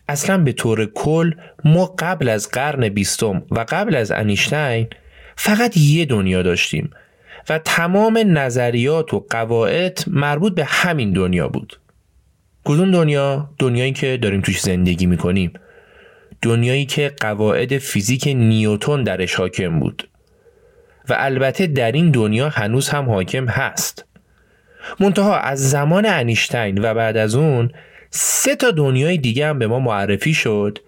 اصلا 0.09 0.37
به 0.37 0.51
طور 0.51 0.85
کل 0.85 1.31
ما 1.65 1.95
قبل 1.99 2.29
از 2.29 2.49
قرن 2.49 2.89
بیستم 2.89 3.43
و 3.51 3.65
قبل 3.69 3.95
از 3.95 4.11
انیشتین 4.11 4.87
فقط 5.35 5.77
یه 5.77 6.05
دنیا 6.05 6.41
داشتیم. 6.41 6.89
و 7.49 7.59
تمام 7.59 8.17
نظریات 8.25 9.13
و 9.13 9.25
قواعد 9.29 10.03
مربوط 10.07 10.55
به 10.55 10.65
همین 10.65 11.13
دنیا 11.13 11.47
بود 11.47 11.79
کدوم 12.63 12.91
دنیا؟ 12.91 13.49
دنیایی 13.59 13.91
که 13.91 14.17
داریم 14.17 14.41
توش 14.41 14.61
زندگی 14.61 15.05
می‌کنیم 15.05 15.53
دنیایی 16.41 16.85
که 16.85 17.11
قواعد 17.19 17.77
فیزیک 17.77 18.27
نیوتون 18.27 19.03
درش 19.03 19.35
حاکم 19.35 19.79
بود 19.79 20.09
و 21.09 21.15
البته 21.17 21.67
در 21.67 21.91
این 21.91 22.11
دنیا 22.11 22.49
هنوز 22.49 22.89
هم 22.89 23.09
حاکم 23.09 23.45
هست 23.45 24.05
منتها 24.99 25.37
از 25.37 25.69
زمان 25.69 26.05
انیشتین 26.05 26.77
و 26.77 26.93
بعد 26.93 27.17
از 27.17 27.35
اون 27.35 27.71
سه 28.09 28.55
تا 28.55 28.71
دنیای 28.71 29.17
دیگه 29.17 29.47
هم 29.47 29.59
به 29.59 29.67
ما 29.67 29.79
معرفی 29.79 30.33
شد 30.33 30.79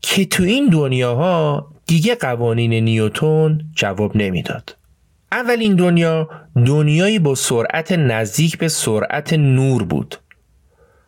که 0.00 0.24
تو 0.24 0.42
این 0.42 0.68
دنیاها 0.68 1.70
دیگه 1.86 2.14
قوانین 2.14 2.74
نیوتون 2.74 3.64
جواب 3.74 4.16
نمی‌داد. 4.16 4.76
اولین 5.34 5.76
دنیا 5.76 6.30
دنیایی 6.66 7.18
با 7.18 7.34
سرعت 7.34 7.92
نزدیک 7.92 8.58
به 8.58 8.68
سرعت 8.68 9.32
نور 9.32 9.84
بود. 9.84 10.16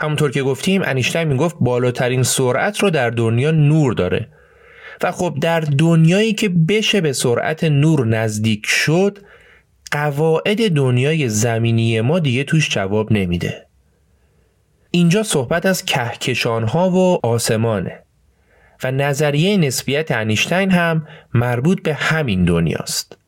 همونطور 0.00 0.30
که 0.30 0.42
گفتیم 0.42 0.82
انیشتین 0.84 1.24
می‌گفت 1.24 1.56
بالاترین 1.60 2.22
سرعت 2.22 2.78
رو 2.78 2.90
در 2.90 3.10
دنیا 3.10 3.50
نور 3.50 3.92
داره. 3.92 4.28
و 5.02 5.12
خب 5.12 5.36
در 5.40 5.60
دنیایی 5.60 6.32
که 6.32 6.48
بشه 6.48 7.00
به 7.00 7.12
سرعت 7.12 7.64
نور 7.64 8.06
نزدیک 8.06 8.66
شد 8.66 9.18
قواعد 9.92 10.74
دنیای 10.74 11.28
زمینی 11.28 12.00
ما 12.00 12.18
دیگه 12.18 12.44
توش 12.44 12.70
جواب 12.70 13.12
نمیده. 13.12 13.66
اینجا 14.90 15.22
صحبت 15.22 15.66
از 15.66 15.84
کهکشان 15.84 16.64
ها 16.64 16.90
و 16.90 17.26
آسمانه. 17.26 18.02
و 18.84 18.90
نظریه 18.90 19.56
نسبیت 19.56 20.10
انیشتین 20.10 20.70
هم 20.70 21.08
مربوط 21.34 21.82
به 21.82 21.94
همین 21.94 22.44
دنیاست. 22.44 23.18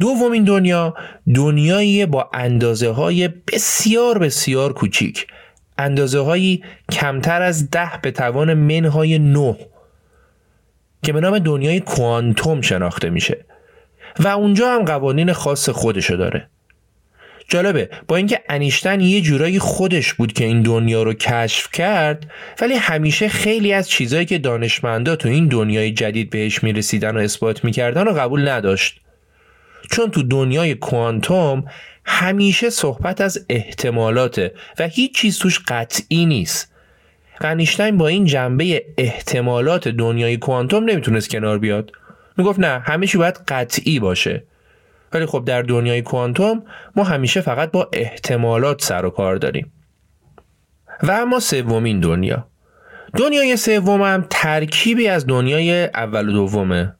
دومین 0.00 0.44
دنیا 0.44 0.94
دنیایی 1.34 2.06
با 2.06 2.30
اندازه 2.34 2.88
های 2.88 3.28
بسیار 3.28 4.18
بسیار 4.18 4.72
کوچیک. 4.72 5.26
اندازه 5.78 6.20
هایی 6.20 6.64
کمتر 6.92 7.42
از 7.42 7.70
ده 7.70 7.90
به 8.02 8.10
توان 8.10 8.54
منهای 8.54 9.18
نه 9.18 9.56
که 11.02 11.12
به 11.12 11.20
نام 11.20 11.38
دنیای 11.38 11.80
کوانتوم 11.80 12.60
شناخته 12.60 13.10
میشه. 13.10 13.44
و 14.18 14.28
اونجا 14.28 14.74
هم 14.74 14.84
قوانین 14.84 15.32
خاص 15.32 15.68
خودشو 15.68 16.16
داره. 16.16 16.48
جالبه 17.48 17.90
با 18.08 18.16
اینکه 18.16 18.40
انیشتن 18.48 19.00
یه 19.00 19.20
جورایی 19.20 19.58
خودش 19.58 20.14
بود 20.14 20.32
که 20.32 20.44
این 20.44 20.62
دنیا 20.62 21.02
رو 21.02 21.14
کشف 21.14 21.70
کرد 21.72 22.30
ولی 22.60 22.74
همیشه 22.74 23.28
خیلی 23.28 23.72
از 23.72 23.90
چیزهایی 23.90 24.26
که 24.26 24.38
دانشمندا 24.38 25.16
تو 25.16 25.28
این 25.28 25.48
دنیای 25.48 25.92
جدید 25.92 26.30
بهش 26.30 26.62
می‌رسیدن 26.62 27.16
و 27.16 27.20
اثبات 27.20 27.64
می‌کردن 27.64 28.08
و 28.08 28.12
قبول 28.12 28.48
نداشت. 28.48 29.00
چون 29.90 30.10
تو 30.10 30.22
دنیای 30.22 30.74
کوانتوم 30.74 31.64
همیشه 32.04 32.70
صحبت 32.70 33.20
از 33.20 33.46
احتمالاته 33.48 34.54
و 34.78 34.88
هیچ 34.88 35.14
چیز 35.14 35.38
توش 35.38 35.60
قطعی 35.68 36.26
نیست. 36.26 36.72
انیشتین 37.40 37.98
با 37.98 38.08
این 38.08 38.24
جنبه 38.24 38.84
احتمالات 38.98 39.88
دنیای 39.88 40.36
کوانتوم 40.36 40.84
نمی‌تونست 40.84 41.30
کنار 41.30 41.58
بیاد. 41.58 41.92
می‌گفت 42.36 42.58
نه 42.58 42.78
همیشه 42.78 43.18
باید 43.18 43.40
قطعی 43.48 44.00
باشه. 44.00 44.44
ولی 45.12 45.26
خب 45.26 45.44
در 45.46 45.62
دنیای 45.62 46.02
کوانتوم 46.02 46.62
ما 46.96 47.04
همیشه 47.04 47.40
فقط 47.40 47.70
با 47.70 47.90
احتمالات 47.92 48.84
سر 48.84 49.04
و 49.04 49.10
کار 49.10 49.36
داریم. 49.36 49.72
و 51.02 51.10
اما 51.10 51.40
سومین 51.40 52.00
دنیا. 52.00 52.48
دنیای 53.16 53.56
سومم 53.56 54.26
ترکیبی 54.30 55.08
از 55.08 55.26
دنیای 55.26 55.84
اول 55.84 56.28
و 56.28 56.32
دومه. 56.32 56.94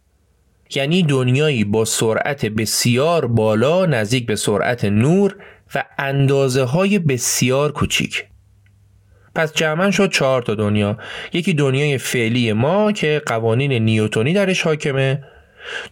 یعنی 0.77 1.03
دنیایی 1.03 1.65
با 1.65 1.85
سرعت 1.85 2.47
بسیار 2.47 3.27
بالا 3.27 3.87
نزدیک 3.87 4.27
به 4.27 4.37
سرعت 4.37 4.85
نور 4.85 5.37
و 5.75 5.85
اندازه 5.99 6.63
های 6.63 6.99
بسیار 6.99 7.73
کوچیک. 7.73 8.25
پس 9.35 9.53
جمعا 9.53 9.91
شد 9.91 10.11
چهار 10.11 10.43
تا 10.43 10.55
دنیا. 10.55 10.99
یکی 11.33 11.55
دنیای 11.55 11.99
فعلی 11.99 12.53
ما 12.53 12.93
که 12.93 13.23
قوانین 13.27 13.73
نیوتونی 13.73 14.33
درش 14.33 14.63
حاکمه. 14.63 15.25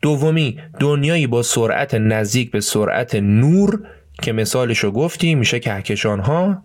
دومی 0.03 0.59
دنیایی 0.81 1.27
با 1.27 1.43
سرعت 1.43 1.95
نزدیک 1.95 2.51
به 2.51 2.61
سرعت 2.61 3.15
نور 3.15 3.81
که 4.23 4.33
مثالشو 4.33 4.91
گفتی 4.91 5.35
میشه 5.35 5.61
کهکشان 5.61 6.21
ها 6.21 6.63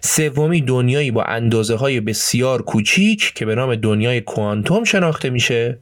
سومی 0.00 0.60
دنیایی 0.60 1.10
با 1.10 1.22
اندازه 1.22 1.74
های 1.74 2.00
بسیار 2.00 2.62
کوچیک 2.62 3.32
که 3.34 3.46
به 3.46 3.54
نام 3.54 3.74
دنیای 3.74 4.20
کوانتوم 4.20 4.84
شناخته 4.84 5.30
میشه. 5.30 5.78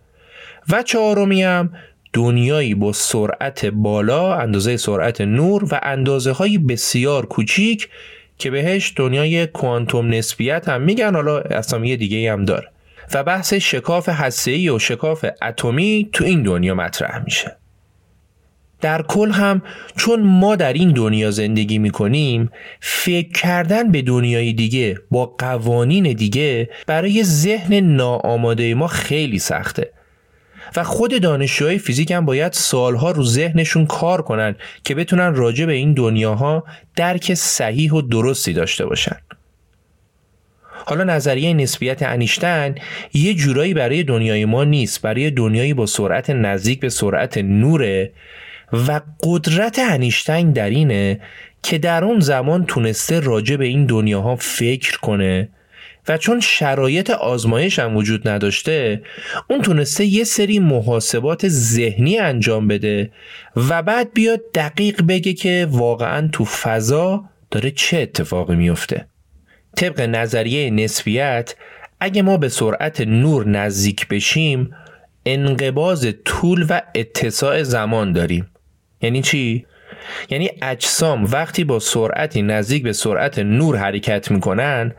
و 0.72 0.82
چهارمی 0.82 1.42
هم 1.42 1.70
دنیایی 2.12 2.74
با 2.74 2.92
سرعت 2.92 3.66
بالا 3.66 4.34
اندازه 4.34 4.76
سرعت 4.76 5.20
نور 5.20 5.64
و 5.64 5.80
اندازه 5.82 6.32
های 6.32 6.58
بسیار 6.58 7.26
کوچیک 7.26 7.88
که 8.38 8.50
بهش 8.50 8.92
دنیای 8.96 9.46
کوانتوم 9.46 10.08
نسبیت 10.08 10.68
هم 10.68 10.82
میگن 10.82 11.14
حالا 11.14 11.38
اسامی 11.38 11.96
دیگه 11.96 12.32
هم 12.32 12.44
داره. 12.44 12.68
و 13.14 13.22
بحث 13.24 13.54
شکاف 13.54 14.08
هسته‌ای 14.08 14.68
و 14.68 14.78
شکاف 14.78 15.24
اتمی 15.42 16.08
تو 16.12 16.24
این 16.24 16.42
دنیا 16.42 16.74
مطرح 16.74 17.24
میشه. 17.24 17.56
در 18.80 19.02
کل 19.02 19.30
هم 19.30 19.62
چون 19.96 20.22
ما 20.22 20.56
در 20.56 20.72
این 20.72 20.92
دنیا 20.92 21.30
زندگی 21.30 21.78
می‌کنیم 21.78 22.50
فکر 22.80 23.32
کردن 23.32 23.90
به 23.92 24.02
دنیای 24.02 24.52
دیگه 24.52 24.98
با 25.10 25.26
قوانین 25.26 26.12
دیگه 26.12 26.70
برای 26.86 27.24
ذهن 27.24 27.74
ناآماده 27.74 28.74
ما 28.74 28.86
خیلی 28.86 29.38
سخته. 29.38 29.92
و 30.76 30.84
خود 30.84 31.20
دانشجوهای 31.20 31.78
فیزیک 31.78 32.10
هم 32.10 32.24
باید 32.24 32.52
سالها 32.52 33.10
رو 33.10 33.24
ذهنشون 33.24 33.86
کار 33.86 34.22
کنن 34.22 34.54
که 34.84 34.94
بتونن 34.94 35.34
راجع 35.34 35.66
به 35.66 35.72
این 35.72 35.92
دنیاها 35.92 36.64
درک 36.96 37.34
صحیح 37.34 37.92
و 37.92 38.02
درستی 38.02 38.52
داشته 38.52 38.86
باشن. 38.86 39.16
حالا 40.86 41.04
نظریه 41.04 41.54
نسبیت 41.54 42.02
انیشتن 42.02 42.74
یه 43.14 43.34
جورایی 43.34 43.74
برای 43.74 44.02
دنیای 44.02 44.44
ما 44.44 44.64
نیست 44.64 45.02
برای 45.02 45.30
دنیایی 45.30 45.74
با 45.74 45.86
سرعت 45.86 46.30
نزدیک 46.30 46.80
به 46.80 46.88
سرعت 46.88 47.38
نوره 47.38 48.12
و 48.72 49.00
قدرت 49.22 49.78
انیشتین 49.78 50.52
در 50.52 50.70
اینه 50.70 51.20
که 51.62 51.78
در 51.78 52.04
اون 52.04 52.20
زمان 52.20 52.66
تونسته 52.66 53.20
راجع 53.20 53.56
به 53.56 53.64
این 53.64 53.86
دنیاها 53.86 54.36
فکر 54.36 54.98
کنه 54.98 55.48
و 56.08 56.18
چون 56.18 56.40
شرایط 56.40 57.10
آزمایش 57.10 57.78
هم 57.78 57.96
وجود 57.96 58.28
نداشته 58.28 59.02
اون 59.50 59.62
تونسته 59.62 60.04
یه 60.04 60.24
سری 60.24 60.58
محاسبات 60.58 61.48
ذهنی 61.48 62.18
انجام 62.18 62.68
بده 62.68 63.10
و 63.56 63.82
بعد 63.82 64.12
بیاد 64.12 64.40
دقیق 64.54 65.02
بگه 65.02 65.32
که 65.32 65.66
واقعا 65.70 66.28
تو 66.32 66.44
فضا 66.44 67.24
داره 67.50 67.70
چه 67.70 67.98
اتفاقی 67.98 68.56
میفته 68.56 69.06
طبق 69.76 70.00
نظریه 70.00 70.70
نسبیت 70.70 71.54
اگه 72.00 72.22
ما 72.22 72.36
به 72.36 72.48
سرعت 72.48 73.00
نور 73.00 73.48
نزدیک 73.48 74.08
بشیم 74.08 74.70
انقباز 75.26 76.14
طول 76.24 76.66
و 76.68 76.80
اتساع 76.94 77.62
زمان 77.62 78.12
داریم 78.12 78.50
یعنی 79.02 79.22
چی؟ 79.22 79.66
یعنی 80.30 80.50
اجسام 80.62 81.24
وقتی 81.24 81.64
با 81.64 81.78
سرعتی 81.78 82.42
نزدیک 82.42 82.82
به 82.82 82.92
سرعت 82.92 83.38
نور 83.38 83.76
حرکت 83.76 84.30
می‌کنن 84.30 84.94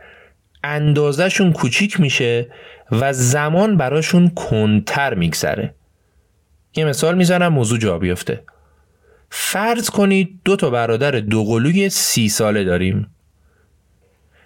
اندازهشون 0.64 1.52
کوچیک 1.52 2.00
میشه 2.00 2.46
و 2.90 3.12
زمان 3.12 3.76
براشون 3.76 4.28
کنتر 4.28 5.14
میگذره. 5.14 5.74
یه 6.76 6.84
مثال 6.84 7.14
می‌زنم 7.14 7.52
موضوع 7.52 7.78
جا 7.78 7.98
بیفته. 7.98 8.42
فرض 9.30 9.90
کنید 9.90 10.40
دو 10.44 10.56
تا 10.56 10.70
برادر 10.70 11.10
دوقلوی 11.10 11.88
سی 11.88 12.28
ساله 12.28 12.64
داریم. 12.64 13.06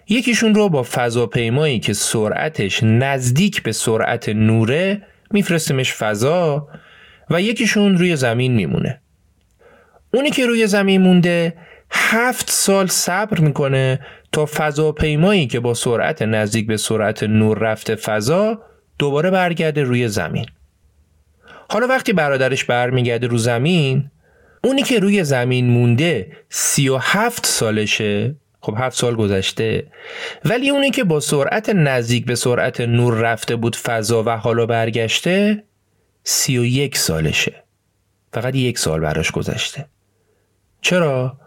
یکیشون 0.09 0.55
رو 0.55 0.69
با 0.69 0.83
فضاپیمایی 0.83 1.79
که 1.79 1.93
سرعتش 1.93 2.83
نزدیک 2.83 3.63
به 3.63 3.71
سرعت 3.71 4.29
نوره 4.29 5.01
میفرستیمش 5.31 5.93
فضا 5.93 6.67
و 7.29 7.41
یکیشون 7.41 7.97
روی 7.97 8.15
زمین 8.15 8.53
میمونه. 8.53 9.01
اونی 10.13 10.29
که 10.29 10.45
روی 10.45 10.67
زمین 10.67 11.01
مونده 11.01 11.53
هفت 11.91 12.49
سال 12.49 12.87
صبر 12.87 13.39
می‌کنه 13.39 13.99
تا 14.31 14.45
فضاپیمایی 14.45 15.47
که 15.47 15.59
با 15.59 15.73
سرعت 15.73 16.21
نزدیک 16.21 16.67
به 16.67 16.77
سرعت 16.77 17.23
نور 17.23 17.59
رفته 17.59 17.95
فضا 17.95 18.61
دوباره 18.99 19.31
برگرده 19.31 19.83
روی 19.83 20.07
زمین. 20.07 20.45
حالا 21.69 21.87
وقتی 21.87 22.13
برادرش 22.13 22.63
برمیگرده 22.63 23.27
رو 23.27 23.37
زمین 23.37 24.11
اونی 24.63 24.83
که 24.83 24.99
روی 24.99 25.23
زمین 25.23 25.69
مونده 25.69 26.37
سی 26.49 26.89
و 26.89 26.97
هفت 26.97 27.45
سالشه. 27.45 28.35
خب 28.61 28.75
هفت 28.77 28.97
سال 28.97 29.15
گذشته. 29.15 29.87
ولی 30.45 30.69
اونی 30.69 30.91
که 30.91 31.03
با 31.03 31.19
سرعت 31.19 31.69
نزدیک 31.69 32.25
به 32.25 32.35
سرعت 32.35 32.81
نور 32.81 33.13
رفته 33.13 33.55
بود 33.55 33.75
فضا 33.75 34.23
و 34.23 34.29
حالا 34.29 34.65
برگشته 34.65 35.63
سی 36.23 36.57
و 36.57 36.65
یک 36.65 36.97
سالشه. 36.97 37.63
فقط 38.33 38.55
یک 38.55 38.79
سال 38.79 38.99
براش 38.99 39.31
گذشته. 39.31 39.85
چرا؟ 40.81 41.37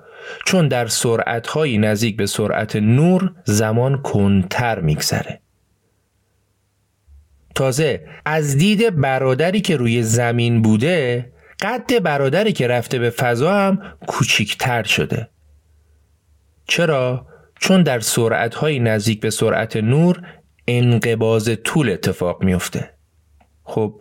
چون 0.51 0.69
در 0.69 0.87
سرعت 0.87 1.57
نزدیک 1.57 2.17
به 2.17 2.27
سرعت 2.27 2.77
نور 2.77 3.33
زمان 3.45 4.03
کنتر 4.03 4.81
میگذره. 4.81 5.41
تازه 7.55 8.07
از 8.25 8.57
دید 8.57 9.01
برادری 9.01 9.61
که 9.61 9.77
روی 9.77 10.03
زمین 10.03 10.63
بوده 10.63 11.33
قد 11.61 12.03
برادری 12.03 12.53
که 12.53 12.67
رفته 12.67 12.99
به 12.99 13.11
فضا 13.11 13.53
هم 13.53 13.83
کوچیکتر 14.07 14.83
شده. 14.83 15.29
چرا؟ 16.67 17.27
چون 17.61 17.83
در 17.83 18.01
سرعت 18.01 18.65
نزدیک 18.65 19.21
به 19.21 19.31
سرعت 19.31 19.77
نور 19.77 20.23
انقباز 20.69 21.51
طول 21.65 21.91
اتفاق 21.91 22.43
میفته 22.43 22.91
خب 23.63 24.01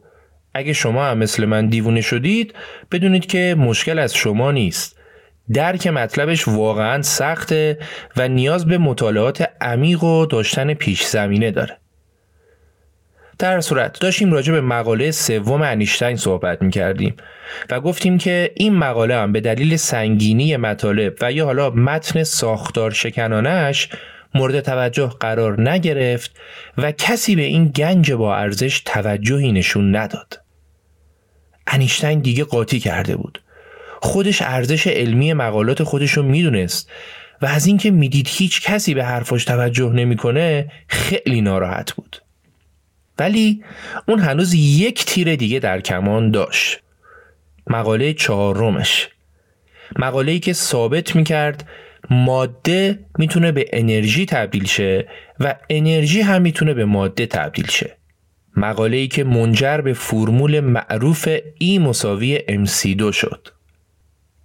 اگه 0.53 0.73
شما 0.73 1.05
هم 1.05 1.17
مثل 1.17 1.45
من 1.45 1.67
دیوونه 1.67 2.01
شدید 2.01 2.53
بدونید 2.91 3.25
که 3.25 3.55
مشکل 3.57 3.99
از 3.99 4.13
شما 4.13 4.51
نیست. 4.51 4.98
درک 5.53 5.87
مطلبش 5.87 6.47
واقعا 6.47 7.01
سخته 7.01 7.77
و 8.17 8.27
نیاز 8.27 8.65
به 8.65 8.77
مطالعات 8.77 9.49
عمیق 9.61 10.03
و 10.03 10.25
داشتن 10.25 10.73
پیش 10.73 11.05
زمینه 11.05 11.51
داره 11.51 11.77
در 13.39 13.61
صورت 13.61 13.99
داشتیم 13.99 14.33
راجع 14.33 14.53
به 14.53 14.61
مقاله 14.61 15.11
سوم 15.11 15.61
انیشتین 15.61 16.15
صحبت 16.15 16.61
می 16.61 16.71
کردیم 16.71 17.15
و 17.69 17.79
گفتیم 17.79 18.17
که 18.17 18.51
این 18.55 18.75
مقاله 18.75 19.15
هم 19.15 19.31
به 19.31 19.41
دلیل 19.41 19.75
سنگینی 19.75 20.57
مطالب 20.57 21.13
و 21.21 21.31
یا 21.31 21.45
حالا 21.45 21.69
متن 21.69 22.23
ساختار 22.23 22.91
شکنانش 22.91 23.89
مورد 24.35 24.59
توجه 24.59 25.07
قرار 25.19 25.69
نگرفت 25.69 26.31
و 26.77 26.91
کسی 26.91 27.35
به 27.35 27.41
این 27.41 27.67
گنج 27.67 28.11
با 28.11 28.35
ارزش 28.35 28.81
توجهی 28.85 29.51
نشون 29.51 29.95
نداد. 29.95 30.41
انیشتین 31.67 32.19
دیگه 32.19 32.43
قاطی 32.43 32.79
کرده 32.79 33.15
بود. 33.15 33.41
خودش 34.01 34.41
ارزش 34.41 34.87
علمی 34.87 35.33
مقالات 35.33 35.83
خودش 35.83 36.11
رو 36.11 36.23
می‌دونست 36.23 36.91
و 37.41 37.45
از 37.45 37.65
اینکه 37.65 37.91
می‌دید 37.91 38.27
هیچ 38.29 38.61
کسی 38.61 38.93
به 38.93 39.05
حرفاش 39.05 39.45
توجه 39.45 39.91
نمی‌کنه 39.93 40.71
خیلی 40.87 41.41
ناراحت 41.41 41.91
بود. 41.91 42.21
ولی 43.19 43.63
اون 44.07 44.19
هنوز 44.19 44.53
یک 44.53 45.05
تیر 45.05 45.35
دیگه 45.35 45.59
در 45.59 45.81
کمان 45.81 46.31
داشت. 46.31 46.79
مقاله 47.67 48.13
چهارمش 48.13 49.07
مقاله 49.95 50.31
ای 50.31 50.39
که 50.39 50.53
ثابت 50.53 51.15
می‌کرد 51.15 51.67
ماده 52.09 52.99
می‌تونه 53.17 53.51
به 53.51 53.65
انرژی 53.73 54.25
تبدیل 54.25 54.65
شه 54.65 55.07
و 55.39 55.55
انرژی 55.69 56.21
هم 56.21 56.41
می‌تونه 56.41 56.73
به 56.73 56.85
ماده 56.85 57.25
تبدیل 57.25 57.67
شه 57.67 57.97
مقاله 58.55 58.97
ای 58.97 59.07
که 59.07 59.23
منجر 59.23 59.77
به 59.77 59.93
فرمول 59.93 60.59
معروف 60.59 61.29
ای 61.59 61.79
مساوی 61.79 62.39
MC2 62.39 63.11
شد 63.11 63.47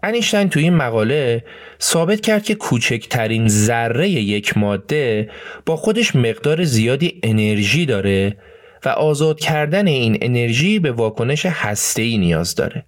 انیشتین 0.05 0.49
تو 0.49 0.61
این 0.61 0.75
مقاله 0.75 1.45
ثابت 1.81 2.21
کرد 2.21 2.43
که 2.45 2.55
کوچکترین 2.55 3.49
ذره 3.49 4.11
یک 4.11 4.59
ماده 4.59 5.31
با 5.67 5.77
خودش 5.77 6.17
مقدار 6.17 6.65
زیادی 6.65 7.21
انرژی 7.23 7.87
داره 7.87 8.37
و 8.85 8.89
آزاد 8.89 9.41
کردن 9.41 9.87
این 9.87 10.19
انرژی 10.23 10.79
به 10.79 10.93
واکنش 10.93 11.47
هسته‌ای 11.47 12.19
نیاز 12.19 12.55
داره. 12.55 12.85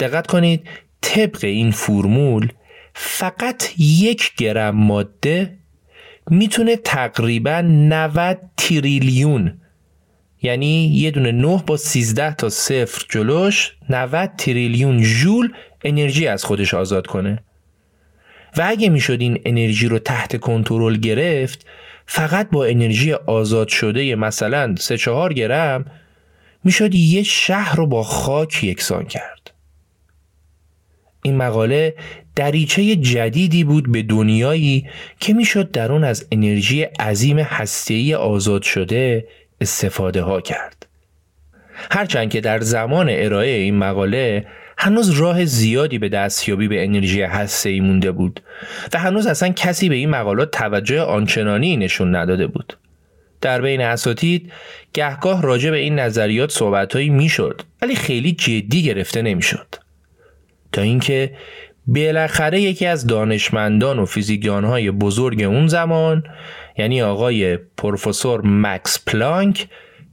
دقت 0.00 0.26
کنید 0.26 0.68
طبق 1.00 1.44
این 1.44 1.70
فرمول 1.70 2.48
فقط 2.94 3.64
یک 3.78 4.34
گرم 4.36 4.76
ماده 4.76 5.58
می‌تونه 6.30 6.76
تقریبا 6.76 7.60
90 7.60 8.38
تریلیون 8.56 9.60
یعنی 10.44 10.86
یه 10.86 11.10
دونه 11.10 11.32
9 11.32 11.62
با 11.66 11.76
13 11.76 12.34
تا 12.34 12.48
صفر 12.48 13.06
جلوش 13.08 13.72
90 13.90 14.30
تریلیون 14.38 15.02
جول 15.02 15.52
انرژی 15.84 16.26
از 16.26 16.44
خودش 16.44 16.74
آزاد 16.74 17.06
کنه. 17.06 17.38
و 18.56 18.62
اگه 18.66 18.88
می‌شد 18.88 19.20
این 19.20 19.40
انرژی 19.44 19.88
رو 19.88 19.98
تحت 19.98 20.40
کنترل 20.40 20.96
گرفت 20.96 21.66
فقط 22.06 22.50
با 22.50 22.64
انرژی 22.64 23.12
آزاد 23.12 23.68
شده 23.68 24.14
مثلا 24.14 24.74
3 24.78 24.98
4 24.98 25.32
گرم 25.32 25.84
می‌شد 26.64 26.94
یه 26.94 27.22
شهر 27.22 27.76
رو 27.76 27.86
با 27.86 28.02
خاک 28.02 28.64
یکسان 28.64 29.04
کرد. 29.04 29.50
این 31.22 31.36
مقاله 31.36 31.94
دریچه 32.36 32.96
جدیدی 32.96 33.64
بود 33.64 33.92
به 33.92 34.02
دنیایی 34.02 34.86
که 35.20 35.34
می‌شد 35.34 35.70
در 35.70 35.92
اون 35.92 36.04
از 36.04 36.26
انرژی 36.32 36.82
عظیم 36.82 37.38
هسته‌ای 37.38 38.14
آزاد 38.14 38.62
شده 38.62 39.28
استفاده 39.60 40.22
ها 40.22 40.40
کرد. 40.40 40.86
هرچند 41.90 42.30
که 42.30 42.40
در 42.40 42.60
زمان 42.60 43.08
ارائه 43.10 43.50
این 43.50 43.76
مقاله 43.76 44.46
هنوز 44.78 45.10
راه 45.10 45.44
زیادی 45.44 45.98
به 45.98 46.08
دستیابی 46.08 46.68
به 46.68 46.84
انرژی 46.84 47.22
هسته 47.22 47.80
مونده 47.80 48.12
بود 48.12 48.40
و 48.92 48.98
هنوز 48.98 49.26
اصلا 49.26 49.48
کسی 49.48 49.88
به 49.88 49.94
این 49.94 50.10
مقالات 50.10 50.50
توجه 50.50 51.00
آنچنانی 51.00 51.76
نشون 51.76 52.16
نداده 52.16 52.46
بود. 52.46 52.78
در 53.40 53.60
بین 53.60 53.80
اساتید 53.80 54.52
گهگاه 54.92 55.42
راجع 55.42 55.70
به 55.70 55.76
این 55.76 55.98
نظریات 55.98 56.50
صحبتهایی 56.50 57.10
می‌شد 57.10 57.62
ولی 57.82 57.94
خیلی 57.94 58.32
جدی 58.32 58.82
گرفته 58.82 59.22
نمی‌شد. 59.22 59.66
تا 60.72 60.82
اینکه 60.82 61.36
بالاخره 61.86 62.60
یکی 62.60 62.86
از 62.86 63.06
دانشمندان 63.06 63.98
و 63.98 64.04
فیزیکدانهای 64.04 64.90
بزرگ 64.90 65.42
اون 65.42 65.66
زمان 65.66 66.24
یعنی 66.78 67.02
آقای 67.02 67.56
پروفسور 67.56 68.40
مکس 68.44 69.04
پلانک 69.06 69.68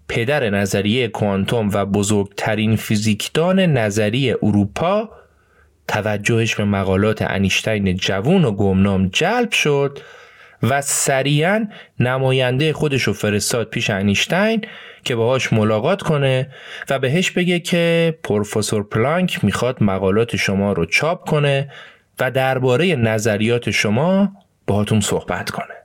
پدر 0.08 0.50
نظریه 0.50 1.08
کوانتوم 1.08 1.70
و 1.74 1.86
بزرگترین 1.86 2.76
فیزیکدان 2.76 3.60
نظری 3.60 4.32
اروپا 4.32 5.10
توجهش 5.88 6.56
به 6.56 6.66
مقالات 6.66 7.22
انیشتین 7.22 7.96
جوون 7.96 8.46
و 8.46 8.52
گمنام 8.52 9.08
جلب 9.08 9.52
شد 9.52 10.00
و 10.64 10.82
سریعا 10.82 11.68
نماینده 12.00 12.74
خودش 12.74 13.04
رو 13.04 13.14
فرستاد 13.14 13.70
پیش 13.70 13.90
انیشتین 13.90 14.62
که 15.04 15.16
باهاش 15.16 15.54
ملاقات 15.54 16.02
کنه 16.02 16.50
و 16.90 17.00
بهش 17.00 17.32
بگه 17.32 17.60
که 17.60 18.18
پروفسور 18.24 18.84
پلانک 18.84 19.44
می‌خواد 19.44 19.84
مقالات 19.84 20.36
شما 20.36 20.74
رو 20.74 20.86
چاپ 20.86 21.30
کنه 21.30 21.72
و 22.20 22.32
درباره 22.32 22.96
نظریات 22.96 23.70
شما 23.72 24.32
باهاتون 24.68 25.00
صحبت 25.00 25.50
کنه. 25.50 25.76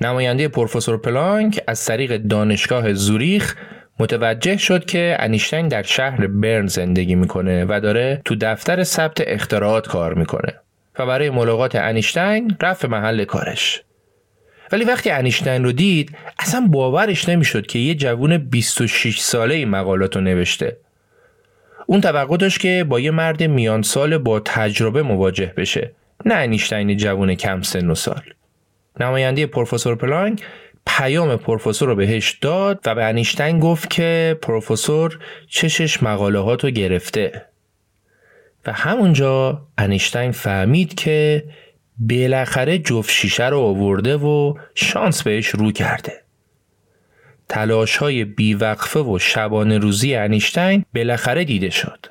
نماینده 0.00 0.48
پروفسور 0.48 0.98
پلانک 0.98 1.60
از 1.66 1.84
طریق 1.84 2.16
دانشگاه 2.16 2.92
زوریخ 2.92 3.56
متوجه 3.98 4.56
شد 4.56 4.84
که 4.84 5.16
انیشتین 5.18 5.68
در 5.68 5.82
شهر 5.82 6.26
برن 6.26 6.66
زندگی 6.66 7.14
می‌کنه 7.14 7.64
و 7.64 7.80
داره 7.80 8.22
تو 8.24 8.36
دفتر 8.40 8.82
ثبت 8.82 9.22
اختراعات 9.26 9.88
کار 9.88 10.14
می‌کنه 10.14 10.54
و 10.98 11.06
برای 11.06 11.30
ملاقات 11.30 11.76
انیشتین 11.76 12.56
رفت 12.60 12.84
محل 12.84 13.24
کارش. 13.24 13.82
ولی 14.72 14.84
وقتی 14.84 15.10
انیشتین 15.10 15.64
رو 15.64 15.72
دید 15.72 16.16
اصلا 16.38 16.66
باورش 16.70 17.28
نمی‌شد 17.28 17.66
که 17.66 17.78
یه 17.78 17.94
جوون 17.94 18.38
26 18.38 19.18
ساله 19.18 19.54
این 19.54 19.68
مقالات 19.68 20.16
رو 20.16 20.22
نوشته. 20.22 20.76
اون 21.86 22.00
توقع 22.00 22.36
داشت 22.36 22.60
که 22.60 22.84
با 22.88 23.00
یه 23.00 23.10
مرد 23.10 23.42
میان 23.42 23.82
سال 23.82 24.18
با 24.18 24.40
تجربه 24.40 25.02
مواجه 25.02 25.52
بشه 25.56 25.92
نه 26.24 26.34
انیشتین 26.34 26.96
جوون 26.96 27.34
کم 27.34 27.62
سن 27.62 27.90
و 27.90 27.94
سال. 27.94 28.22
نماینده 29.00 29.46
پروفسور 29.46 29.96
پلانک 29.96 30.42
پیام 30.86 31.36
پروفسور 31.36 31.88
رو 31.88 31.94
بهش 31.94 32.30
داد 32.40 32.80
و 32.86 32.94
به 32.94 33.04
انیشتین 33.04 33.60
گفت 33.60 33.90
که 33.90 34.38
پروفسور 34.42 35.18
چشش 35.48 36.02
مقاله 36.02 36.38
رو 36.38 36.70
گرفته. 36.70 37.44
و 38.66 38.72
همونجا 38.72 39.62
انیشتین 39.78 40.32
فهمید 40.32 40.94
که 40.94 41.44
بالاخره 41.98 42.78
جفت 42.78 43.10
شیشه 43.10 43.48
رو 43.48 43.60
آورده 43.60 44.16
و 44.16 44.54
شانس 44.74 45.22
بهش 45.22 45.46
رو 45.46 45.72
کرده. 45.72 46.12
تلاش 47.48 47.96
های 47.96 48.24
بیوقفه 48.24 49.00
و 49.00 49.18
شبانه 49.18 49.78
روزی 49.78 50.14
انیشتین 50.14 50.84
بالاخره 50.94 51.44
دیده 51.44 51.70
شد. 51.70 52.06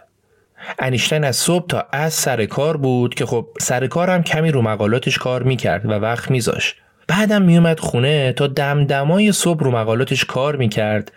انیشتین 0.80 1.24
از 1.24 1.36
صبح 1.36 1.68
تا 1.68 1.88
از 1.91 2.14
سر 2.14 2.45
کار 2.45 2.78
بود 2.78 3.16
که 3.16 3.26
خب 3.26 3.47
سر 3.62 3.88
کار 3.88 4.10
هم 4.10 4.24
کمی 4.24 4.51
رو 4.51 4.62
مقالاتش 4.62 5.18
کار 5.18 5.43
می‌کرد 5.43 5.86
و 5.86 5.89
وقت 5.89 6.32
میذاشت 6.32 6.76
بعدم 7.08 7.41
میومد 7.41 7.80
خونه 7.80 8.34
تا 8.34 8.47
دمدمای 8.47 9.32
صبح 9.32 9.64
رو 9.64 9.72
مقالاتش 9.72 10.26
کار 10.26 10.56
می‌کرد 10.56 11.12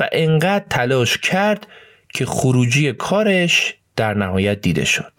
و 0.00 0.08
انقدر 0.12 0.64
تلاش 0.70 1.18
کرد 1.18 1.66
که 2.14 2.26
خروجی 2.26 2.92
کارش 2.92 3.74
در 3.96 4.14
نهایت 4.14 4.60
دیده 4.60 4.84
شد 4.84 5.12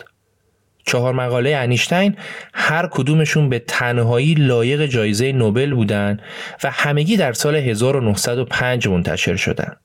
چهار 0.85 1.13
مقاله 1.13 1.55
انیشتین 1.55 2.15
هر 2.53 2.87
کدومشون 2.91 3.49
به 3.49 3.59
تنهایی 3.59 4.33
لایق 4.33 4.85
جایزه 4.85 5.31
نوبل 5.31 5.73
بودند 5.73 6.21
و 6.63 6.71
همگی 6.71 7.17
در 7.17 7.33
سال 7.33 7.55
1905 7.55 8.87
منتشر 8.87 9.35
شدند. 9.35 9.77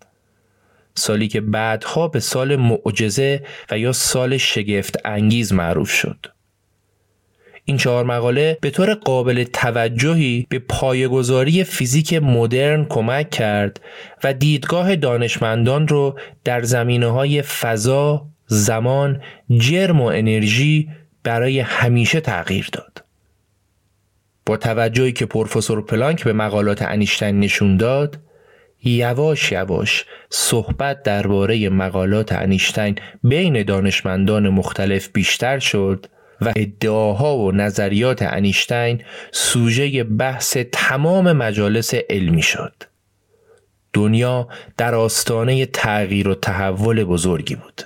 سالی 0.94 1.28
که 1.28 1.40
بعدها 1.40 2.08
به 2.08 2.20
سال 2.20 2.56
معجزه 2.56 3.42
و 3.70 3.78
یا 3.78 3.92
سال 3.92 4.36
شگفت 4.36 4.96
انگیز 5.04 5.52
معروف 5.52 5.90
شد. 5.90 6.26
این 7.64 7.76
چهار 7.76 8.04
مقاله 8.04 8.58
به 8.60 8.70
طور 8.70 8.94
قابل 8.94 9.44
توجهی 9.44 10.46
به 10.48 10.58
پایگذاری 10.58 11.64
فیزیک 11.64 12.14
مدرن 12.14 12.84
کمک 12.84 13.30
کرد 13.30 13.80
و 14.24 14.32
دیدگاه 14.32 14.96
دانشمندان 14.96 15.88
رو 15.88 16.18
در 16.44 16.62
زمینه 16.62 17.06
های 17.06 17.42
فضا، 17.42 18.26
زمان، 18.48 19.22
جرم 19.50 20.00
و 20.00 20.04
انرژی 20.04 20.88
برای 21.22 21.60
همیشه 21.60 22.20
تغییر 22.20 22.68
داد. 22.72 23.04
با 24.46 24.56
توجهی 24.56 25.12
که 25.12 25.26
پروفسور 25.26 25.84
پلانک 25.84 26.24
به 26.24 26.32
مقالات 26.32 26.82
انیشتین 26.82 27.40
نشون 27.40 27.76
داد، 27.76 28.18
یواش 28.84 29.52
یواش 29.52 30.04
صحبت 30.30 31.02
درباره 31.02 31.68
مقالات 31.68 32.32
انیشتین 32.32 32.94
بین 33.24 33.62
دانشمندان 33.62 34.48
مختلف 34.48 35.08
بیشتر 35.12 35.58
شد 35.58 36.06
و 36.40 36.52
ادعاها 36.56 37.36
و 37.36 37.52
نظریات 37.52 38.22
انیشتین 38.22 39.02
سوژه 39.32 40.04
بحث 40.04 40.56
تمام 40.72 41.32
مجالس 41.32 41.94
علمی 41.94 42.42
شد. 42.42 42.74
دنیا 43.92 44.48
در 44.76 44.94
آستانه 44.94 45.66
تغییر 45.66 46.28
و 46.28 46.34
تحول 46.34 47.04
بزرگی 47.04 47.54
بود. 47.54 47.82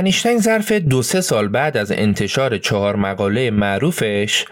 انیشتین 0.00 0.38
ظرف 0.38 0.72
دو 0.72 1.02
سه 1.02 1.20
سال 1.20 1.48
بعد 1.48 1.76
از 1.76 1.92
انتشار 1.92 2.58
چهار 2.58 2.96
مقاله 2.96 3.50
معروفش 3.50 4.44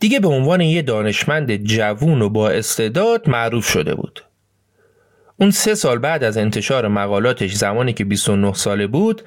دیگه 0.00 0.20
به 0.20 0.28
عنوان 0.28 0.60
یه 0.60 0.82
دانشمند 0.82 1.56
جوون 1.56 2.22
و 2.22 2.28
با 2.28 2.50
استعداد 2.50 3.28
معروف 3.28 3.68
شده 3.68 3.94
بود. 3.94 4.24
اون 5.36 5.50
سه 5.50 5.74
سال 5.74 5.98
بعد 5.98 6.24
از 6.24 6.36
انتشار 6.36 6.88
مقالاتش 6.88 7.52
زمانی 7.52 7.92
که 7.92 8.04
29 8.04 8.52
ساله 8.52 8.86
بود 8.86 9.22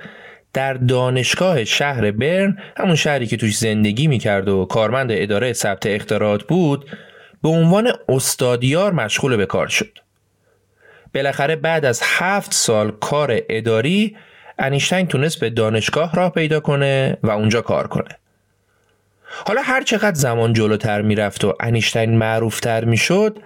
در 0.54 0.74
دانشگاه 0.74 1.64
شهر 1.64 2.12
برن 2.12 2.58
همون 2.78 2.96
شهری 2.96 3.28
که 3.28 3.38
توش 3.38 3.58
زندگی 3.58 4.08
می‌کرد 4.08 4.50
و 4.50 4.66
کارمند 4.66 5.12
اداره 5.12 5.54
ثبت 5.54 5.86
اختراعات 5.86 6.44
بود 6.44 6.90
به 7.44 7.50
عنوان 7.50 7.92
استادیار 8.10 8.94
مشغول 8.94 9.38
به 9.38 9.46
کار 9.46 9.68
شد. 9.68 10.00
بالاخره 11.14 11.56
بعد 11.56 11.86
از 11.86 12.02
هفت 12.04 12.54
سال 12.54 12.92
کار 12.92 13.40
اداری 13.50 14.16
انیشتین 14.62 15.08
تونست 15.08 15.40
به 15.40 15.50
دانشگاه 15.50 16.16
راه 16.16 16.32
پیدا 16.32 16.60
کنه 16.60 17.18
و 17.24 17.32
اونجا 17.32 17.62
کار 17.62 17.88
کنه. 17.88 18.18
حالا 19.48 19.62
هر 19.62 19.84
چقدر 19.84 20.16
زمان 20.16 20.54
جلوتر 20.54 21.02
می‌رفت 21.02 21.46
و 21.46 21.54
انیشتین 21.60 22.18
معروفتر 22.18 22.86
می‌شد 22.86 23.40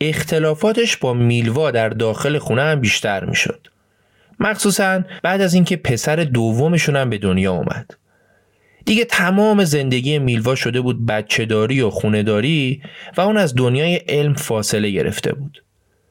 اختلافاتش 0.00 0.96
با 0.96 1.14
میلوا 1.14 1.70
در 1.70 1.88
داخل 1.88 2.38
خونه 2.38 2.62
هم 2.62 2.80
بیشتر 2.80 3.24
می‌شد. 3.24 3.68
مخصوصا 4.40 5.02
بعد 5.22 5.40
از 5.40 5.54
اینکه 5.54 5.76
پسر 5.76 6.16
دومشون 6.16 6.96
هم 6.96 7.10
به 7.10 7.18
دنیا 7.18 7.52
اومد. 7.52 7.90
دیگه 8.84 9.04
تمام 9.04 9.64
زندگی 9.64 10.18
میلوا 10.18 10.54
شده 10.54 10.80
بود 10.80 11.06
بچهداری 11.06 11.80
و 11.80 11.90
خونداری 11.90 12.82
و 13.16 13.20
اون 13.20 13.36
از 13.36 13.54
دنیای 13.54 13.96
علم 13.96 14.34
فاصله 14.34 14.90
گرفته 14.90 15.32
بود. 15.32 15.62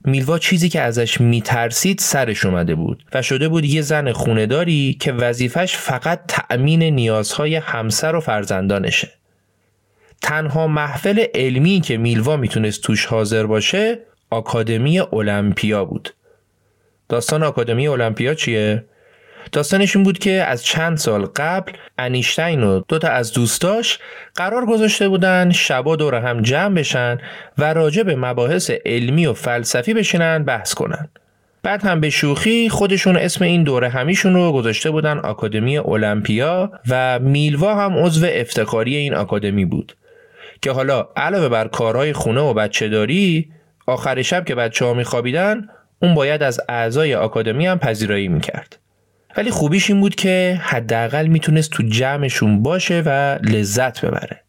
میلوا 0.05 0.39
چیزی 0.39 0.69
که 0.69 0.81
ازش 0.81 1.21
میترسید 1.21 1.99
سرش 1.99 2.45
اومده 2.45 2.75
بود 2.75 3.03
و 3.13 3.21
شده 3.21 3.49
بود 3.49 3.65
یه 3.65 3.81
زن 3.81 4.11
خونداری 4.11 4.97
که 4.99 5.11
وظیفش 5.11 5.75
فقط 5.75 6.21
تأمین 6.27 6.83
نیازهای 6.83 7.55
همسر 7.55 8.15
و 8.15 8.19
فرزندانشه. 8.19 9.11
تنها 10.21 10.67
محفل 10.67 11.25
علمی 11.35 11.81
که 11.81 11.97
میلوا 11.97 12.37
می‌تونست 12.37 12.81
توش 12.81 13.05
حاضر 13.05 13.45
باشه 13.45 13.99
آکادمی 14.29 14.99
المپیا 14.99 15.85
بود. 15.85 16.13
داستان 17.09 17.43
آکادمی 17.43 17.87
المپیا 17.87 18.33
چیه؟ 18.33 18.85
داستانش 19.51 19.95
این 19.95 20.05
بود 20.05 20.19
که 20.19 20.31
از 20.31 20.63
چند 20.63 20.97
سال 20.97 21.25
قبل 21.25 21.71
انیشتین 21.97 22.63
و 22.63 22.81
دوتا 22.87 23.07
از 23.07 23.33
دوستاش 23.33 23.99
قرار 24.35 24.65
گذاشته 24.65 25.09
بودن 25.09 25.51
شبا 25.51 25.95
دور 25.95 26.15
هم 26.15 26.41
جمع 26.41 26.75
بشن 26.75 27.17
و 27.57 27.73
راجع 27.73 28.03
به 28.03 28.15
مباحث 28.15 28.71
علمی 28.85 29.25
و 29.25 29.33
فلسفی 29.33 29.93
بشینن 29.93 30.43
بحث 30.43 30.73
کنن. 30.73 31.09
بعد 31.63 31.83
هم 31.83 32.01
به 32.01 32.09
شوخی 32.09 32.69
خودشون 32.69 33.17
اسم 33.17 33.43
این 33.43 33.63
دوره 33.63 33.89
همیشون 33.89 34.33
رو 34.33 34.51
گذاشته 34.51 34.91
بودن 34.91 35.17
آکادمی 35.17 35.77
المپیا 35.77 36.71
و 36.89 37.19
میلوا 37.19 37.75
هم 37.75 37.97
عضو 37.97 38.27
افتخاری 38.29 38.95
این 38.95 39.13
آکادمی 39.13 39.65
بود 39.65 39.95
که 40.61 40.71
حالا 40.71 41.07
علاوه 41.15 41.49
بر 41.49 41.67
کارهای 41.67 42.13
خونه 42.13 42.41
و 42.41 42.53
بچه 42.53 42.89
داری 42.89 43.49
آخر 43.87 44.21
شب 44.21 44.45
که 44.45 44.55
بچه 44.55 44.85
ها 44.85 44.93
میخوابیدن 44.93 45.67
اون 46.01 46.15
باید 46.15 46.43
از 46.43 46.61
اعضای 46.69 47.15
آکادمی 47.15 47.67
هم 47.67 47.79
پذیرایی 47.79 48.27
می‌کرد. 48.27 48.79
ولی 49.37 49.51
خوبیش 49.51 49.89
این 49.89 49.99
بود 49.99 50.15
که 50.15 50.59
حداقل 50.63 51.27
می‌تونست 51.27 51.71
تو 51.71 51.83
جمعشون 51.83 52.63
باشه 52.63 53.03
و 53.05 53.39
لذت 53.41 54.05
ببره. 54.05 54.43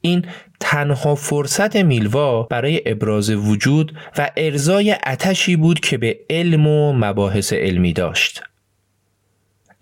این 0.00 0.24
تنها 0.60 1.14
فرصت 1.14 1.76
میلوا 1.76 2.42
برای 2.42 2.82
ابراز 2.86 3.30
وجود 3.30 3.98
و 4.18 4.30
ارزای 4.36 4.96
اتشی 5.06 5.56
بود 5.56 5.80
که 5.80 5.98
به 5.98 6.18
علم 6.30 6.66
و 6.66 6.92
مباحث 6.92 7.52
علمی 7.52 7.92
داشت. 7.92 8.42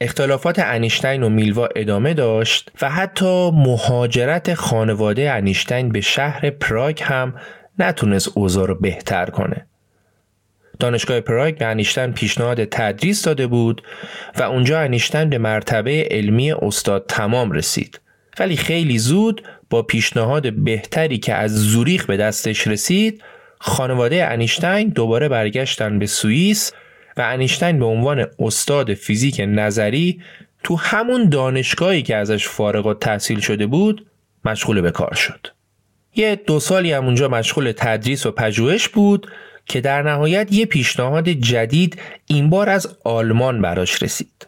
اختلافات 0.00 0.58
انیشتین 0.58 1.22
و 1.22 1.28
میلوا 1.28 1.68
ادامه 1.76 2.14
داشت 2.14 2.70
و 2.82 2.90
حتی 2.90 3.50
مهاجرت 3.50 4.54
خانواده 4.54 5.32
انیشتین 5.32 5.88
به 5.88 6.00
شهر 6.00 6.50
پراگ 6.50 7.02
هم 7.02 7.34
نتونست 7.78 8.30
اوضاع 8.34 8.66
رو 8.66 8.74
بهتر 8.74 9.26
کنه. 9.26 9.66
دانشگاه 10.78 11.20
پراگ 11.20 11.58
به 11.58 11.66
انیشتن 11.66 12.12
پیشنهاد 12.12 12.64
تدریس 12.64 13.22
داده 13.22 13.46
بود 13.46 13.82
و 14.38 14.42
اونجا 14.42 14.80
انیشتن 14.80 15.30
به 15.30 15.38
مرتبه 15.38 16.08
علمی 16.10 16.52
استاد 16.52 17.04
تمام 17.08 17.52
رسید 17.52 18.00
ولی 18.38 18.56
خیلی 18.56 18.98
زود 18.98 19.42
با 19.70 19.82
پیشنهاد 19.82 20.52
بهتری 20.52 21.18
که 21.18 21.34
از 21.34 21.54
زوریخ 21.54 22.06
به 22.06 22.16
دستش 22.16 22.66
رسید 22.66 23.22
خانواده 23.58 24.26
انیشتین 24.26 24.88
دوباره 24.88 25.28
برگشتن 25.28 25.98
به 25.98 26.06
سوئیس 26.06 26.72
و 27.16 27.20
انیشتین 27.20 27.78
به 27.78 27.84
عنوان 27.84 28.26
استاد 28.38 28.94
فیزیک 28.94 29.40
نظری 29.46 30.20
تو 30.64 30.76
همون 30.76 31.28
دانشگاهی 31.28 32.02
که 32.02 32.16
ازش 32.16 32.48
فارغ 32.48 32.86
و 32.86 32.94
تحصیل 32.94 33.40
شده 33.40 33.66
بود 33.66 34.06
مشغول 34.44 34.80
به 34.80 34.90
کار 34.90 35.14
شد. 35.14 35.46
یه 36.16 36.36
دو 36.36 36.60
سالی 36.60 36.92
هم 36.92 37.04
اونجا 37.04 37.28
مشغول 37.28 37.72
تدریس 37.76 38.26
و 38.26 38.30
پژوهش 38.30 38.88
بود 38.88 39.30
که 39.68 39.80
در 39.80 40.02
نهایت 40.02 40.52
یه 40.52 40.66
پیشنهاد 40.66 41.28
جدید 41.28 41.98
این 42.26 42.50
بار 42.50 42.68
از 42.68 42.96
آلمان 43.04 43.62
براش 43.62 44.02
رسید. 44.02 44.46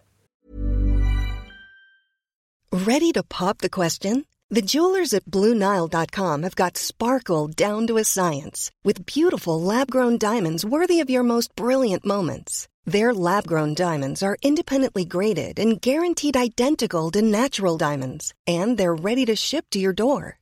Ready 2.73 3.13
to 3.13 3.23
pop 3.39 3.59
the 3.59 3.69
question? 3.69 4.25
The 4.51 4.63
jewelers 4.63 5.13
at 5.15 5.31
BlueNile.com 5.35 6.43
have 6.43 6.57
got 6.57 6.77
sparkle 6.77 7.47
down 7.47 7.87
to 7.87 7.99
a 7.99 8.05
science 8.05 8.71
with 8.87 9.07
beautiful 9.07 9.61
lab-grown 9.61 10.19
diamonds 10.19 10.65
worthy 10.65 10.99
of 11.01 11.11
your 11.15 11.23
most 11.23 11.55
brilliant 11.55 12.05
moments. 12.05 12.67
Their 12.85 13.15
lab-grown 13.15 13.75
diamonds 13.75 14.25
are 14.25 14.41
independently 14.43 15.05
graded 15.05 15.61
and 15.63 15.81
guaranteed 15.81 16.37
identical 16.37 17.13
to 17.13 17.23
natural 17.23 17.77
diamonds, 17.77 18.35
and 18.47 18.77
they're 18.77 19.05
ready 19.09 19.25
to 19.27 19.37
ship 19.37 19.67
to 19.71 19.79
your 19.79 19.93
door. 19.93 20.40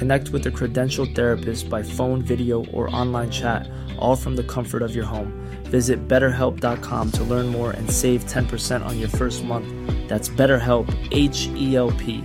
Connect 0.00 0.30
with 0.30 0.46
a 0.46 0.50
credentialed 0.50 1.14
therapist 1.14 1.70
by 1.70 1.82
phone, 1.82 2.22
video, 2.22 2.64
or 2.66 2.94
online 2.94 3.30
chat, 3.30 3.68
all 3.98 4.16
from 4.16 4.36
the 4.36 4.44
comfort 4.44 4.82
of 4.82 4.94
your 4.94 5.04
home. 5.04 5.32
Visit 5.64 6.08
betterhelp.com 6.08 7.12
to 7.12 7.24
learn 7.24 7.46
more 7.48 7.70
and 7.70 7.90
save 7.90 8.24
10% 8.26 8.84
on 8.84 8.98
your 8.98 9.08
first 9.08 9.44
month. 9.44 9.68
That's 10.08 10.28
BetterHelp, 10.28 10.86
H 11.12 11.48
E 11.56 11.76
L 11.76 11.90
P. 11.92 12.24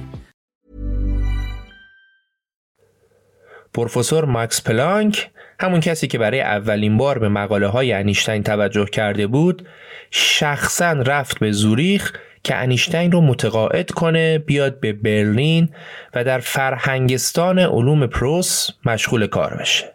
پروفسور 3.73 4.25
ماکس 4.25 4.61
پلانک 4.61 5.29
همون 5.59 5.79
کسی 5.79 6.07
که 6.07 6.17
برای 6.17 6.41
اولین 6.41 6.97
بار 6.97 7.19
به 7.19 7.29
مقاله 7.29 7.67
های 7.67 7.93
انیشتین 7.93 8.43
توجه 8.43 8.85
کرده 8.85 9.27
بود 9.27 9.67
شخصا 10.11 10.91
رفت 10.91 11.39
به 11.39 11.51
زوریخ 11.51 12.13
که 12.43 12.55
انیشتین 12.55 13.11
رو 13.11 13.21
متقاعد 13.21 13.91
کنه 13.91 14.37
بیاد 14.37 14.79
به 14.79 14.93
برلین 14.93 15.69
و 16.13 16.23
در 16.23 16.39
فرهنگستان 16.39 17.59
علوم 17.59 18.07
پروس 18.07 18.69
مشغول 18.85 19.27
کار 19.27 19.57
بشه. 19.59 19.93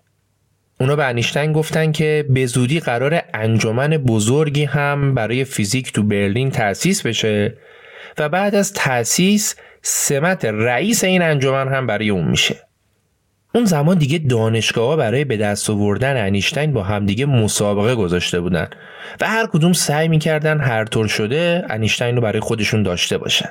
اونا 0.80 0.96
به 0.96 1.04
انیشتین 1.04 1.52
گفتن 1.52 1.92
که 1.92 2.24
به 2.28 2.46
زودی 2.46 2.80
قرار 2.80 3.22
انجمن 3.34 3.88
بزرگی 3.88 4.64
هم 4.64 5.14
برای 5.14 5.44
فیزیک 5.44 5.92
تو 5.92 6.02
برلین 6.02 6.50
تأسیس 6.50 7.06
بشه 7.06 7.56
و 8.18 8.28
بعد 8.28 8.54
از 8.54 8.72
تأسیس 8.72 9.56
سمت 9.82 10.44
رئیس 10.44 11.04
این 11.04 11.22
انجمن 11.22 11.68
هم 11.68 11.86
برای 11.86 12.10
اون 12.10 12.24
میشه. 12.24 12.56
اون 13.54 13.64
زمان 13.64 13.98
دیگه 13.98 14.18
دانشگاه 14.18 14.96
برای 14.96 15.24
به 15.24 15.36
دست 15.36 15.70
آوردن 15.70 16.26
انیشتین 16.26 16.72
با 16.72 16.82
همدیگه 16.82 17.26
مسابقه 17.26 17.94
گذاشته 17.94 18.40
بودن 18.40 18.68
و 19.20 19.28
هر 19.28 19.46
کدوم 19.46 19.72
سعی 19.72 20.08
می‌کردن 20.08 20.60
هر 20.60 20.84
طور 20.84 21.08
شده 21.08 21.64
انیشتین 21.70 22.16
رو 22.16 22.22
برای 22.22 22.40
خودشون 22.40 22.82
داشته 22.82 23.18
باشن. 23.18 23.50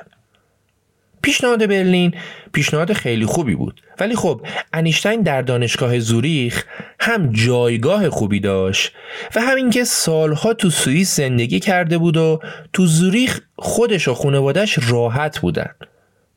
پیشنهاد 1.22 1.66
برلین 1.66 2.14
پیشنهاد 2.52 2.92
خیلی 2.92 3.26
خوبی 3.26 3.54
بود. 3.54 3.80
ولی 4.00 4.16
خب 4.16 4.46
انیشتین 4.72 5.22
در 5.22 5.42
دانشگاه 5.42 5.98
زوریخ 5.98 6.64
هم 7.00 7.32
جایگاه 7.32 8.10
خوبی 8.10 8.40
داشت 8.40 8.92
و 9.36 9.40
همین 9.40 9.70
که 9.70 9.84
سالها 9.84 10.54
تو 10.54 10.70
سوئیس 10.70 11.16
زندگی 11.16 11.60
کرده 11.60 11.98
بود 11.98 12.16
و 12.16 12.40
تو 12.72 12.86
زوریخ 12.86 13.40
خودش 13.56 14.08
و 14.08 14.14
خانوادش 14.14 14.78
راحت 14.88 15.38
بودن. 15.38 15.70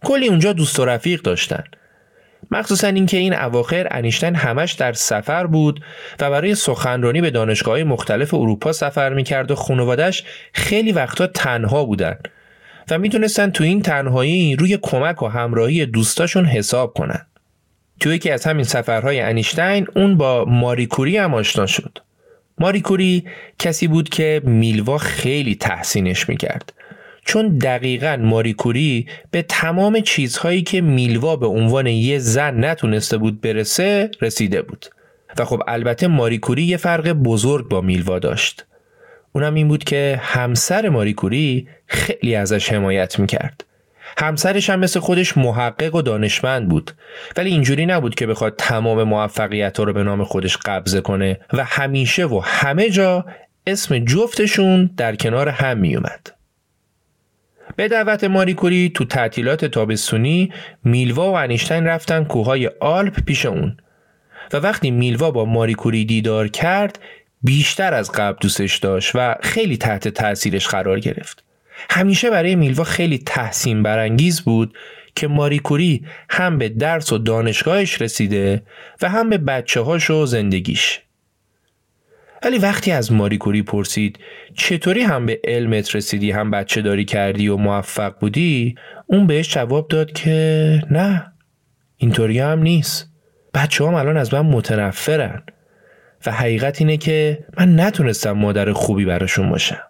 کلی 0.03 0.27
اونجا 0.27 0.53
دوست 0.53 0.79
و 0.79 0.85
رفیق 0.85 1.21
داشتن. 1.21 1.63
مخصوصا 2.55 2.87
اینکه 2.87 3.17
این 3.17 3.33
اواخر 3.33 3.87
انیشتین 3.91 4.35
همش 4.35 4.73
در 4.73 4.93
سفر 4.93 5.47
بود 5.47 5.83
و 6.19 6.29
برای 6.29 6.55
سخنرانی 6.55 7.21
به 7.21 7.31
دانشگاه 7.31 7.83
مختلف 7.83 8.33
اروپا 8.33 8.71
سفر 8.71 9.13
می‌کرد 9.13 9.51
و 9.51 9.55
خانوادش 9.55 10.23
خیلی 10.53 10.91
وقتا 10.91 11.27
تنها 11.27 11.85
بودن 11.85 12.17
و 12.91 12.97
می‌تونستن 12.97 13.49
تو 13.49 13.63
این 13.63 13.81
تنهایی 13.81 14.55
روی 14.55 14.79
کمک 14.81 15.23
و 15.23 15.27
همراهی 15.27 15.85
دوستاشون 15.85 16.45
حساب 16.45 16.93
کنن. 16.93 17.25
تو 17.99 18.13
یکی 18.13 18.31
از 18.31 18.45
همین 18.45 18.65
سفرهای 18.65 19.19
انیشتین 19.19 19.87
اون 19.95 20.17
با 20.17 20.45
ماریکوری 20.45 21.17
هم 21.17 21.33
آشنا 21.33 21.65
شد. 21.65 21.97
ماریکوری 22.57 23.25
کسی 23.59 23.87
بود 23.87 24.09
که 24.09 24.41
میلوا 24.43 24.97
خیلی 24.97 25.55
تحسینش 25.55 26.29
می‌کرد 26.29 26.73
چون 27.25 27.57
دقیقا 27.57 28.17
ماریکوری 28.21 29.07
به 29.31 29.41
تمام 29.41 29.99
چیزهایی 29.99 30.61
که 30.61 30.81
میلوا 30.81 31.35
به 31.35 31.47
عنوان 31.47 31.87
یه 31.87 32.19
زن 32.19 32.65
نتونسته 32.65 33.17
بود 33.17 33.41
برسه 33.41 34.11
رسیده 34.21 34.61
بود. 34.61 34.85
و 35.39 35.45
خب 35.45 35.61
البته 35.67 36.07
ماریکوری 36.07 36.63
یه 36.63 36.77
فرق 36.77 37.11
بزرگ 37.11 37.69
با 37.69 37.81
میلوا 37.81 38.19
داشت. 38.19 38.65
اونم 39.33 39.53
این 39.53 39.67
بود 39.67 39.83
که 39.83 40.19
همسر 40.23 40.89
ماریکوری 40.89 41.67
خیلی 41.87 42.35
ازش 42.35 42.71
حمایت 42.73 43.19
می‌کرد. 43.19 43.65
همسرش 44.17 44.69
هم 44.69 44.79
مثل 44.79 44.99
خودش 44.99 45.37
محقق 45.37 45.95
و 45.95 46.01
دانشمند 46.01 46.69
بود. 46.69 46.91
ولی 47.37 47.49
اینجوری 47.49 47.85
نبود 47.85 48.15
که 48.15 48.27
بخواد 48.27 48.55
تمام 48.57 49.03
موفقیت 49.03 49.79
رو 49.79 49.93
به 49.93 50.03
نام 50.03 50.23
خودش 50.23 50.57
قبضه 50.57 51.01
کنه 51.01 51.39
و 51.53 51.63
همیشه 51.63 52.25
و 52.25 52.41
همه 52.43 52.89
جا 52.89 53.25
اسم 53.67 53.99
جفتشون 53.99 54.89
در 54.97 55.15
کنار 55.15 55.49
هم 55.49 55.77
میومد 55.77 56.35
به 57.75 57.87
دعوت 57.87 58.23
ماریکوری 58.23 58.89
تو 58.89 59.05
تعطیلات 59.05 59.65
تابستونی 59.65 60.53
میلوا 60.83 61.31
و 61.31 61.35
انیشتین 61.35 61.85
رفتن 61.85 62.23
کوههای 62.23 62.71
آلپ 62.79 63.19
پیش 63.19 63.45
اون. 63.45 63.77
و 64.53 64.57
وقتی 64.57 64.91
میلوا 64.91 65.31
با 65.31 65.45
ماریکوری 65.45 66.05
دیدار 66.05 66.47
کرد 66.47 66.99
بیشتر 67.43 67.93
از 67.93 68.11
قبل 68.11 68.37
دوستش 68.41 68.77
داشت 68.77 69.11
و 69.15 69.35
خیلی 69.41 69.77
تحت 69.77 70.07
تاثیرش 70.07 70.67
قرار 70.67 70.99
گرفت. 70.99 71.43
همیشه 71.89 72.29
برای 72.29 72.55
میلوا 72.55 72.83
خیلی 72.83 73.17
تحسین 73.17 73.83
برانگیز 73.83 74.41
بود 74.41 74.77
که 75.15 75.27
ماریکوری 75.27 76.05
هم 76.29 76.57
به 76.57 76.69
درس 76.69 77.13
و 77.13 77.17
دانشگاهش 77.17 78.01
رسیده 78.01 78.63
و 79.01 79.09
هم 79.09 79.29
به 79.29 79.37
بچه 79.37 79.81
هاش 79.81 80.09
و 80.09 80.25
زندگیش. 80.25 81.01
ولی 82.43 82.57
وقتی 82.57 82.91
از 82.91 83.11
ماریکوری 83.11 83.61
پرسید 83.61 84.19
چطوری 84.53 85.01
هم 85.01 85.25
به 85.25 85.39
علمت 85.43 85.95
رسیدی؟ 85.95 86.31
هم 86.31 86.51
بچه 86.51 86.81
داری 86.81 87.05
کردی 87.05 87.47
و 87.47 87.57
موفق 87.57 88.19
بودی؟ 88.19 88.75
اون 89.07 89.27
بهش 89.27 89.53
جواب 89.53 89.87
داد 89.87 90.11
که 90.11 90.81
نه 90.91 91.31
اینطوری 91.97 92.39
هم 92.39 92.59
نیست. 92.59 93.09
بچه 93.53 93.85
هم 93.85 93.93
الان 93.93 94.17
از 94.17 94.33
من 94.33 94.41
متنفرن 94.41 95.43
و 96.25 96.31
حقیقت 96.31 96.81
اینه 96.81 96.97
که 96.97 97.45
من 97.57 97.79
نتونستم 97.79 98.31
مادر 98.31 98.73
خوبی 98.73 99.05
براشون 99.05 99.49
باشم. 99.49 99.83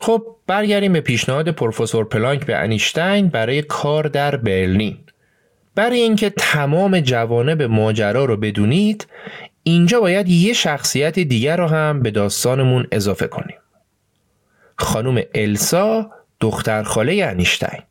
خب 0.00 0.22
برگردیم 0.46 0.92
به 0.92 1.00
پیشنهاد 1.00 1.48
پروفسور 1.48 2.04
پلانک 2.08 2.46
به 2.46 2.56
انیشتین 2.56 3.28
برای 3.28 3.62
کار 3.62 4.04
در 4.04 4.36
برلین. 4.36 4.98
برای 5.78 6.00
اینکه 6.00 6.30
تمام 6.30 7.00
جوانب 7.00 7.62
ماجرا 7.62 8.24
رو 8.24 8.36
بدونید 8.36 9.06
اینجا 9.62 10.00
باید 10.00 10.28
یه 10.28 10.52
شخصیت 10.52 11.18
دیگر 11.18 11.56
رو 11.56 11.66
هم 11.66 12.02
به 12.02 12.10
داستانمون 12.10 12.86
اضافه 12.92 13.26
کنیم. 13.26 13.56
خانم 14.76 15.22
السا 15.34 16.10
دختر 16.40 16.82
خاله 16.82 17.24
انیشتین. 17.24 17.82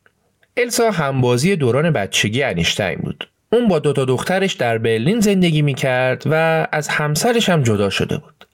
السا 0.58 0.92
همبازی 0.92 1.56
دوران 1.56 1.92
بچگی 1.92 2.44
انیشتین 2.44 2.96
بود. 2.96 3.30
اون 3.54 3.68
با 3.68 3.80
دوتا 3.80 4.06
دخترش 4.06 4.54
در 4.54 4.78
برلین 4.78 5.20
زندگی 5.20 5.62
می‌کرد 5.62 6.24
و 6.26 6.68
از 6.72 6.88
همسرش 6.88 7.50
هم 7.50 7.64
جدا 7.64 7.90
شده 7.90 8.18
بود. 8.18 8.48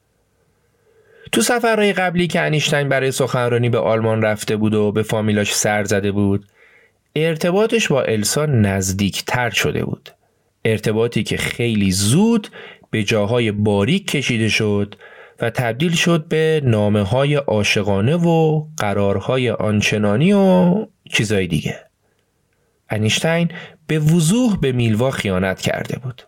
تو 1.31 1.41
سفرهای 1.41 1.93
قبلی 1.93 2.27
که 2.27 2.41
انیشتین 2.41 2.89
برای 2.89 3.11
سخنرانی 3.11 3.69
به 3.69 3.79
آلمان 3.79 4.21
رفته 4.21 4.55
بود 4.55 4.73
و 4.73 4.91
به 4.91 5.03
فامیلاش 5.03 5.55
سر 5.55 5.83
زده 5.83 6.11
بود 6.11 6.45
ارتباطش 7.15 7.87
با 7.87 8.01
السا 8.01 8.45
نزدیک 8.45 9.23
تر 9.25 9.49
شده 9.49 9.85
بود 9.85 10.09
ارتباطی 10.65 11.23
که 11.23 11.37
خیلی 11.37 11.91
زود 11.91 12.47
به 12.91 13.03
جاهای 13.03 13.51
باریک 13.51 14.07
کشیده 14.07 14.49
شد 14.49 14.95
و 15.41 15.49
تبدیل 15.49 15.91
شد 15.91 16.27
به 16.27 16.61
نامه 16.63 17.03
های 17.03 17.35
عاشقانه 17.35 18.15
و 18.15 18.65
قرارهای 18.77 19.49
آنچنانی 19.49 20.33
و 20.33 20.75
چیزای 21.09 21.47
دیگه. 21.47 21.79
انیشتین 22.89 23.49
به 23.87 23.99
وضوح 23.99 24.57
به 24.61 24.71
میلوا 24.71 25.11
خیانت 25.11 25.61
کرده 25.61 25.99
بود. 25.99 26.21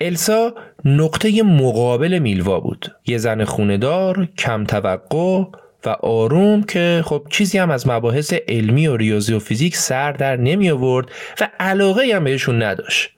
السا 0.00 0.54
نقطه 0.84 1.42
مقابل 1.42 2.18
میلوا 2.18 2.60
بود. 2.60 2.96
یه 3.06 3.18
زن 3.18 3.44
خوندار، 3.44 4.28
کم 4.38 4.64
توقع 4.64 5.44
و 5.84 5.88
آروم 5.88 6.62
که 6.62 7.02
خب 7.04 7.26
چیزی 7.30 7.58
هم 7.58 7.70
از 7.70 7.88
مباحث 7.88 8.32
علمی 8.48 8.86
و 8.86 8.96
ریاضی 8.96 9.34
و 9.34 9.38
فیزیک 9.38 9.76
سر 9.76 10.12
در 10.12 10.36
نمی 10.36 10.70
آورد 10.70 11.06
و 11.40 11.48
علاقه 11.60 12.14
هم 12.14 12.24
بهشون 12.24 12.62
نداشت. 12.62 13.10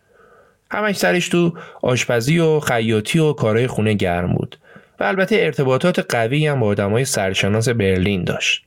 همش 0.70 0.96
سرش 0.96 1.28
تو 1.28 1.54
آشپزی 1.82 2.38
و 2.38 2.60
خیاطی 2.60 3.18
و 3.18 3.32
کارهای 3.32 3.66
خونه 3.66 3.94
گرم 3.94 4.32
بود 4.32 4.58
و 5.00 5.04
البته 5.04 5.36
ارتباطات 5.36 5.98
قوی 5.98 6.46
هم 6.46 6.60
با 6.60 6.66
آدمای 6.66 7.04
سرشناس 7.04 7.68
برلین 7.68 8.24
داشت. 8.24 8.64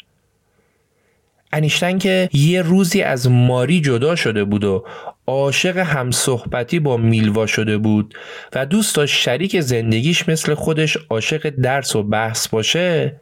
انیشتن 1.53 1.97
که 1.97 2.29
یه 2.33 2.61
روزی 2.61 3.01
از 3.01 3.29
ماری 3.29 3.81
جدا 3.81 4.15
شده 4.15 4.43
بود 4.43 4.63
و 4.63 4.85
عاشق 5.27 5.77
همصحبتی 5.77 6.79
با 6.79 6.97
میلوا 6.97 7.45
شده 7.45 7.77
بود 7.77 8.15
و 8.53 8.65
دوست 8.65 8.95
داشت 8.95 9.21
شریک 9.21 9.59
زندگیش 9.59 10.29
مثل 10.29 10.53
خودش 10.53 10.97
عاشق 11.09 11.49
درس 11.49 11.95
و 11.95 12.03
بحث 12.03 12.47
باشه 12.47 13.15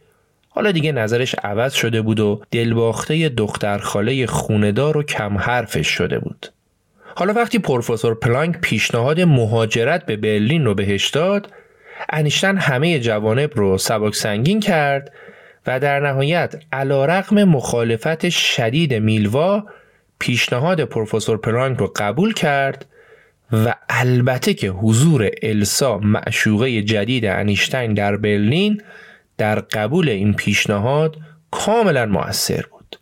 حالا 0.55 0.71
دیگه 0.71 0.91
نظرش 0.91 1.35
عوض 1.43 1.73
شده 1.73 2.01
بود 2.01 2.19
و 2.19 2.41
دلباخته 2.51 3.29
دختر 3.29 3.77
خاله 3.77 4.25
خوندار 4.25 4.97
و 4.97 5.03
کم 5.03 5.37
حرفش 5.37 5.87
شده 5.87 6.19
بود. 6.19 6.47
حالا 7.15 7.33
وقتی 7.33 7.59
پروفسور 7.59 8.15
پلانک 8.15 8.57
پیشنهاد 8.61 9.21
مهاجرت 9.21 10.05
به 10.05 10.15
برلین 10.15 10.65
رو 10.65 10.73
بهش 10.73 11.09
داد 11.09 11.53
انیشتن 12.09 12.57
همه 12.57 12.99
جوانب 12.99 13.51
رو 13.55 13.77
سبک 13.77 14.15
سنگین 14.15 14.59
کرد 14.59 15.11
و 15.67 15.79
در 15.79 15.99
نهایت 15.99 16.55
علا 16.73 17.05
رقم 17.05 17.43
مخالفت 17.43 18.29
شدید 18.29 18.93
میلوا 18.93 19.63
پیشنهاد 20.19 20.81
پروفسور 20.81 21.37
پلانک 21.37 21.79
رو 21.79 21.93
قبول 21.95 22.33
کرد 22.33 22.85
و 23.51 23.75
البته 23.89 24.53
که 24.53 24.67
حضور 24.69 25.29
السا 25.43 25.97
معشوقه 25.97 26.81
جدید 26.81 27.25
انیشتین 27.25 27.93
در 27.93 28.15
برلین 28.17 28.81
در 29.38 29.59
قبول 29.59 30.09
این 30.09 30.34
پیشنهاد 30.34 31.17
کاملا 31.51 32.05
موثر 32.05 32.65
بود. 32.71 32.99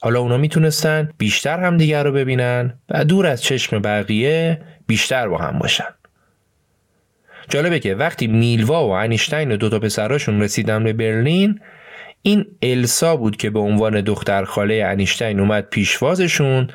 حالا 0.00 0.20
اونا 0.20 0.36
می‌تونستن 0.36 1.10
بیشتر 1.18 1.60
همدیگر 1.60 2.04
رو 2.04 2.12
ببینن 2.12 2.78
و 2.88 3.04
دور 3.04 3.26
از 3.26 3.42
چشم 3.42 3.78
بقیه 3.78 4.60
بیشتر 4.86 5.28
با 5.28 5.38
هم 5.38 5.58
باشن. 5.58 5.94
جالبه 7.48 7.78
که 7.78 7.94
وقتی 7.94 8.26
میلوا 8.26 8.88
و 8.88 8.90
انیشتین 8.90 9.52
و 9.52 9.56
دوتا 9.56 9.78
پسراشون 9.78 10.42
رسیدن 10.42 10.84
به 10.84 10.92
برلین 10.92 11.60
این 12.22 12.46
السا 12.62 13.16
بود 13.16 13.36
که 13.36 13.50
به 13.50 13.58
عنوان 13.58 14.00
دختر 14.00 14.44
خاله 14.44 14.84
انیشتین 14.86 15.40
اومد 15.40 15.68
پیشوازشون 15.70 16.68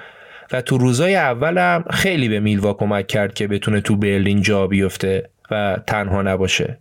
و 0.51 0.61
تو 0.61 0.77
روزای 0.77 1.15
اولم 1.15 1.83
خیلی 1.89 2.29
به 2.29 2.39
میلوا 2.39 2.73
کمک 2.73 3.07
کرد 3.07 3.33
که 3.33 3.47
بتونه 3.47 3.81
تو 3.81 3.95
برلین 3.95 4.41
جا 4.41 4.67
بیفته 4.67 5.29
و 5.51 5.79
تنها 5.87 6.21
نباشه. 6.21 6.77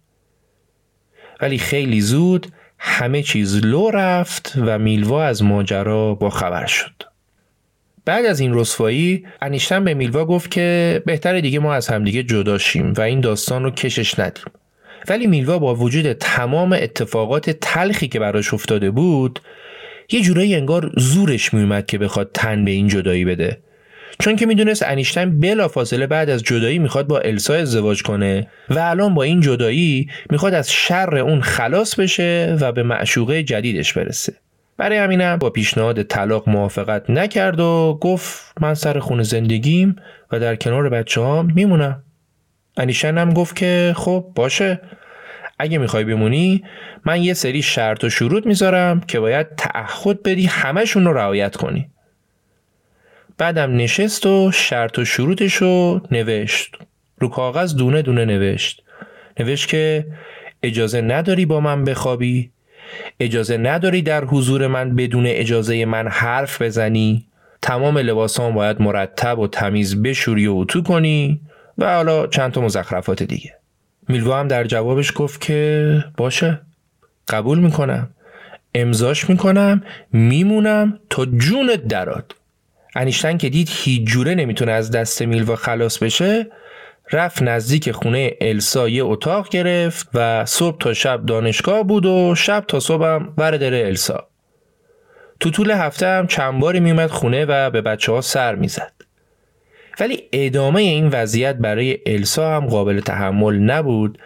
ولی 1.41 1.59
خیلی 1.59 2.01
زود 2.01 2.47
همه 2.78 3.22
چیز 3.22 3.64
لو 3.64 3.91
رفت 3.91 4.53
و 4.57 4.78
میلوا 4.78 5.24
از 5.24 5.43
ماجرا 5.43 6.14
با 6.14 6.30
خبر 6.30 6.66
شد. 6.66 6.93
بعد 8.05 8.24
از 8.24 8.41
این 8.41 8.55
رسوایی 8.55 9.26
انیشتن 9.43 9.84
به 9.84 9.95
میلوا 9.95 10.24
گفت 10.24 10.51
که 10.51 11.03
بهتره 11.07 11.41
دیگه 11.41 11.59
ما 11.59 11.74
از 11.74 11.89
همدیگه 11.89 12.22
جدا 12.22 12.59
شیم 12.59 12.93
و 12.93 13.01
این 13.01 13.20
داستان 13.20 13.64
رو 13.64 13.70
کشش 13.70 14.18
ندیم. 14.18 14.45
ولی 15.09 15.26
میلوا 15.26 15.59
با 15.59 15.74
وجود 15.74 16.12
تمام 16.12 16.72
اتفاقات 16.72 17.51
تلخی 17.51 18.09
که 18.09 18.18
براش 18.18 18.55
افتاده 18.55 18.91
بود 18.91 19.41
یه 20.11 20.20
جورایی 20.20 20.55
انگار 20.55 20.93
زورش 20.97 21.55
میومد 21.55 21.86
که 21.86 21.99
بخواد 21.99 22.30
تن 22.34 22.64
به 22.64 22.70
این 22.70 22.89
جدایی 22.89 23.24
بده. 23.24 23.59
چون 24.21 24.37
که 24.37 24.47
می‌دونست 24.47 24.85
بلا 25.41 25.69
فاصله 25.69 26.07
بعد 26.07 26.31
از 26.31 26.43
جدایی 26.43 26.79
می‌خواد 26.79 27.07
با 27.07 27.19
السا 27.19 27.55
ازدواج 27.55 28.03
کنه 28.03 28.47
و 28.71 28.79
الان 28.79 29.14
با 29.14 29.23
این 29.23 29.41
جدایی 29.41 30.09
می‌خواد 30.31 30.55
از 30.55 30.73
شر 30.73 31.16
اون 31.16 31.41
خلاص 31.41 31.95
بشه 31.95 32.57
و 32.61 32.73
به 32.73 32.83
معشوقه 32.83 33.43
جدیدش 33.43 33.93
برسه. 33.93 34.33
برای 34.77 34.99
همینم 34.99 35.37
با 35.37 35.51
پیشنهاد 35.51 36.03
طلاق 36.03 36.49
موافقت 36.49 37.11
نکرد 37.11 37.61
و 37.61 37.99
گفت 38.01 38.53
من 38.61 38.75
سر 38.75 38.99
خونه 38.99 39.23
زندگیم 39.23 39.97
و 40.33 40.41
در 40.41 40.57
کنار 40.57 40.89
بچه 40.89 41.21
ها 41.21 41.43
میمونم. 41.43 42.03
انیشن 42.77 43.19
هم 43.19 43.33
گفت 43.33 43.57
که 43.57 43.95
خب 43.97 44.33
باشه. 44.35 44.81
اگه 45.59 45.79
می‌خوای 45.79 46.05
بمونی 46.05 46.64
من 47.05 47.23
یه 47.23 47.35
سری 47.35 47.62
شرط 47.62 48.05
و 48.05 48.11
شروط 48.11 48.47
می‌ذارم 48.47 49.01
که 49.01 49.21
باید 49.21 49.47
تعهد 49.57 50.23
بدی 50.23 50.47
همشون 50.47 51.05
رو 51.05 51.12
رعایت 51.12 51.57
کنی. 51.57 51.91
بعدم 53.39 53.76
نشست 53.76 54.26
و 54.26 54.53
شرط 54.53 54.99
و 54.99 55.05
شروطش 55.05 55.55
رو 55.55 56.01
نوشت. 56.11 56.76
رو 57.18 57.28
کاغذ 57.28 57.74
دونه 57.74 58.03
دونه 58.03 58.24
نوشت. 58.24 58.82
نوشت 59.41 59.68
که 59.68 60.07
اجازه 60.62 61.01
نداری 61.01 61.47
با 61.47 61.61
من 61.61 61.84
بخوابی. 61.84 62.51
اجازه 63.20 63.57
نداری 63.57 64.03
در 64.03 64.24
حضور 64.24 64.66
من 64.66 64.97
بدون 64.97 65.26
اجازه 65.26 65.84
من 65.84 66.09
حرف 66.09 66.62
بزنی. 66.62 67.24
تمام 67.62 67.99
لباسان 67.99 68.55
باید 68.55 68.82
مرتب 68.82 69.39
و 69.39 69.47
تمیز 69.47 70.03
بشوری 70.03 70.47
و 70.47 70.55
اتو 70.55 70.82
کنی 70.82 71.41
و 71.78 71.95
حالا 71.95 72.26
چند 72.26 72.53
تا 72.53 72.61
مزخرفات 72.61 73.22
دیگه. 73.22 73.55
میلوا 74.09 74.41
هم 74.41 74.49
در 74.49 74.64
جوابش 74.64 75.12
گفت 75.14 75.41
که 75.41 76.05
باشه. 76.16 76.61
قبول 77.28 77.59
می‌کنم. 77.59 78.11
امضاش 78.74 79.30
می‌کنم. 79.30 79.82
میمونم 80.12 80.99
تا 81.11 81.26
جونت 81.26 81.84
دراد. 81.89 82.34
انیشتن 82.97 83.39
که 83.39 83.49
دید 83.49 83.68
هیچ 83.72 84.03
جوره 84.09 84.34
نمی‌تونه 84.34 84.72
از 84.72 84.91
دست 84.91 85.22
میلوا 85.22 85.57
خلاص 85.57 85.99
بشه 85.99 86.47
رفت 87.12 87.43
نزدیک 87.43 87.91
خونه 87.93 88.34
السا 88.41 88.89
یه 88.89 89.05
اتاق 89.05 89.49
گرفت 89.49 90.09
و 90.14 90.45
صبح 90.45 90.78
تا 90.78 90.95
شب 90.95 91.26
دانشگاه 91.26 91.82
بود 91.82 92.07
و 92.07 92.34
شب 92.34 92.64
تا 92.68 92.80
صبحم 92.80 93.34
ور 93.39 93.55
السا. 93.64 94.28
تو 95.41 95.51
طول 95.51 95.70
هفته 95.70 96.07
هم 96.07 96.26
چند 96.26 96.61
باری 96.61 96.80
میومد 96.80 97.11
خونه 97.11 97.45
و 97.45 97.70
به 97.70 97.80
بچه 97.80 98.12
ها 98.12 98.20
سر 98.20 98.55
می‌زد. 98.55 98.93
ولی 100.01 100.22
ادامه 100.32 100.80
این 100.80 101.09
وضعیت 101.09 101.57
برای 101.57 101.99
السا 102.07 102.57
هم 102.57 102.66
قابل 102.66 103.01
تحمل 103.01 103.55
نبود 103.55 104.18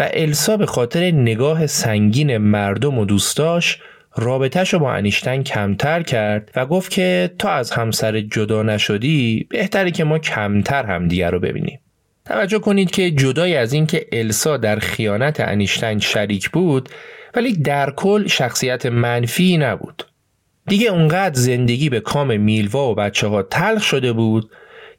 و 0.00 0.08
السا 0.12 0.56
به 0.56 0.66
خاطر 0.66 1.10
نگاه 1.10 1.66
سنگین 1.66 2.36
مردم 2.38 2.98
و 2.98 3.04
دوستاش 3.04 3.78
رابطهش 4.18 4.72
رو 4.72 4.78
با 4.78 4.92
انیشتن 4.92 5.42
کمتر 5.42 6.02
کرد 6.02 6.50
و 6.56 6.66
گفت 6.66 6.90
که 6.90 7.30
تا 7.38 7.50
از 7.50 7.70
همسر 7.70 8.20
جدا 8.20 8.62
نشدی 8.62 9.46
بهتره 9.50 9.90
که 9.90 10.04
ما 10.04 10.18
کمتر 10.18 10.84
همدیگه 10.86 11.30
رو 11.30 11.40
ببینیم. 11.40 11.80
توجه 12.24 12.58
کنید 12.58 12.90
که 12.90 13.10
جدای 13.10 13.56
از 13.56 13.72
اینکه 13.72 14.06
السا 14.12 14.56
در 14.56 14.78
خیانت 14.78 15.40
انیشتین 15.40 15.98
شریک 15.98 16.50
بود 16.50 16.88
ولی 17.34 17.52
در 17.52 17.90
کل 17.90 18.26
شخصیت 18.26 18.86
منفی 18.86 19.56
نبود. 19.56 20.06
دیگه 20.66 20.90
اونقدر 20.90 21.40
زندگی 21.40 21.88
به 21.88 22.00
کام 22.00 22.40
میلوا 22.40 22.90
و 22.90 22.94
بچه 22.94 23.26
ها 23.26 23.42
تلخ 23.42 23.82
شده 23.82 24.12
بود 24.12 24.50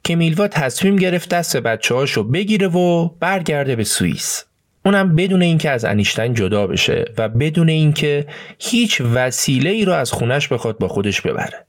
که 0.04 0.16
میلوا 0.16 0.48
تصمیم 0.48 0.96
گرفت 0.96 1.28
دست 1.28 1.56
بچه 1.56 1.94
هاشو 1.94 2.24
بگیره 2.24 2.68
و 2.68 3.08
برگرده 3.08 3.76
به 3.76 3.84
سوئیس. 3.84 4.44
اونم 4.84 5.16
بدون 5.16 5.42
اینکه 5.42 5.70
از 5.70 5.84
انیشتین 5.84 6.34
جدا 6.34 6.66
بشه 6.66 7.04
و 7.18 7.28
بدون 7.28 7.68
اینکه 7.68 8.26
هیچ 8.58 9.00
وسیله 9.00 9.70
ای 9.70 9.84
رو 9.84 9.92
از 9.92 10.12
خونش 10.12 10.48
بخواد 10.48 10.78
با 10.78 10.88
خودش 10.88 11.20
ببره. 11.20 11.66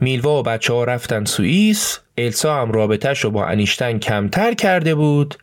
میلوا 0.00 0.40
و 0.40 0.42
بچه 0.42 0.72
ها 0.72 0.84
رفتن 0.84 1.24
سوئیس 1.24 2.00
السا 2.18 2.62
هم 2.62 2.72
رابطهش 2.72 3.20
رو 3.20 3.30
با 3.30 3.46
انیشتین 3.46 3.98
کمتر 3.98 4.54
کرده 4.54 4.94
بود 4.94 5.34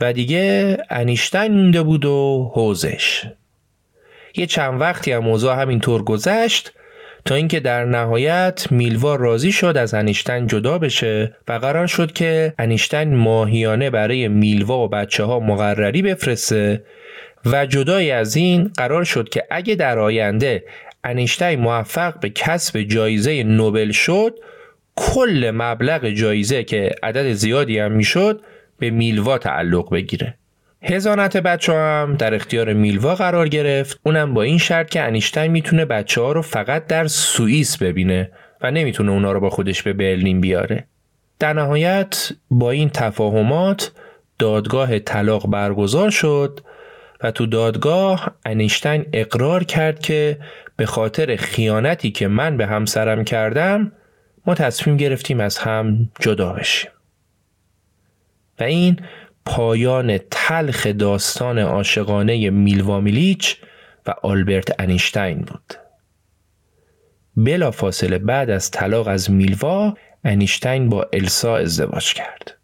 و 0.00 0.12
دیگه 0.12 0.78
انیشتین 0.90 1.52
مونده 1.52 1.82
بود 1.82 2.04
و 2.04 2.50
حوزش. 2.54 3.24
یه 4.36 4.46
چند 4.46 4.80
وقتی 4.80 5.12
هم 5.12 5.24
موضوع 5.24 5.62
همینطور 5.62 6.02
گذشت 6.02 6.72
تا 7.24 7.34
اینکه 7.34 7.60
در 7.60 7.84
نهایت 7.84 8.66
میلوا 8.70 9.16
راضی 9.16 9.52
شد 9.52 9.76
از 9.76 9.94
انیشتن 9.94 10.46
جدا 10.46 10.78
بشه 10.78 11.36
و 11.48 11.52
قرار 11.52 11.86
شد 11.86 12.12
که 12.12 12.54
انیشتن 12.58 13.14
ماهیانه 13.14 13.90
برای 13.90 14.28
میلوا 14.28 14.84
و 14.84 14.88
بچه 14.88 15.24
ها 15.24 15.40
مقرری 15.40 16.02
بفرسته 16.02 16.82
و 17.44 17.66
جدای 17.66 18.10
از 18.10 18.36
این 18.36 18.70
قرار 18.76 19.04
شد 19.04 19.28
که 19.28 19.44
اگه 19.50 19.74
در 19.74 19.98
آینده 19.98 20.64
انیشتین 21.04 21.60
موفق 21.60 22.20
به 22.20 22.30
کسب 22.30 22.82
جایزه 22.82 23.42
نوبل 23.42 23.90
شد 23.90 24.38
کل 24.96 25.50
مبلغ 25.54 26.08
جایزه 26.08 26.64
که 26.64 26.90
عدد 27.02 27.32
زیادی 27.32 27.78
هم 27.78 27.92
می‌شد 27.92 28.40
به 28.78 28.90
میلوا 28.90 29.38
تعلق 29.38 29.90
بگیره. 29.90 30.34
هزانت 30.86 31.36
بچه 31.36 31.72
هم 31.72 32.16
در 32.18 32.34
اختیار 32.34 32.72
میلوا 32.72 33.14
قرار 33.14 33.48
گرفت. 33.48 34.00
اونم 34.02 34.34
با 34.34 34.42
این 34.42 34.58
شرط 34.58 34.90
که 34.90 35.02
انیشتین 35.02 35.46
می‌تونه 35.46 35.84
بچه 35.84 36.20
ها 36.20 36.32
رو 36.32 36.42
فقط 36.42 36.86
در 36.86 37.06
سوئیس 37.06 37.76
ببینه 37.76 38.30
و 38.62 38.70
نمی‌تونه 38.70 39.12
اونا 39.12 39.32
رو 39.32 39.40
با 39.40 39.50
خودش 39.50 39.82
به 39.82 39.92
برلین 39.92 40.40
بیاره. 40.40 40.84
در 41.38 41.52
نهایت 41.52 42.32
با 42.50 42.70
این 42.70 42.90
تفاهمات 42.90 43.92
دادگاه 44.38 44.98
طلاق 44.98 45.50
برگزار 45.50 46.10
شد 46.10 46.60
و 47.22 47.30
تو 47.30 47.46
دادگاه 47.46 48.34
انیشتین 48.46 49.06
اقرار 49.12 49.64
کرد 49.64 49.98
که 49.98 50.38
به 50.76 50.86
خاطر 50.86 51.36
خیانتی 51.36 52.10
که 52.10 52.28
من 52.28 52.56
به 52.56 52.66
همسرم 52.66 53.24
کردم 53.24 53.92
ما 54.46 54.54
تصمیم 54.54 54.96
گرفتیم 54.96 55.40
از 55.40 55.58
هم 55.58 56.10
جدا 56.20 56.52
بشیم. 56.52 56.90
و 58.60 58.62
این 58.62 58.98
پایان 59.46 60.18
تلخ 60.30 60.86
داستان 60.86 61.58
عاشقانه 61.58 62.50
میلوا 62.50 63.00
میلیچ 63.00 63.56
و 64.06 64.14
آلبرت 64.22 64.80
انیشتین 64.80 65.38
بود. 65.38 65.74
بلا 67.36 67.70
فاصله 67.70 68.18
بعد 68.18 68.50
از 68.50 68.70
طلاق 68.70 69.08
از 69.08 69.30
میلوا 69.30 69.94
انیشتین 70.24 70.88
با 70.88 71.08
السا 71.12 71.56
ازدواج 71.56 72.12
کرد. 72.12 72.58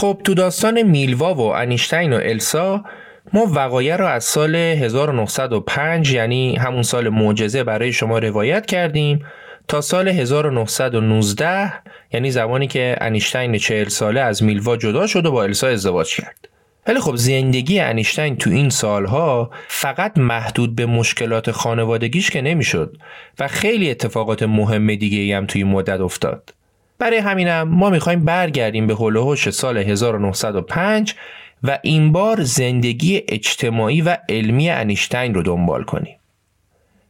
خب 0.00 0.20
تو 0.24 0.34
داستان 0.34 0.82
میلوا 0.82 1.34
و 1.34 1.40
انیشتین 1.40 2.12
و 2.12 2.16
السا 2.16 2.84
ما 3.32 3.46
وقایع 3.50 3.96
رو 3.96 4.06
از 4.06 4.24
سال 4.24 4.56
1905 4.56 6.12
یعنی 6.12 6.56
همون 6.56 6.82
سال 6.82 7.08
معجزه 7.08 7.64
برای 7.64 7.92
شما 7.92 8.18
روایت 8.18 8.66
کردیم 8.66 9.26
تا 9.68 9.80
سال 9.80 10.08
1919 10.08 11.72
یعنی 12.12 12.30
زمانی 12.30 12.66
که 12.66 12.96
انیشتین 13.00 13.58
40 13.58 13.88
ساله 13.88 14.20
از 14.20 14.42
میلوا 14.42 14.76
جدا 14.76 15.06
شد 15.06 15.26
و 15.26 15.32
با 15.32 15.42
السا 15.42 15.68
ازدواج 15.68 16.16
کرد. 16.16 16.48
ولی 16.86 17.00
خب 17.00 17.16
زندگی 17.16 17.80
انیشتین 17.80 18.36
تو 18.36 18.50
این 18.50 18.70
سالها 18.70 19.50
فقط 19.68 20.18
محدود 20.18 20.76
به 20.76 20.86
مشکلات 20.86 21.50
خانوادگیش 21.50 22.30
که 22.30 22.40
نمی‌شد 22.40 22.96
و 23.38 23.48
خیلی 23.48 23.90
اتفاقات 23.90 24.42
مهم 24.42 24.94
دیگه 24.94 25.36
هم 25.36 25.46
توی 25.46 25.64
مدت 25.64 26.00
افتاد. 26.00 26.59
برای 27.00 27.18
همینم 27.18 27.68
ما 27.68 27.90
می‌خوایم 27.90 28.24
برگردیم 28.24 28.86
به 28.86 28.94
هلوهوش 28.94 29.50
سال 29.50 29.78
1905 29.78 31.14
و 31.62 31.78
این 31.82 32.12
بار 32.12 32.42
زندگی 32.42 33.22
اجتماعی 33.28 34.02
و 34.02 34.16
علمی 34.28 34.70
انیشتین 34.70 35.34
رو 35.34 35.42
دنبال 35.42 35.84
کنیم. 35.84 36.16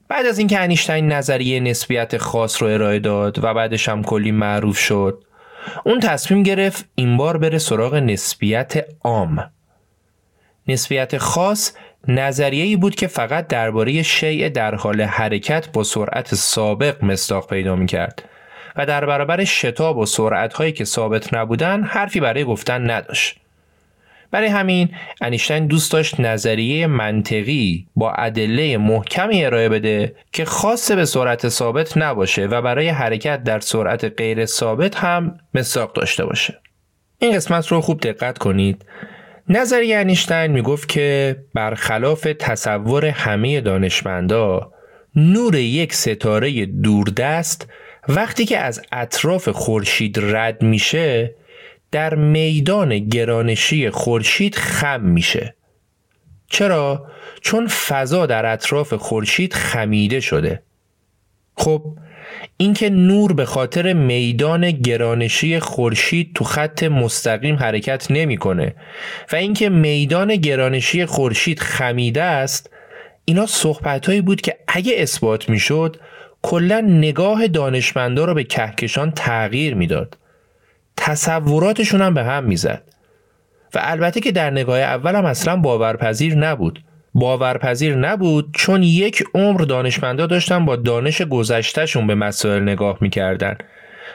بعد 0.09 0.27
از 0.27 0.39
اینکه 0.39 0.61
انیشتین 0.61 1.12
نظریه 1.12 1.61
نسبیت 1.61 2.19
خاص 2.19 2.62
رو 2.62 2.69
ارائه 2.69 2.99
داد 2.99 3.45
و 3.45 3.55
بعدش 3.55 3.89
هم 3.89 4.03
کلی 4.03 4.33
معروف 4.33 4.79
شد 4.79 5.25
اون 5.85 6.01
تصمیم 6.01 6.43
گرفت 6.43 6.85
این 6.95 7.17
بار 7.17 7.37
بره 7.37 7.59
سراغ 7.59 7.95
نسبیت 7.95 8.85
عام 9.05 9.51
نسبیت 10.69 11.19
خاص 11.19 11.73
نظریه 12.09 12.65
ای 12.65 12.77
بود 12.77 12.95
که 12.95 13.07
فقط 13.07 13.47
درباره 13.47 14.03
شیء 14.03 14.49
در 14.49 14.75
حال 14.75 15.01
حرکت 15.01 15.73
با 15.73 15.83
سرعت 15.83 16.35
سابق 16.35 17.05
مستاق 17.05 17.49
پیدا 17.49 17.77
می 17.77 17.87
کرد 17.87 18.29
و 18.77 18.87
در 18.87 19.07
برابر 19.07 19.45
شتاب 19.45 19.99
و 19.99 20.07
سرعت 20.07 20.53
هایی 20.53 20.73
که 20.73 20.85
ثابت 20.85 21.35
نبودن 21.35 21.83
حرفی 21.83 22.21
برای 22.21 22.45
گفتن 22.45 22.91
نداشت. 22.91 23.37
برای 24.31 24.49
همین 24.49 24.89
انیشتین 25.21 25.67
دوست 25.67 25.93
داشت 25.93 26.21
نظریه 26.21 26.87
منطقی 26.87 27.87
با 27.97 28.13
ادله 28.13 28.77
محکمی 28.77 29.45
ارائه 29.45 29.69
بده 29.69 30.15
که 30.33 30.45
خاص 30.45 30.91
به 30.93 31.05
سرعت 31.05 31.49
ثابت 31.49 31.99
نباشه 31.99 32.47
و 32.47 32.63
برای 32.63 32.89
حرکت 32.89 33.43
در 33.43 33.61
سرعت 33.61 34.05
غیر 34.05 34.47
ثابت 34.47 34.97
هم 34.97 35.39
مساق 35.55 35.93
داشته 35.93 36.25
باشه. 36.25 36.61
این 37.19 37.33
قسمت 37.33 37.67
رو 37.69 37.81
خوب 37.81 38.01
دقت 38.01 38.39
کنید. 38.39 38.85
نظریه 39.49 39.97
انیشتین 39.97 40.47
می‌گفت 40.47 40.89
که 40.89 41.37
برخلاف 41.55 42.29
تصور 42.39 43.07
همه 43.07 43.61
دانشمندا 43.61 44.73
نور 45.17 45.55
یک 45.55 45.95
ستاره 45.95 46.67
دوردست 46.67 47.69
وقتی 48.16 48.45
که 48.45 48.59
از 48.59 48.82
اطراف 48.93 49.49
خورشید 49.49 50.19
رد 50.23 50.62
میشه 50.62 51.35
در 51.91 52.15
میدان 52.15 52.99
گرانشی 52.99 53.91
خورشید 53.91 54.55
خم 54.55 55.01
میشه. 55.01 55.55
چرا؟ 56.49 57.07
چون 57.41 57.66
فضا 57.66 58.27
در 58.27 58.47
اطراف 58.47 58.95
خورشید 58.95 59.53
خمیده 59.53 60.20
شده. 60.20 60.62
خب 61.57 61.82
اینکه 62.57 62.91
نور 62.91 63.32
به 63.32 63.45
خاطر 63.45 63.93
میدان 63.93 64.70
گرانشی 64.70 65.59
خورشید 65.59 66.35
تو 66.35 66.45
خط 66.45 66.82
مستقیم 66.82 67.57
حرکت 67.57 68.11
نمی‌کنه 68.11 68.74
و 69.32 69.37
اینکه 69.37 69.69
میدان 69.69 70.37
گرانشی 70.37 71.07
خورشید 71.07 71.61
خمیده 71.61 72.23
است 72.23 72.70
اینا 73.24 73.47
صحبتهایی 73.47 74.20
بود 74.20 74.41
که 74.41 74.57
اگه 74.69 74.93
اثبات 74.97 75.49
می‌شد 75.49 75.97
کلا 76.43 76.81
نگاه 76.81 77.47
دانشمندا 77.47 78.25
رو 78.25 78.35
به 78.35 78.45
کهکشان 78.45 79.11
تغییر 79.11 79.75
می‌داد. 79.75 80.19
تصوراتشون 80.97 82.01
هم 82.01 82.15
به 82.15 82.25
هم 82.25 82.45
می‌زد. 82.45 82.83
و 83.75 83.79
البته 83.83 84.21
که 84.21 84.33
در 84.33 84.51
نگاه 84.51 84.79
اول 84.79 85.15
هم 85.15 85.25
اصلا 85.25 85.57
باورپذیر 85.57 86.35
نبود. 86.35 86.83
باورپذیر 87.15 87.95
نبود 87.95 88.51
چون 88.55 88.83
یک 88.83 89.25
عمر 89.35 89.61
دانشمندا 89.61 90.27
داشتن 90.27 90.65
با 90.65 90.77
دانش 90.77 91.23
گذشتهشون 91.23 92.07
به 92.07 92.15
مسائل 92.15 92.62
نگاه 92.62 92.99
می‌کردن. 93.01 93.57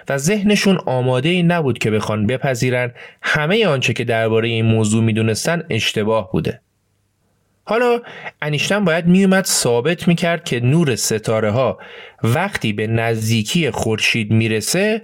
و 0.09 0.17
ذهنشون 0.17 0.77
آماده 0.85 1.29
ای 1.29 1.43
نبود 1.43 1.77
که 1.77 1.91
بخوان 1.91 2.27
بپذیرن. 2.27 2.91
همه 3.21 3.67
آنچه 3.67 3.93
که 3.93 4.03
درباره 4.03 4.47
این 4.47 4.65
موضوع 4.65 5.03
می‌دونستن 5.03 5.63
اشتباه 5.69 6.31
بوده. 6.31 6.61
حالا 7.67 8.01
انیشتن 8.41 8.85
باید 8.85 9.07
میومد 9.07 9.45
ثابت 9.45 10.07
می‌کرد 10.07 10.43
که 10.43 10.59
نور 10.59 10.95
ستاره 10.95 11.51
ها 11.51 11.77
وقتی 12.23 12.73
به 12.73 12.87
نزدیکی 12.87 13.71
خورشید 13.71 14.31
می‌رسه 14.31 15.01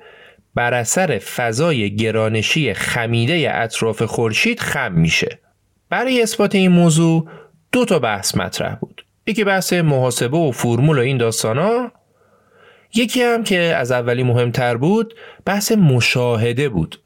بر 0.55 0.73
اثر 0.73 1.19
فضای 1.19 1.95
گرانشی 1.95 2.73
خمیده 2.73 3.51
اطراف 3.53 4.01
خورشید 4.01 4.59
خم 4.59 4.91
میشه. 4.91 5.39
برای 5.89 6.21
اثبات 6.21 6.55
این 6.55 6.71
موضوع 6.71 7.29
دو 7.71 7.85
تا 7.85 7.99
بحث 7.99 8.35
مطرح 8.35 8.75
بود. 8.75 9.05
یکی 9.27 9.43
بحث 9.43 9.73
محاسبه 9.73 10.37
و 10.37 10.51
فرمول 10.51 10.97
و 10.97 11.01
این 11.01 11.17
داستانا 11.17 11.91
یکی 12.95 13.21
هم 13.21 13.43
که 13.43 13.59
از 13.59 13.91
اولی 13.91 14.23
مهمتر 14.23 14.77
بود 14.77 15.13
بحث 15.45 15.71
مشاهده 15.71 16.69
بود 16.69 17.01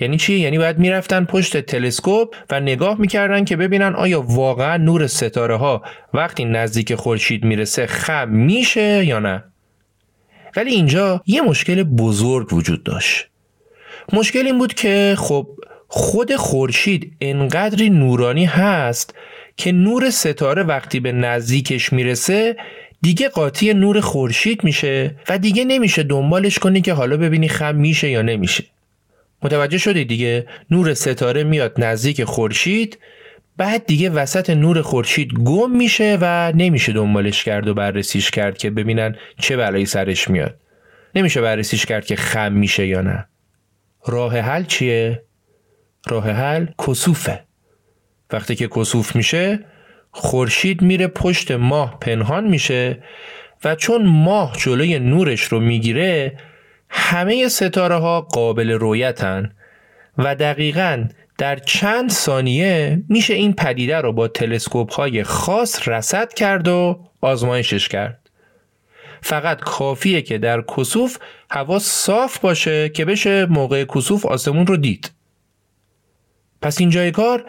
یعنی 0.00 0.16
چی؟ 0.16 0.34
یعنی 0.34 0.58
باید 0.58 0.78
می‌رفتن 0.78 1.24
پشت 1.24 1.56
تلسکوپ 1.56 2.34
و 2.50 2.60
نگاه 2.60 3.00
می‌کردن 3.00 3.44
که 3.44 3.56
ببینن 3.56 3.94
آیا 3.94 4.22
واقعا 4.22 4.76
نور 4.76 5.06
ستاره 5.06 5.56
ها 5.56 5.82
وقتی 6.14 6.44
نزدیک 6.44 6.94
خورشید 6.94 7.44
می‌رسه 7.44 7.86
خم 7.86 8.28
میشه 8.28 9.04
یا 9.04 9.18
نه. 9.18 9.44
ولی 10.56 10.70
اینجا 10.70 11.22
یه 11.26 11.40
مشکل 11.40 11.82
بزرگ 11.82 12.52
وجود 12.52 12.84
داشت. 12.84 13.28
مشکل 14.12 14.46
این 14.46 14.58
بود 14.58 14.74
که 14.74 15.14
خب 15.18 15.48
خود 15.88 16.36
خورشید 16.36 17.16
انقدری 17.20 17.90
نورانی 17.90 18.44
هست 18.44 19.14
که 19.56 19.72
نور 19.72 20.10
ستاره 20.10 20.62
وقتی 20.62 21.00
به 21.00 21.12
نزدیکش 21.12 21.92
می‌رسه 21.92 22.56
دیگه 23.02 23.28
قاطی 23.28 23.74
نور 23.74 24.00
خورشید 24.00 24.64
میشه 24.64 25.16
و 25.28 25.38
دیگه 25.38 25.64
نمیشه 25.64 26.02
دنبالش 26.02 26.58
کنی 26.58 26.80
که 26.80 26.92
حالا 26.92 27.16
ببینی 27.16 27.48
خم 27.48 27.74
میشه 27.74 28.10
یا 28.10 28.22
نمیشه. 28.22 28.64
متوجه 29.42 29.78
شدی 29.78 30.04
دیگه 30.04 30.46
نور 30.70 30.94
ستاره 30.94 31.44
میاد 31.44 31.84
نزدیک 31.84 32.24
خورشید؟ 32.24 32.98
بعد 33.56 33.86
دیگه 33.86 34.10
وسط 34.10 34.50
نور 34.50 34.82
خورشید 34.82 35.32
گم 35.32 35.76
میشه 35.76 36.18
و 36.20 36.52
نمیشه 36.54 36.92
دنبالش 36.92 37.44
کرد 37.44 37.68
و 37.68 37.74
بررسیش 37.74 38.30
کرد 38.30 38.58
که 38.58 38.70
ببینن 38.70 39.16
چه 39.40 39.56
بلایی 39.56 39.86
سرش 39.86 40.30
میاد. 40.30 40.60
نمیشه 41.14 41.40
بررسیش 41.40 41.86
کرد 41.86 42.06
که 42.06 42.16
خم 42.16 42.52
میشه 42.52 42.86
یا 42.86 43.00
نه. 43.00 43.28
راه 44.06 44.38
حل 44.38 44.64
چیه؟ 44.64 45.22
راه 46.06 46.30
حل 46.30 46.66
کسوفه. 46.86 47.44
وقتی 48.32 48.54
که 48.54 48.68
کسوف 48.68 49.16
میشه 49.16 49.64
خورشید 50.10 50.82
میره 50.82 51.06
پشت 51.06 51.50
ماه 51.50 51.98
پنهان 52.00 52.46
میشه 52.46 53.02
و 53.64 53.74
چون 53.74 54.06
ماه 54.06 54.56
جلوی 54.58 54.98
نورش 54.98 55.42
رو 55.42 55.60
می‌گیره 55.60 56.38
همه 56.90 57.48
ستاره 57.48 57.94
ها 57.94 58.20
قابل 58.20 58.70
رویتن 58.70 59.52
و 60.18 60.34
دقیقا 60.34 61.04
در 61.38 61.56
چند 61.56 62.10
ثانیه 62.10 63.02
میشه 63.08 63.34
این 63.34 63.52
پدیده 63.52 63.96
رو 63.96 64.12
با 64.12 64.28
تلسکوپ 64.28 64.92
های 64.92 65.22
خاص 65.22 65.88
رصد 65.88 66.32
کرد 66.32 66.68
و 66.68 67.00
آزمایشش 67.20 67.88
کرد. 67.88 68.30
فقط 69.20 69.60
کافیه 69.60 70.22
که 70.22 70.38
در 70.38 70.62
کسوف 70.76 71.18
هوا 71.50 71.78
صاف 71.78 72.38
باشه 72.38 72.88
که 72.88 73.04
بشه 73.04 73.46
موقع 73.46 73.84
کسوف 73.84 74.26
آسمون 74.26 74.66
رو 74.66 74.76
دید. 74.76 75.12
پس 76.62 76.80
اینجای 76.80 77.10
کار 77.10 77.44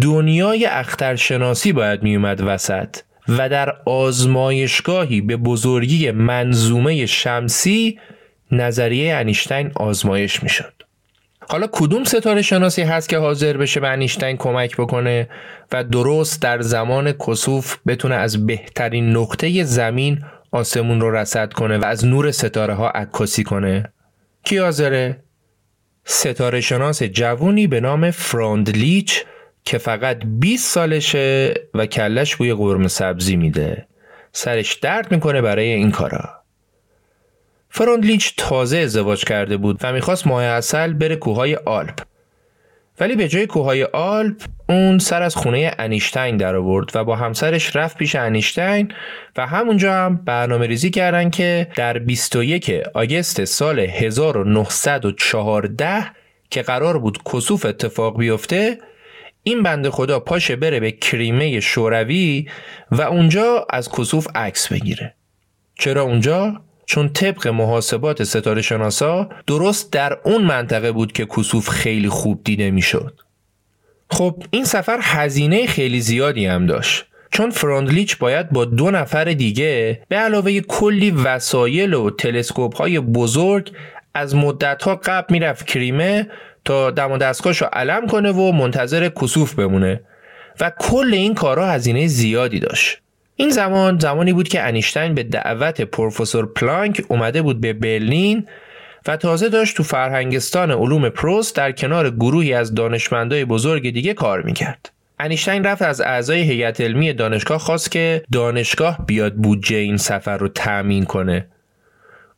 دنیای 0.00 0.66
اخترشناسی 0.66 1.72
باید 1.72 2.02
میومد 2.02 2.40
وسط 2.40 2.96
و 3.28 3.48
در 3.48 3.76
آزمایشگاهی 3.86 5.20
به 5.20 5.36
بزرگی 5.36 6.10
منظومه 6.10 7.06
شمسی 7.06 7.98
نظریه 8.52 9.14
انیشتین 9.14 9.72
آزمایش 9.74 10.42
می‌شد. 10.42 10.72
حالا 11.50 11.66
کدوم 11.72 12.04
ستاره 12.04 12.42
شناسی 12.42 12.82
هست 12.82 13.08
که 13.08 13.18
حاضر 13.18 13.56
بشه 13.56 13.80
به 13.80 13.88
انیشتین 13.88 14.36
کمک 14.36 14.76
بکنه 14.76 15.28
و 15.72 15.84
درست 15.84 16.42
در 16.42 16.60
زمان 16.60 17.12
کسوف 17.12 17.76
بتونه 17.86 18.14
از 18.14 18.46
بهترین 18.46 19.16
نقطه 19.16 19.64
زمین 19.64 20.24
آسمون 20.50 21.00
رو 21.00 21.10
رصد 21.10 21.52
کنه 21.52 21.78
و 21.78 21.84
از 21.84 22.06
نور 22.06 22.30
ستاره 22.30 22.74
ها 22.74 22.90
عکاسی 22.90 23.44
کنه؟ 23.44 23.92
کی 24.44 24.58
حاضره؟ 24.58 25.22
ستاره 26.04 26.60
شناس 26.60 27.02
جوونی 27.02 27.66
به 27.66 27.80
نام 27.80 28.10
فراندلیچ 28.10 29.24
که 29.64 29.78
فقط 29.78 30.18
20 30.24 30.74
سالشه 30.74 31.54
و 31.74 31.86
کلش 31.86 32.36
بوی 32.36 32.54
قرم 32.54 32.86
سبزی 32.86 33.36
میده. 33.36 33.86
سرش 34.32 34.74
درد 34.74 35.12
می‌کنه 35.12 35.42
برای 35.42 35.72
این 35.72 35.90
کارا. 35.90 36.37
فروندلیچ 37.70 38.34
تازه 38.36 38.78
ازدواج 38.78 39.24
کرده 39.24 39.56
بود 39.56 39.80
و 39.82 39.92
می‌خواست 39.92 40.26
ماه 40.26 40.44
اصل 40.44 40.92
بره 40.92 41.16
کوههای 41.16 41.54
آلپ. 41.54 42.00
ولی 43.00 43.16
به 43.16 43.28
جای 43.28 43.46
کوههای 43.46 43.84
آلپ 43.84 44.42
اون 44.68 44.98
سر 44.98 45.22
از 45.22 45.36
خونه 45.36 45.74
انیشتین 45.78 46.36
در 46.36 46.56
آورد 46.56 46.90
و 46.94 47.04
با 47.04 47.16
همسرش 47.16 47.76
رفت 47.76 47.96
پیش 47.96 48.16
انیشتین 48.16 48.92
و 49.36 49.46
همونجا 49.46 49.92
هم 49.92 50.16
برنامه 50.16 50.66
ریزی 50.66 50.90
کردن 50.90 51.30
که 51.30 51.68
در 51.76 51.98
21 51.98 52.70
آگست 52.94 53.44
سال 53.44 53.80
1914 53.80 56.04
که 56.50 56.62
قرار 56.62 56.98
بود 56.98 57.18
کسوف 57.32 57.66
اتفاق 57.66 58.18
بیفته 58.18 58.78
این 59.42 59.62
بند 59.62 59.88
خدا 59.88 60.20
پاشه 60.20 60.56
بره 60.56 60.80
به 60.80 60.92
کریمه 60.92 61.60
شوروی 61.60 62.48
و 62.90 63.02
اونجا 63.02 63.66
از 63.70 63.90
کسوف 63.90 64.26
عکس 64.34 64.72
بگیره. 64.72 65.14
چرا 65.74 66.02
اونجا؟ 66.02 66.62
چون 66.88 67.08
طبق 67.08 67.48
محاسبات 67.48 68.22
ستاره 68.22 68.62
شناسا 68.62 69.28
درست 69.46 69.92
در 69.92 70.18
اون 70.24 70.44
منطقه 70.44 70.92
بود 70.92 71.12
که 71.12 71.26
کسوف 71.26 71.68
خیلی 71.68 72.08
خوب 72.08 72.40
دیده 72.44 72.70
می‌شد. 72.70 73.20
خب 74.10 74.42
این 74.50 74.64
سفر 74.64 74.98
هزینه 75.02 75.66
خیلی 75.66 76.00
زیادی 76.00 76.46
هم 76.46 76.66
داشت. 76.66 77.04
چون 77.30 77.50
فراندلیچ 77.50 78.18
باید 78.18 78.50
با 78.50 78.64
دو 78.64 78.90
نفر 78.90 79.24
دیگه 79.24 80.02
به 80.08 80.16
علاوه 80.16 80.60
کلی 80.60 81.10
وسایل 81.10 81.94
و 81.94 82.10
تلسکوپ 82.10 82.76
های 82.76 83.00
بزرگ 83.00 83.72
از 84.14 84.34
مدت 84.34 84.82
ها 84.82 84.94
قبل 84.94 85.26
می‌رفت 85.30 85.66
کریمه 85.66 86.28
تا 86.64 86.90
دم 86.90 87.12
و 87.12 87.18
دستگاهش 87.18 87.62
رو 87.62 87.68
علم 87.72 88.06
کنه 88.06 88.32
و 88.32 88.52
منتظر 88.52 89.08
کسوف 89.08 89.54
بمونه. 89.54 90.00
و 90.60 90.72
کل 90.78 91.10
این 91.12 91.34
کارها 91.34 91.66
هزینه 91.66 92.06
زیادی 92.06 92.60
داشت. 92.60 92.98
این 93.40 93.50
زمان 93.50 93.98
زمانی 93.98 94.32
بود 94.32 94.48
که 94.48 94.62
انیشتین 94.62 95.14
به 95.14 95.22
دعوت 95.22 95.80
پروفسور 95.80 96.46
پلانک 96.46 97.02
اومده 97.08 97.42
بود 97.42 97.60
به 97.60 97.72
برلین 97.72 98.46
و 99.06 99.16
تازه 99.16 99.48
داشت 99.48 99.76
تو 99.76 99.82
فرهنگستان 99.82 100.70
علوم 100.70 101.08
پروست 101.08 101.56
در 101.56 101.72
کنار 101.72 102.10
گروهی 102.10 102.54
از 102.54 102.74
دانشمندای 102.74 103.44
بزرگ 103.44 103.90
دیگه 103.90 104.14
کار 104.14 104.42
می‌کرد. 104.42 104.92
انیشتین 105.18 105.64
رفت 105.64 105.82
از 105.82 106.00
اعضای 106.00 106.40
هیئت 106.40 106.80
علمی 106.80 107.12
دانشگاه 107.12 107.58
خواست 107.58 107.90
که 107.90 108.22
دانشگاه 108.32 109.06
بیاد 109.06 109.34
بودجه 109.34 109.76
این 109.76 109.96
سفر 109.96 110.36
رو 110.36 110.48
تأمین 110.48 111.04
کنه. 111.04 111.46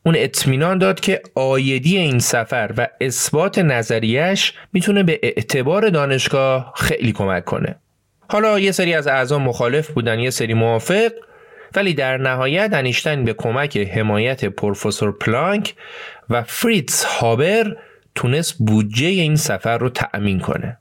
اون 0.02 0.14
اطمینان 0.18 0.78
داد 0.78 1.00
که 1.00 1.22
آیدی 1.34 1.98
این 1.98 2.18
سفر 2.18 2.70
و 2.76 2.88
اثبات 3.00 3.58
نظریش 3.58 4.52
می‌تونه 4.72 5.02
به 5.02 5.20
اعتبار 5.22 5.88
دانشگاه 5.88 6.72
خیلی 6.76 7.12
کمک 7.12 7.44
کنه. 7.44 7.76
حالا 8.32 8.58
یه 8.58 8.72
سری 8.72 8.94
از 8.94 9.06
اعضا 9.06 9.38
مخالف 9.38 9.90
بودن 9.90 10.18
یه 10.18 10.30
سری 10.30 10.54
موافق 10.54 11.12
ولی 11.74 11.94
در 11.94 12.16
نهایت 12.16 12.70
انیشتین 12.72 13.24
به 13.24 13.32
کمک 13.32 13.76
حمایت 13.76 14.44
پروفسور 14.44 15.12
پلانک 15.12 15.74
و 16.30 16.42
فریتز 16.42 17.04
هابر 17.04 17.76
تونست 18.14 18.56
بودجه 18.58 19.06
این 19.06 19.36
سفر 19.36 19.78
رو 19.78 19.88
تأمین 19.88 20.40
کنه. 20.40 20.78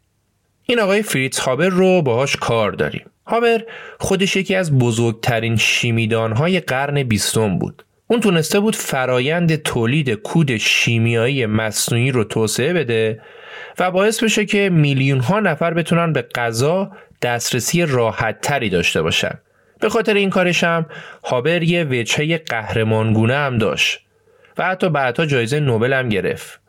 این 0.64 0.80
آقای 0.80 1.02
فریتز 1.02 1.40
هابر 1.40 1.70
رو 1.70 2.02
باهاش 2.02 2.36
کار 2.36 2.72
داریم. 2.72 3.06
هابر 3.28 3.64
خودش 4.00 4.36
یکی 4.36 4.56
از 4.56 4.78
بزرگترین 4.78 5.56
شیمیدانهای 5.56 6.60
قرن 6.60 7.04
بیستم 7.04 7.60
بود. 7.60 7.86
اون 8.08 8.20
تونسته 8.20 8.60
بود 8.60 8.76
فرایند 8.76 9.56
تولید 9.56 10.14
کود 10.14 10.58
شیمیایی 10.58 11.46
مصنوعی 11.46 12.12
رو 12.12 12.24
توسعه 12.24 12.74
بده 12.74 13.22
و 13.80 13.92
باعث 13.92 14.24
بشه 14.24 14.46
که 14.46 14.70
میلیون 14.70 15.20
ها 15.20 15.40
نفر 15.40 15.74
بتونن 15.74 16.14
به 16.14 16.22
غذا 16.22 16.92
دسترسی 17.22 17.86
راحت 17.86 18.42
تری 18.42 18.70
داشته 18.70 19.02
باشن. 19.02 19.40
به 19.80 19.90
خاطر 19.90 20.14
این 20.14 20.30
کارش 20.30 20.64
هم 20.64 20.86
هابر 21.24 21.64
یه 21.64 21.84
وجهه 21.84 22.38
قهرمانگونه 22.38 23.36
هم 23.36 23.58
داشت 23.58 24.00
و 24.58 24.66
حتی 24.66 24.90
بعدها 24.90 25.26
جایزه 25.26 25.60
نوبل 25.60 25.94
هم 25.94 26.10
گرفت. 26.10 26.60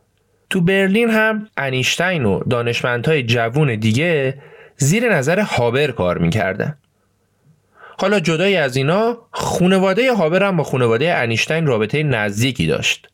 تو 0.50 0.60
برلین 0.60 1.10
هم 1.10 1.48
انیشتین 1.56 2.24
و 2.24 2.44
دانشمندهای 2.44 3.22
جوون 3.22 3.76
دیگه 3.76 4.42
زیر 4.76 5.14
نظر 5.14 5.40
هابر 5.40 5.90
کار 5.90 6.18
می‌کردن. 6.18 6.78
حالا 7.98 8.20
جدای 8.20 8.56
از 8.56 8.76
اینا 8.76 9.18
خونواده 9.32 10.14
هابر 10.14 10.42
هم 10.42 10.56
با 10.56 10.64
خونواده 10.64 11.14
انیشتین 11.14 11.66
رابطه 11.66 12.02
نزدیکی 12.02 12.66
داشت. 12.66 13.08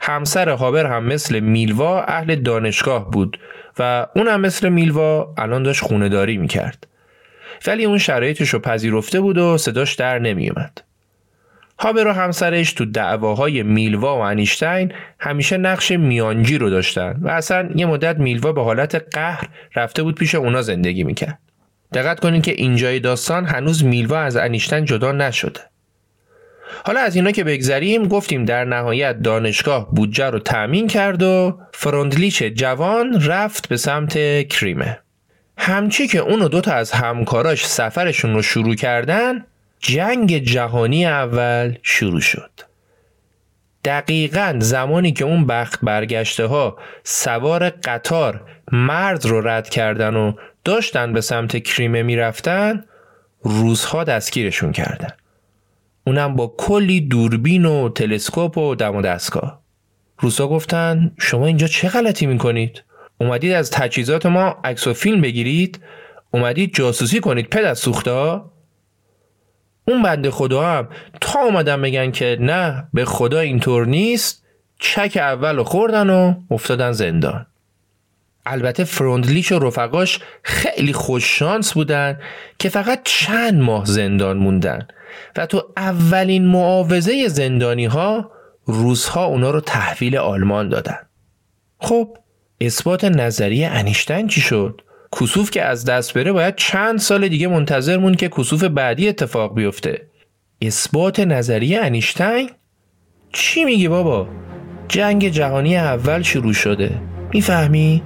همسر 0.00 0.48
هابر 0.48 0.86
هم 0.86 1.04
مثل 1.04 1.40
میلوا 1.40 2.02
اهل 2.02 2.34
دانشگاه 2.34 3.10
بود 3.10 3.38
و 3.78 4.06
اون 4.16 4.28
هم 4.28 4.40
مثل 4.40 4.68
میلوا 4.68 5.34
الان 5.38 5.62
داشت 5.62 5.80
خونداری 5.80 6.38
می‌کرد. 6.38 6.86
ولی 7.66 7.84
اون 7.84 7.98
شرایطش 7.98 8.48
رو 8.48 8.58
پذیرفته 8.58 9.20
بود 9.20 9.38
و 9.38 9.58
صداش 9.58 9.94
در 9.94 10.18
نمیومد. 10.18 10.80
هابر 11.78 12.06
و 12.06 12.12
همسرش 12.12 12.72
تو 12.72 12.84
دعواهای 12.84 13.62
میلوا 13.62 14.16
و 14.16 14.20
انیشتین 14.20 14.92
همیشه 15.20 15.56
نقش 15.56 15.90
میانجی 15.90 16.58
رو 16.58 16.70
داشتن 16.70 17.18
و 17.22 17.28
اصلا 17.28 17.68
یه 17.74 17.86
مدت 17.86 18.18
میلوا 18.18 18.52
به 18.52 18.62
حالت 18.62 19.14
قهر 19.14 19.48
رفته 19.76 20.02
بود 20.02 20.14
پیش 20.14 20.34
اونا 20.34 20.62
زندگی 20.62 21.04
می‌کرد. 21.04 21.38
دقت 21.92 22.20
کنین 22.20 22.42
که 22.42 22.52
اینجای 22.52 23.00
داستان 23.00 23.46
هنوز 23.46 23.84
میلوا 23.84 24.18
از 24.18 24.36
انیشتین 24.36 24.84
جدا 24.84 25.12
نشده. 25.12 25.60
حالا 26.84 27.00
از 27.00 27.16
اینا 27.16 27.30
که 27.30 27.44
بگذریم 27.44 28.08
گفتیم 28.08 28.44
در 28.44 28.64
نهایت 28.64 29.22
دانشگاه 29.22 29.94
بودجه 29.94 30.30
رو 30.30 30.38
تأمین 30.38 30.86
کرد 30.86 31.22
و 31.22 31.58
فروندلیچ 31.72 32.42
جوان 32.42 33.22
رفت 33.24 33.68
به 33.68 33.76
سمت 33.76 34.48
کریمه. 34.48 34.98
همچی 35.58 36.06
که 36.06 36.18
اون 36.18 36.42
و 36.42 36.48
دوتا 36.48 36.72
از 36.72 36.92
همکاراش 36.92 37.66
سفرشون 37.66 38.34
رو 38.34 38.42
شروع 38.42 38.74
کردن 38.74 39.44
جنگ 39.80 40.38
جهانی 40.38 41.06
اول 41.06 41.74
شروع 41.82 42.20
شد 42.20 42.50
دقیقا 43.84 44.56
زمانی 44.58 45.12
که 45.12 45.24
اون 45.24 45.46
بخت 45.46 45.78
برگشته 45.82 46.46
ها 46.46 46.78
سوار 47.04 47.70
قطار 47.70 48.40
مرد 48.72 49.26
رو 49.26 49.48
رد 49.48 49.68
کردن 49.68 50.16
و 50.16 50.32
داشتن 50.64 51.12
به 51.12 51.20
سمت 51.20 51.62
کریمه 51.62 52.02
می‌رفتن 52.02 52.84
روزها 53.42 54.04
دستگیرشون 54.04 54.72
کردن 54.72 55.10
اونم 56.08 56.36
با 56.36 56.54
کلی 56.56 57.00
دوربین 57.00 57.64
و 57.64 57.88
تلسکوپ 57.88 58.58
و 58.58 58.74
دم 58.74 58.96
و 58.96 59.02
دستگاه. 59.02 59.60
روسا 60.18 60.48
گفتن 60.48 61.12
شما 61.18 61.46
اینجا 61.46 61.66
چه 61.66 61.88
غلطی 61.88 62.26
می‌کنید؟ 62.26 62.82
اومدید 63.20 63.52
از 63.52 63.70
تجهیزات 63.70 64.26
ما 64.26 64.56
عکس 64.64 64.86
و 64.86 64.92
فیلم 64.94 65.20
بگیرید؟ 65.20 65.80
اومدید 66.30 66.74
جاسوسی 66.74 67.20
کنید 67.20 67.48
پد 67.48 67.64
از 67.64 67.78
سوخته 67.78 68.40
اون 69.84 70.02
بنده 70.02 70.30
خدا 70.30 70.62
هم 70.62 70.88
تا 71.20 71.40
اومدن 71.40 71.82
بگن 71.82 72.10
که 72.10 72.36
نه 72.40 72.88
به 72.94 73.04
خدا 73.04 73.40
اینطور 73.40 73.86
نیست 73.86 74.44
چک 74.78 75.16
اول 75.16 75.62
خوردن 75.62 76.10
و 76.10 76.34
افتادن 76.50 76.92
زندان. 76.92 77.46
البته 78.46 78.84
فرندلیش 78.84 79.52
و 79.52 79.58
رفقاش 79.58 80.20
خیلی 80.42 80.92
خوششانس 80.92 81.72
بودن 81.72 82.18
که 82.58 82.68
فقط 82.68 83.00
چند 83.04 83.62
ماه 83.62 83.84
زندان 83.84 84.36
موندن. 84.36 84.88
و 85.36 85.46
تو 85.46 85.72
اولین 85.76 86.46
معاوضه 86.46 87.28
زندانی 87.28 87.86
ها 87.86 88.30
روزها 88.66 89.24
اونا 89.24 89.50
رو 89.50 89.60
تحویل 89.60 90.16
آلمان 90.16 90.68
دادن 90.68 90.98
خب 91.78 92.16
اثبات 92.60 93.04
نظریه 93.04 93.68
انیشتین 93.68 94.28
چی 94.28 94.40
شد؟ 94.40 94.80
کسوف 95.20 95.50
که 95.50 95.64
از 95.64 95.84
دست 95.84 96.14
بره 96.14 96.32
باید 96.32 96.56
چند 96.56 96.98
سال 96.98 97.28
دیگه 97.28 97.48
منتظر 97.48 97.96
مون 97.96 98.14
که 98.14 98.28
کسوف 98.28 98.64
بعدی 98.64 99.08
اتفاق 99.08 99.54
بیفته 99.54 100.06
اثبات 100.62 101.20
نظریه 101.20 101.80
انیشتین؟ 101.80 102.50
چی 103.32 103.64
میگی 103.64 103.88
بابا؟ 103.88 104.28
جنگ 104.88 105.28
جهانی 105.28 105.76
اول 105.76 106.22
شروع 106.22 106.52
شده 106.52 106.90
می‌فهمی؟ 107.32 108.02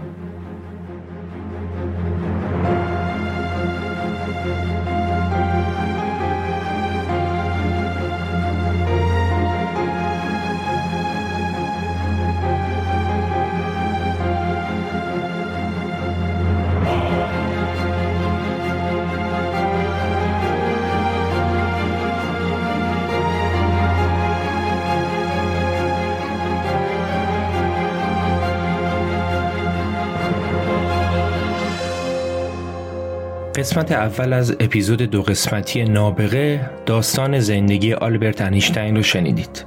قسمت 33.63 33.93
اول 33.93 34.33
از 34.33 34.57
اپیزود 34.61 35.03
دو 35.03 35.23
قسمتی 35.23 35.85
نابغه 35.85 36.71
داستان 36.87 37.39
زندگی 37.39 37.93
آلبرت 37.93 38.41
انیشتین 38.41 38.97
رو 38.97 39.03
شنیدید. 39.03 39.65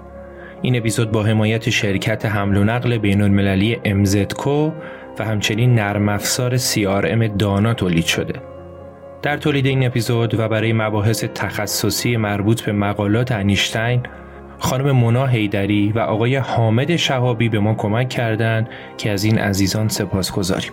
این 0.61 0.75
اپیزود 0.75 1.11
با 1.11 1.23
حمایت 1.23 1.69
شرکت 1.69 2.25
حمل 2.25 2.57
و 2.57 2.63
نقل 2.63 2.97
بین 2.97 3.21
المللی 3.21 3.75
MZCO 3.85 4.47
و 5.19 5.25
همچنین 5.25 5.75
نرم 5.75 6.09
افزار 6.09 6.57
CRM 6.57 7.29
دانا 7.39 7.73
تولید 7.73 8.05
شده. 8.05 8.33
در 9.21 9.37
تولید 9.37 9.65
این 9.65 9.85
اپیزود 9.85 10.39
و 10.39 10.47
برای 10.47 10.73
مباحث 10.73 11.23
تخصصی 11.23 12.17
مربوط 12.17 12.61
به 12.61 12.71
مقالات 12.71 13.31
انیشتین 13.31 14.03
خانم 14.59 14.91
مونا 14.91 15.25
هیدری 15.25 15.91
و 15.91 15.99
آقای 15.99 16.35
حامد 16.35 16.95
شهابی 16.95 17.49
به 17.49 17.59
ما 17.59 17.73
کمک 17.73 18.09
کردند 18.09 18.69
که 18.97 19.11
از 19.11 19.23
این 19.23 19.37
عزیزان 19.37 19.87
سپاس 19.87 20.31
گذاریم. 20.31 20.71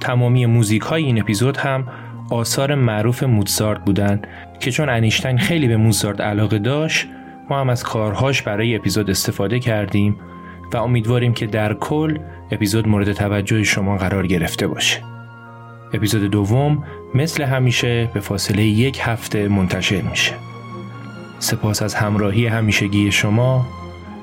تمامی 0.00 0.46
موزیک 0.46 0.82
های 0.82 1.04
این 1.04 1.20
اپیزود 1.20 1.56
هم 1.56 1.86
آثار 2.30 2.74
معروف 2.74 3.22
موزارت 3.22 3.84
بودند 3.84 4.26
که 4.60 4.70
چون 4.70 4.88
انیشتین 4.88 5.38
خیلی 5.38 5.68
به 5.68 5.76
موزارت 5.76 6.20
علاقه 6.20 6.58
داشت 6.58 7.06
ما 7.50 7.60
هم 7.60 7.70
از 7.70 7.82
کارهاش 7.82 8.42
برای 8.42 8.76
اپیزود 8.76 9.10
استفاده 9.10 9.58
کردیم 9.58 10.16
و 10.72 10.76
امیدواریم 10.76 11.34
که 11.34 11.46
در 11.46 11.74
کل 11.74 12.18
اپیزود 12.50 12.88
مورد 12.88 13.12
توجه 13.12 13.62
شما 13.62 13.96
قرار 13.96 14.26
گرفته 14.26 14.66
باشه. 14.66 15.00
اپیزود 15.94 16.30
دوم 16.30 16.84
مثل 17.14 17.42
همیشه 17.42 18.10
به 18.14 18.20
فاصله 18.20 18.62
یک 18.62 19.00
هفته 19.02 19.48
منتشر 19.48 20.00
میشه. 20.00 20.32
سپاس 21.38 21.82
از 21.82 21.94
همراهی 21.94 22.46
همیشگی 22.46 23.12
شما 23.12 23.66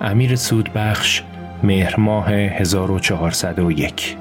امیر 0.01 0.35
سودبخش 0.35 1.23
مهر 1.63 1.99
ماه 1.99 2.31
1401 2.31 4.20